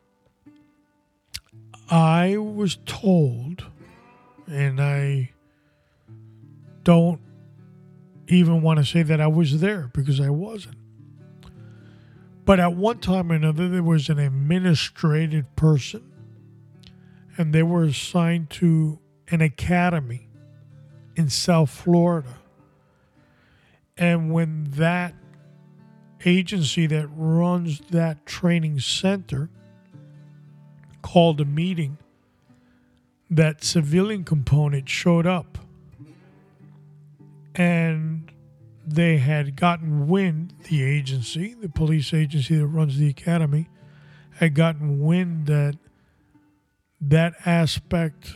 I 1.90 2.38
was 2.38 2.78
told, 2.86 3.66
and 4.48 4.82
I 4.82 5.32
don't 6.84 7.20
even 8.28 8.62
want 8.62 8.80
to 8.80 8.86
say 8.86 9.04
that 9.04 9.22
I 9.22 9.28
was 9.28 9.60
there 9.60 9.92
because 9.94 10.20
I 10.20 10.30
wasn't. 10.30 10.78
But 12.46 12.60
at 12.60 12.76
one 12.76 13.00
time 13.00 13.32
or 13.32 13.36
another, 13.36 13.68
there 13.68 13.84
was 13.84 14.08
an 14.08 14.20
administrative 14.20 15.56
person 15.56 16.12
and 17.38 17.54
they 17.54 17.64
were 17.64 17.84
assigned 17.84 18.50
to 18.50 19.00
an 19.30 19.42
academy 19.42 20.30
in 21.16 21.30
South 21.30 21.70
Florida. 21.70 22.38
And 23.98 24.32
when 24.32 24.66
that 24.72 25.14
agency 26.26 26.88
that 26.88 27.08
runs 27.16 27.82
that 27.92 28.26
training 28.26 28.80
center 28.80 29.50
called 31.02 31.42
a 31.42 31.46
meeting, 31.46 31.98
that 33.30 33.64
civilian 33.64 34.24
component 34.24 34.88
showed 34.88 35.26
up. 35.26 35.58
And 37.56 38.25
they 38.88 39.18
had 39.18 39.56
gotten 39.56 40.08
wind, 40.08 40.54
the 40.70 40.84
agency, 40.84 41.54
the 41.54 41.70
police 41.70 42.14
agency 42.14 42.56
that 42.58 42.68
runs 42.68 42.98
the 42.98 43.10
academy, 43.10 43.68
had 44.36 44.54
gotten 44.54 45.00
wind 45.00 45.48
that 45.48 45.78
that 47.02 47.34
aspect 47.46 48.36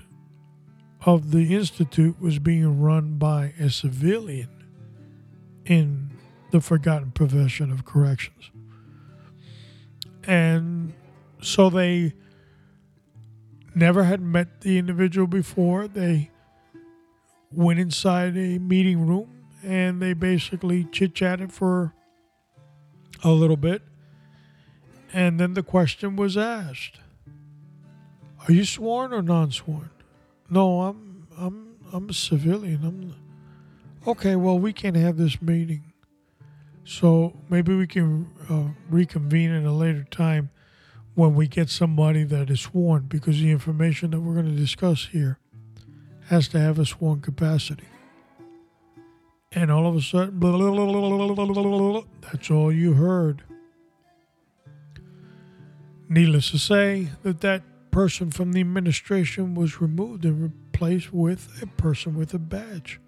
of 1.05 1.31
the 1.31 1.55
institute 1.55 2.19
was 2.19 2.39
being 2.39 2.81
run 2.81 3.17
by 3.17 3.53
a 3.59 3.69
civilian 3.69 4.49
in 5.65 6.11
the 6.51 6.59
forgotten 6.59 7.11
profession 7.11 7.71
of 7.71 7.85
corrections. 7.85 8.51
And 10.25 10.93
so 11.41 11.69
they 11.69 12.13
never 13.75 14.03
had 14.03 14.19
met 14.19 14.61
the 14.61 14.77
individual 14.77 15.27
before. 15.27 15.87
They 15.87 16.31
went 17.51 17.79
inside 17.79 18.35
a 18.35 18.59
meeting 18.59 19.07
room 19.07 19.38
and 19.63 20.01
they 20.01 20.13
basically 20.13 20.85
chit 20.85 21.13
chatted 21.15 21.51
for 21.51 21.93
a 23.23 23.31
little 23.31 23.57
bit. 23.57 23.81
And 25.11 25.39
then 25.39 25.53
the 25.53 25.63
question 25.63 26.15
was 26.15 26.37
asked 26.37 26.99
Are 28.47 28.53
you 28.53 28.65
sworn 28.65 29.13
or 29.13 29.21
non 29.21 29.51
sworn? 29.51 29.89
No, 30.49 30.81
I'm 30.81 31.27
I'm 31.37 31.75
I'm 31.91 32.09
a 32.09 32.13
civilian. 32.13 32.83
I'm 32.83 33.15
okay. 34.09 34.35
Well, 34.35 34.59
we 34.59 34.73
can't 34.73 34.95
have 34.95 35.17
this 35.17 35.41
meeting, 35.41 35.93
so 36.83 37.37
maybe 37.49 37.75
we 37.75 37.87
can 37.87 38.29
uh, 38.49 38.69
reconvene 38.89 39.51
at 39.51 39.63
a 39.63 39.71
later 39.71 40.05
time 40.11 40.51
when 41.15 41.35
we 41.35 41.47
get 41.47 41.69
somebody 41.69 42.23
that 42.23 42.49
is 42.49 42.61
sworn, 42.61 43.03
because 43.07 43.39
the 43.39 43.51
information 43.51 44.11
that 44.11 44.21
we're 44.21 44.35
going 44.35 44.45
to 44.45 44.51
discuss 44.51 45.07
here 45.07 45.37
has 46.27 46.47
to 46.47 46.59
have 46.59 46.77
a 46.77 46.85
sworn 46.85 47.19
capacity. 47.19 47.87
And 49.51 49.71
all 49.71 49.87
of 49.87 49.95
a 49.95 50.01
sudden, 50.01 50.39
blah, 50.39 50.55
blah, 50.55 50.71
blah, 50.71 52.01
that's 52.21 52.51
all 52.51 52.71
you 52.71 52.93
heard. 52.93 53.43
Needless 56.07 56.51
to 56.51 56.59
say, 56.59 57.09
that 57.23 57.41
that 57.41 57.63
person 57.91 58.29
from 58.29 58.53
the 58.53 58.61
administration 58.61 59.55
was 59.55 59.81
removed 59.81 60.23
and 60.23 60.41
replaced 60.41 61.11
with 61.11 61.61
a 61.61 61.65
person 61.65 62.15
with 62.15 62.33
a 62.33 62.39
badge. 62.39 62.99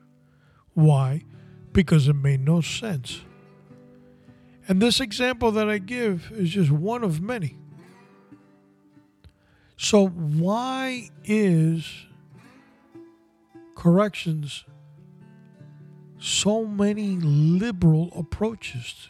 Why? 0.74 1.26
Because 1.74 2.08
it 2.08 2.16
made 2.16 2.44
no 2.44 2.62
sense. 2.62 3.22
And 4.68 4.82
this 4.82 5.00
example 5.00 5.52
that 5.52 5.70
I 5.70 5.78
give 5.78 6.32
is 6.34 6.50
just 6.50 6.72
one 6.72 7.04
of 7.04 7.22
many. 7.22 7.58
So, 9.78 10.08
why 10.08 11.10
is 11.24 12.06
corrections 13.76 14.64
so 16.22 16.65
many 16.65 17.17
liberal 17.17 18.11
approaches? 18.15 19.09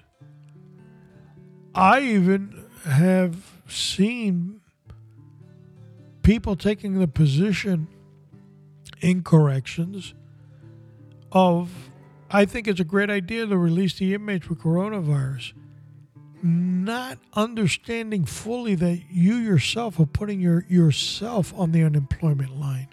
I 1.76 2.02
even 2.02 2.66
have 2.86 3.62
seen 3.68 4.62
people 6.24 6.56
taking 6.56 7.00
the 7.00 7.08
position 7.08 7.88
in 9.02 9.24
corrections 9.24 10.14
of 11.32 11.70
I 12.30 12.46
think 12.46 12.68
it's 12.68 12.80
a 12.80 12.86
great 12.86 13.10
idea 13.10 13.46
to 13.46 13.58
release 13.58 13.98
the 13.98 14.14
inmates 14.14 14.48
with 14.48 14.60
coronavirus, 14.60 15.52
not 16.42 17.18
understanding 17.34 18.24
fully 18.24 18.74
that 18.76 19.02
you 19.12 19.36
yourself 19.36 20.00
are 20.00 20.06
putting 20.06 20.40
your 20.40 20.66
yourself 20.70 21.54
on 21.58 21.74
the 21.74 21.84
unemployment 21.84 22.58
line. 22.58 22.88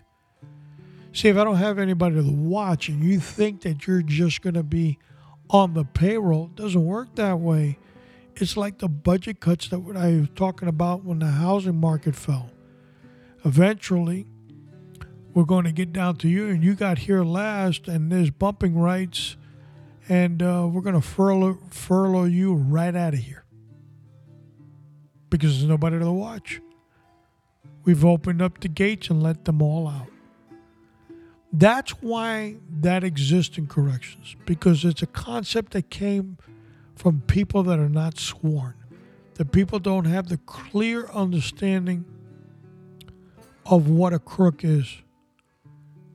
See, 1.13 1.29
if 1.29 1.37
I 1.37 1.45
don't 1.45 1.57
have 1.57 1.79
anybody 1.79 2.17
to 2.17 2.31
watch 2.31 2.89
and 2.89 3.03
you 3.03 3.19
think 3.19 3.63
that 3.63 3.87
you're 3.87 4.03
just 4.03 4.43
going 4.43 4.55
to 4.55 4.63
be 4.63 4.99
on 5.51 5.75
the 5.75 5.85
payroll, 5.85 6.47
it 6.47 6.57
doesn't 6.57 6.85
work 6.85 7.15
that 7.17 7.41
way. 7.41 7.79
It's 8.37 8.57
like 8.57 8.79
the 8.79 8.89
budget 8.89 9.41
cuts 9.41 9.69
that 9.69 9.81
I 9.97 10.21
was 10.21 10.29
talking 10.37 10.69
about 10.69 11.05
when 11.05 11.19
the 11.19 11.27
housing 11.27 11.81
market 11.81 12.15
fell. 12.15 12.51
Eventually, 13.45 14.27
we're 15.35 15.45
going 15.45 15.65
to 15.65 15.73
get 15.73 15.93
down 15.93 16.17
to 16.17 16.29
you, 16.29 16.49
and 16.49 16.63
you 16.63 16.75
got 16.75 16.99
here 16.99 17.25
last, 17.25 17.89
and 17.89 18.13
there's 18.13 18.31
bumping 18.31 18.79
rights, 18.79 19.37
and 20.09 20.43
uh, 20.43 20.69
we're 20.71 20.83
going 20.83 20.95
to 20.95 21.01
furlough, 21.01 21.59
furlough 21.71 22.25
you 22.25 22.55
right 22.55 22.95
out 22.95 23.15
of 23.15 23.21
here 23.21 23.45
because 25.31 25.59
there's 25.59 25.69
nobody 25.69 25.99
to 25.99 26.11
watch. 26.11 26.61
We've 27.85 28.05
opened 28.05 28.43
up 28.43 28.61
the 28.61 28.69
gates 28.69 29.11
and 29.11 29.23
let 29.23 29.45
them 29.45 29.63
all 29.63 29.89
out. 29.89 30.09
That's 31.53 31.93
why 32.03 32.57
that 32.81 33.03
exists 33.05 33.57
in 33.57 33.67
corrections, 33.67 34.37
because 34.45 34.85
it's 34.85 35.03
a 35.03 35.07
concept 35.07 35.73
that 35.73 35.89
came 35.89 36.37
from 36.95 37.23
people 37.23 37.63
that 37.65 37.79
are 37.79 37.89
not 37.89 38.19
sworn. 38.19 38.75
The 39.35 39.45
people 39.45 39.79
don't 39.79 40.05
have 40.05 40.29
the 40.29 40.37
clear 40.39 41.07
understanding 41.07 42.05
of 43.65 43.89
what 43.89 44.13
a 44.13 44.19
crook 44.19 44.65
is. 44.65 45.03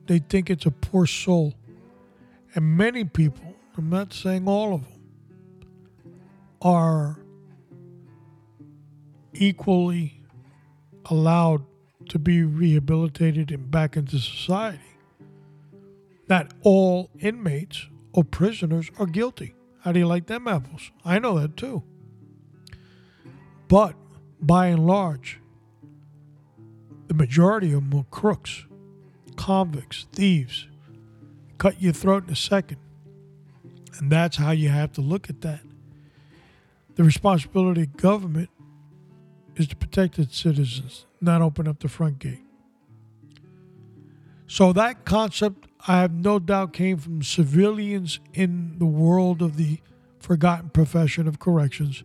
They 0.06 0.18
think 0.18 0.50
it's 0.50 0.66
a 0.66 0.70
poor 0.70 1.06
soul. 1.06 1.54
And 2.54 2.76
many 2.76 3.04
people, 3.04 3.56
I'm 3.76 3.90
not 3.90 4.12
saying 4.12 4.46
all 4.46 4.74
of 4.74 4.82
them, 4.82 5.00
are 6.62 7.18
equally 9.32 10.20
allowed 11.06 11.64
to 12.10 12.18
be 12.18 12.42
rehabilitated 12.42 13.50
and 13.50 13.70
back 13.70 13.96
into 13.96 14.18
society 14.18 14.80
that 16.26 16.52
all 16.62 17.10
inmates 17.18 17.88
or 18.12 18.24
prisoners 18.24 18.90
are 18.98 19.06
guilty. 19.06 19.54
How 19.80 19.92
do 19.92 19.98
you 19.98 20.06
like 20.06 20.26
them 20.26 20.48
apples? 20.48 20.90
I 21.04 21.18
know 21.18 21.38
that 21.38 21.56
too. 21.56 21.82
But 23.68 23.94
by 24.40 24.68
and 24.68 24.86
large, 24.86 25.40
the 27.08 27.14
majority 27.14 27.72
of 27.72 27.90
them 27.90 28.00
are 28.00 28.06
crooks, 28.10 28.64
convicts, 29.36 30.06
thieves. 30.12 30.68
Cut 31.58 31.80
your 31.80 31.92
throat 31.92 32.24
in 32.26 32.32
a 32.32 32.36
second. 32.36 32.78
And 33.98 34.10
that's 34.10 34.36
how 34.36 34.50
you 34.50 34.70
have 34.70 34.92
to 34.92 35.00
look 35.00 35.28
at 35.28 35.42
that. 35.42 35.60
The 36.96 37.04
responsibility 37.04 37.82
of 37.82 37.96
government 37.96 38.50
is 39.56 39.68
to 39.68 39.76
protect 39.76 40.18
its 40.18 40.38
citizens, 40.38 41.06
not 41.20 41.42
open 41.42 41.68
up 41.68 41.80
the 41.80 41.88
front 41.88 42.18
gate. 42.18 42.42
So 44.46 44.72
that 44.72 45.04
concept 45.04 45.73
I 45.86 46.00
have 46.00 46.14
no 46.14 46.38
doubt 46.38 46.72
came 46.72 46.96
from 46.96 47.22
civilians 47.22 48.18
in 48.32 48.78
the 48.78 48.86
world 48.86 49.42
of 49.42 49.56
the 49.58 49.80
forgotten 50.18 50.70
profession 50.70 51.28
of 51.28 51.38
corrections, 51.38 52.04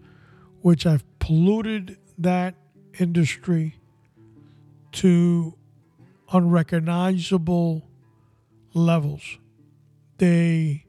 which 0.62 0.84
have 0.84 1.06
polluted 1.20 1.98
that 2.18 2.56
industry 3.00 3.78
to 4.92 5.56
unrecognizable 6.34 7.88
levels. 8.74 9.38
They 10.18 10.86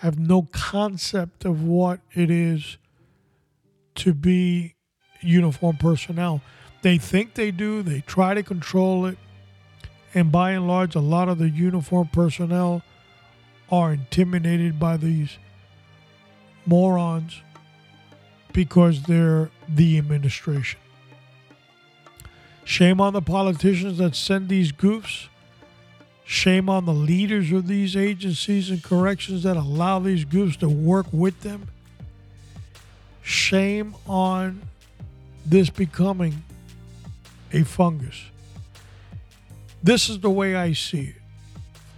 have 0.00 0.18
no 0.18 0.42
concept 0.52 1.46
of 1.46 1.62
what 1.62 2.00
it 2.12 2.30
is 2.30 2.76
to 3.94 4.12
be 4.12 4.74
uniform 5.22 5.76
personnel. 5.78 6.42
They 6.82 6.98
think 6.98 7.34
they 7.34 7.50
do, 7.50 7.82
they 7.82 8.02
try 8.02 8.34
to 8.34 8.42
control 8.42 9.06
it, 9.06 9.18
and 10.14 10.32
by 10.32 10.52
and 10.52 10.66
large, 10.66 10.94
a 10.94 11.00
lot 11.00 11.28
of 11.28 11.38
the 11.38 11.48
uniform 11.48 12.08
personnel 12.08 12.82
are 13.70 13.92
intimidated 13.92 14.78
by 14.78 14.96
these 14.96 15.38
morons 16.66 17.40
because 18.52 19.04
they're 19.04 19.50
the 19.68 19.98
administration. 19.98 20.80
Shame 22.64 23.00
on 23.00 23.12
the 23.12 23.22
politicians 23.22 23.98
that 23.98 24.14
send 24.14 24.48
these 24.48 24.72
goofs. 24.72 25.28
Shame 26.24 26.68
on 26.68 26.86
the 26.86 26.94
leaders 26.94 27.50
of 27.50 27.66
these 27.66 27.96
agencies 27.96 28.70
and 28.70 28.82
corrections 28.82 29.42
that 29.42 29.56
allow 29.56 29.98
these 29.98 30.24
goofs 30.24 30.56
to 30.58 30.68
work 30.68 31.06
with 31.12 31.40
them. 31.40 31.68
Shame 33.22 33.94
on 34.06 34.62
this 35.44 35.70
becoming 35.70 36.44
a 37.52 37.64
fungus. 37.64 38.22
This 39.82 40.10
is 40.10 40.20
the 40.20 40.30
way 40.30 40.54
I 40.54 40.72
see 40.72 41.14
it, 41.14 41.22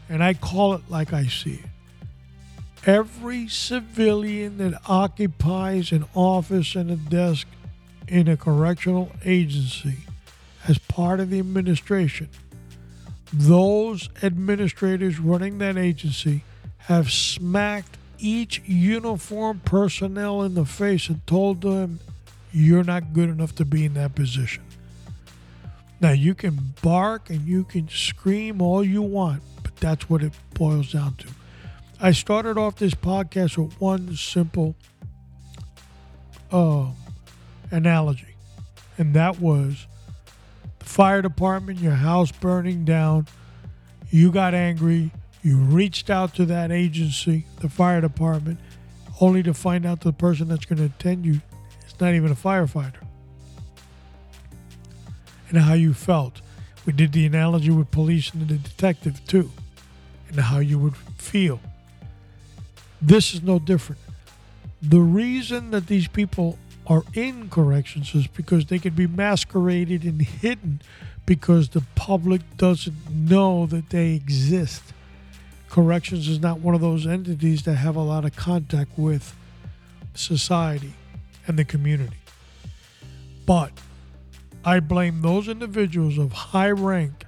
and 0.09 0.23
I 0.23 0.35
call 0.35 0.75
it 0.75 0.83
like 0.89 1.13
I 1.13 1.25
see 1.27 1.55
it. 1.55 2.87
Every 2.87 3.49
civilian 3.49 4.59
that 4.59 4.81
occupies 4.89 5.93
an 5.93 6.05
office 6.15 6.75
and 6.75 6.91
a 6.91 6.97
desk 6.97 7.47
in 8.09 8.29
a 8.29 8.37
correctional 8.37 9.13
agency 9.25 9.99
as 10.69 10.79
part 10.79 11.21
of 11.21 11.31
the 11.31 11.39
administration, 11.39 12.29
those 13.33 14.09
administrators 14.23 15.19
running 15.19 15.59
that 15.59 15.77
agency 15.77 16.45
have 16.79 17.11
smacked 17.11 17.97
each 18.19 18.63
uniform 18.65 19.61
personnel 19.65 20.43
in 20.43 20.55
the 20.55 20.65
face 20.65 21.09
and 21.09 21.27
told 21.27 21.63
them, 21.63 22.01
You're 22.53 22.85
not 22.85 23.13
good 23.13 23.29
enough 23.29 23.55
to 23.57 23.65
be 23.65 23.85
in 23.85 23.95
that 23.95 24.15
position. 24.15 24.63
Now, 26.03 26.11
you 26.11 26.35
can 26.35 26.75
bark 26.83 27.31
and 27.31 27.47
you 27.47 27.63
can 27.63 27.89
scream 27.89 28.61
all 28.61 28.83
you 28.83 29.03
want, 29.03 29.41
but 29.63 29.77
that's 29.77 30.11
what 30.11 30.21
it 30.21 30.33
boils 30.55 30.91
down 30.91 31.15
to. 31.15 31.29
I 32.01 32.11
started 32.11 32.59
off 32.59 32.75
this 32.75 32.93
podcast 32.93 33.57
with 33.57 33.81
one 33.81 34.17
simple 34.17 34.75
uh, 36.51 36.87
analogy, 37.71 38.35
and 38.99 39.15
that 39.15 39.39
was 39.39 39.87
the 40.81 40.85
fire 40.85 41.23
department, 41.23 41.79
your 41.79 41.93
house 41.93 42.33
burning 42.33 42.85
down. 42.85 43.29
You 44.11 44.33
got 44.33 44.55
angry. 44.55 45.13
You 45.45 45.59
reached 45.59 46.11
out 46.11 46.35
to 46.35 46.45
that 46.47 46.73
agency, 46.73 47.47
the 47.61 47.69
fire 47.69 48.01
department, 48.01 48.59
only 49.21 49.45
to 49.45 49.55
find 49.55 49.87
out 49.87 50.01
the 50.01 50.13
person 50.13 50.49
that's 50.49 50.65
going 50.65 50.79
to 50.79 50.87
attend 50.87 51.25
you 51.25 51.41
is 51.87 52.01
not 52.01 52.15
even 52.15 52.33
a 52.33 52.35
firefighter. 52.35 53.02
And 55.53 55.61
how 55.61 55.75
you 55.75 55.93
felt. 55.93 56.41
We 56.87 56.93
did 56.93 57.13
the 57.13 57.27
analogy 57.27 57.71
with 57.71 57.91
police 57.91 58.33
and 58.33 58.49
the 58.49 58.57
detective 58.57 59.25
too, 59.27 59.53
and 60.29 60.41
how 60.41 60.59
you 60.59 60.79
would 60.79 60.97
feel. 61.19 61.61
This 63.01 63.35
is 63.35 63.43
no 63.43 63.59
different. 63.59 64.01
The 64.81 65.01
reason 65.01 65.71
that 65.73 65.87
these 65.87 66.09
people 66.09 66.59
are 66.87 67.05
in 67.15 67.51
corrections 67.51 68.15
is 68.15 68.27
because 68.27 68.67
they 68.67 68.79
can 68.79 68.95
be 68.95 69.07
masqueraded 69.07 70.05
and 70.05 70.23
hidden 70.23 70.81
because 71.27 71.69
the 71.69 71.83
public 71.95 72.41
doesn't 72.57 73.11
know 73.11 73.67
that 73.67 73.91
they 73.91 74.15
exist. 74.15 74.83
Corrections 75.69 76.29
is 76.29 76.41
not 76.41 76.61
one 76.61 76.75
of 76.75 76.81
those 76.81 77.07
entities 77.07 77.63
that 77.63 77.75
have 77.75 77.95
a 77.95 78.03
lot 78.03 78.25
of 78.25 78.35
contact 78.35 78.91
with 78.97 79.37
society 80.15 80.95
and 81.47 81.59
the 81.59 81.65
community. 81.65 82.17
But 83.47 83.71
I 84.65 84.81
blame 84.81 85.23
those 85.23 85.49
individuals 85.49 86.19
of 86.19 86.33
high 86.33 86.71
rank 86.71 87.25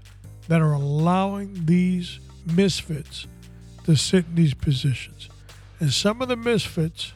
that 0.48 0.60
are 0.60 0.72
allowing 0.72 1.66
these 1.66 2.20
misfits 2.46 3.26
to 3.84 3.96
sit 3.96 4.26
in 4.26 4.34
these 4.34 4.54
positions. 4.54 5.28
And 5.80 5.92
some 5.92 6.22
of 6.22 6.28
the 6.28 6.36
misfits 6.36 7.12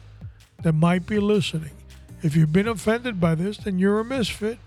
that 0.61 0.73
might 0.73 1.05
be 1.05 1.19
listening, 1.19 1.71
if 2.21 2.35
you've 2.35 2.51
been 2.51 2.67
offended 2.67 3.19
by 3.19 3.35
this, 3.35 3.57
then 3.57 3.79
you're 3.79 3.99
a 3.99 4.05
misfit. 4.05 4.59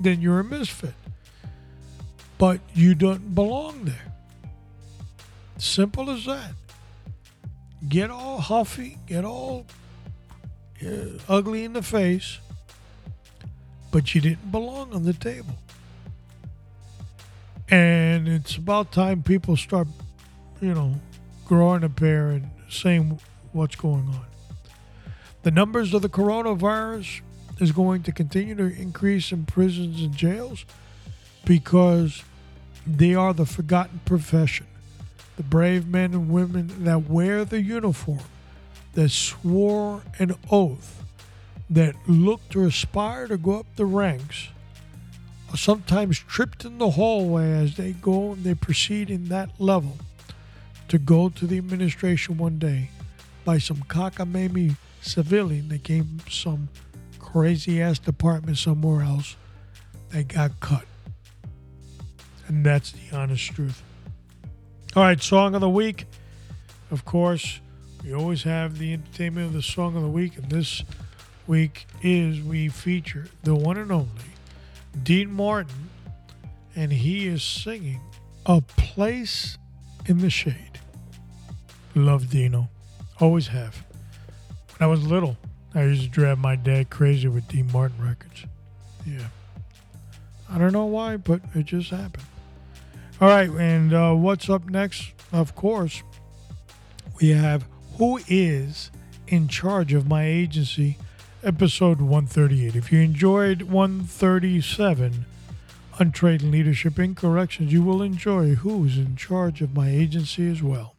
Then 0.00 0.20
you're 0.20 0.40
a 0.40 0.44
misfit. 0.44 0.94
But 2.38 2.60
you 2.72 2.94
don't 2.94 3.34
belong 3.34 3.84
there. 3.84 4.12
Simple 5.58 6.10
as 6.10 6.24
that. 6.24 6.52
Get 7.88 8.10
all 8.10 8.40
huffy, 8.40 8.98
get 9.06 9.24
all 9.24 9.66
uh, 10.84 11.18
ugly 11.28 11.64
in 11.64 11.74
the 11.74 11.82
face, 11.82 12.38
but 13.94 14.12
you 14.12 14.20
didn't 14.20 14.50
belong 14.50 14.92
on 14.92 15.04
the 15.04 15.12
table. 15.12 15.54
And 17.70 18.26
it's 18.26 18.56
about 18.56 18.90
time 18.90 19.22
people 19.22 19.56
start, 19.56 19.86
you 20.60 20.74
know, 20.74 20.96
growing 21.44 21.84
a 21.84 21.88
pair 21.88 22.30
and 22.30 22.50
saying 22.68 23.20
what's 23.52 23.76
going 23.76 24.08
on. 24.08 24.26
The 25.44 25.52
numbers 25.52 25.94
of 25.94 26.02
the 26.02 26.08
coronavirus 26.08 27.20
is 27.60 27.70
going 27.70 28.02
to 28.02 28.10
continue 28.10 28.56
to 28.56 28.64
increase 28.64 29.30
in 29.30 29.46
prisons 29.46 30.00
and 30.00 30.12
jails 30.12 30.64
because 31.44 32.24
they 32.84 33.14
are 33.14 33.32
the 33.32 33.46
forgotten 33.46 34.00
profession. 34.04 34.66
The 35.36 35.44
brave 35.44 35.86
men 35.86 36.14
and 36.14 36.30
women 36.30 36.82
that 36.82 37.08
wear 37.08 37.44
the 37.44 37.62
uniform, 37.62 38.24
that 38.94 39.10
swore 39.10 40.02
an 40.18 40.34
oath, 40.50 41.03
that 41.70 41.94
look 42.06 42.46
to 42.50 42.64
aspire 42.64 43.26
to 43.28 43.36
go 43.36 43.60
up 43.60 43.66
the 43.76 43.86
ranks, 43.86 44.48
are 45.50 45.56
sometimes 45.56 46.18
tripped 46.18 46.64
in 46.64 46.78
the 46.78 46.90
hallway 46.90 47.50
as 47.52 47.76
they 47.76 47.92
go 47.92 48.32
and 48.32 48.44
they 48.44 48.54
proceed 48.54 49.10
in 49.10 49.28
that 49.28 49.50
level 49.58 49.96
to 50.88 50.98
go 50.98 51.28
to 51.28 51.46
the 51.46 51.58
administration 51.58 52.36
one 52.36 52.58
day 52.58 52.90
by 53.44 53.58
some 53.58 53.78
cockamamie 53.78 54.76
civilian 55.00 55.68
that 55.68 55.84
came 55.84 56.18
some 56.28 56.68
crazy 57.18 57.80
ass 57.80 57.98
department 57.98 58.58
somewhere 58.58 59.02
else 59.02 59.36
that 60.10 60.28
got 60.28 60.58
cut. 60.60 60.84
And 62.46 62.64
that's 62.64 62.92
the 62.92 63.16
honest 63.16 63.52
truth. 63.52 63.82
All 64.94 65.02
right, 65.02 65.20
song 65.20 65.54
of 65.54 65.60
the 65.60 65.68
week. 65.68 66.06
Of 66.90 67.04
course, 67.04 67.60
we 68.04 68.14
always 68.14 68.42
have 68.42 68.78
the 68.78 68.92
entertainment 68.92 69.46
of 69.48 69.52
the 69.54 69.62
song 69.62 69.96
of 69.96 70.02
the 70.02 70.08
week, 70.08 70.36
and 70.36 70.48
this 70.50 70.84
week 71.46 71.86
is 72.02 72.40
we 72.40 72.68
feature 72.68 73.26
the 73.42 73.54
one 73.54 73.76
and 73.76 73.92
only 73.92 74.08
Dean 75.02 75.30
Martin, 75.32 75.90
and 76.76 76.92
he 76.92 77.26
is 77.26 77.42
singing 77.42 78.00
A 78.46 78.60
Place 78.60 79.58
in 80.06 80.18
the 80.18 80.30
Shade. 80.30 80.80
Love 81.94 82.30
Dino. 82.30 82.68
Always 83.20 83.48
have. 83.48 83.84
When 84.76 84.88
I 84.88 84.90
was 84.90 85.06
little, 85.06 85.36
I 85.74 85.84
used 85.84 86.02
to 86.02 86.08
drive 86.08 86.38
my 86.38 86.56
dad 86.56 86.90
crazy 86.90 87.28
with 87.28 87.46
Dean 87.48 87.70
Martin 87.72 88.04
records. 88.04 88.44
Yeah. 89.06 89.28
I 90.48 90.58
don't 90.58 90.72
know 90.72 90.86
why, 90.86 91.16
but 91.16 91.40
it 91.54 91.66
just 91.66 91.90
happened. 91.90 92.26
All 93.20 93.28
right, 93.28 93.48
and 93.48 93.94
uh, 93.94 94.12
what's 94.12 94.50
up 94.50 94.68
next? 94.68 95.12
Of 95.32 95.54
course, 95.54 96.02
we 97.20 97.30
have 97.30 97.64
Who 97.98 98.20
is 98.28 98.90
in 99.28 99.48
Charge 99.48 99.92
of 99.92 100.08
My 100.08 100.24
Agency, 100.24 100.98
episode 101.44 102.00
138. 102.00 102.74
If 102.74 102.90
you 102.90 103.00
enjoyed 103.00 103.62
137 103.62 105.26
on 106.00 106.10
Trade 106.10 106.40
and 106.40 106.50
Leadership 106.50 106.98
in 106.98 107.14
Corrections, 107.14 107.70
you 107.70 107.82
will 107.82 108.00
enjoy 108.00 108.54
Who's 108.54 108.96
in 108.96 109.14
Charge 109.14 109.60
of 109.60 109.74
My 109.74 109.90
Agency 109.90 110.50
as 110.50 110.62
well. 110.62 110.96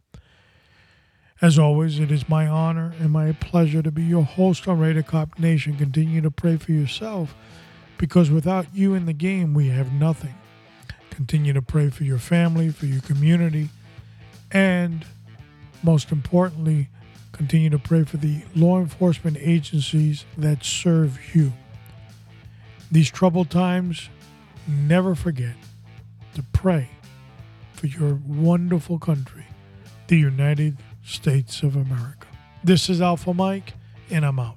As 1.42 1.58
always, 1.58 1.98
it 1.98 2.12
is 2.12 2.28
my 2.28 2.46
honor 2.46 2.94
and 3.00 3.10
my 3.10 3.32
pleasure 3.32 3.82
to 3.82 3.90
be 3.90 4.04
your 4.04 4.22
host 4.22 4.68
on 4.68 4.78
Raider 4.78 5.02
Cop 5.02 5.36
Nation. 5.36 5.76
Continue 5.76 6.20
to 6.20 6.30
pray 6.30 6.56
for 6.56 6.70
yourself 6.70 7.34
because 7.98 8.30
without 8.30 8.66
you 8.72 8.94
in 8.94 9.06
the 9.06 9.12
game, 9.12 9.52
we 9.52 9.68
have 9.70 9.92
nothing. 9.92 10.34
Continue 11.10 11.54
to 11.54 11.62
pray 11.62 11.90
for 11.90 12.04
your 12.04 12.18
family, 12.18 12.70
for 12.70 12.86
your 12.86 13.00
community, 13.00 13.68
and 14.52 15.04
most 15.82 16.12
importantly, 16.12 16.88
continue 17.36 17.70
to 17.70 17.78
pray 17.78 18.04
for 18.04 18.16
the 18.16 18.42
law 18.54 18.78
enforcement 18.78 19.36
agencies 19.40 20.24
that 20.38 20.64
serve 20.64 21.34
you. 21.34 21.52
These 22.90 23.10
troubled 23.10 23.50
times, 23.50 24.08
never 24.66 25.14
forget 25.14 25.54
to 26.34 26.42
pray 26.52 26.88
for 27.74 27.86
your 27.86 28.20
wonderful 28.26 28.98
country, 28.98 29.44
the 30.08 30.16
United 30.16 30.78
States 31.04 31.62
of 31.62 31.76
America. 31.76 32.26
This 32.64 32.88
is 32.88 33.00
Alpha 33.00 33.34
Mike, 33.34 33.74
and 34.10 34.24
I'm 34.24 34.38
out. 34.38 34.56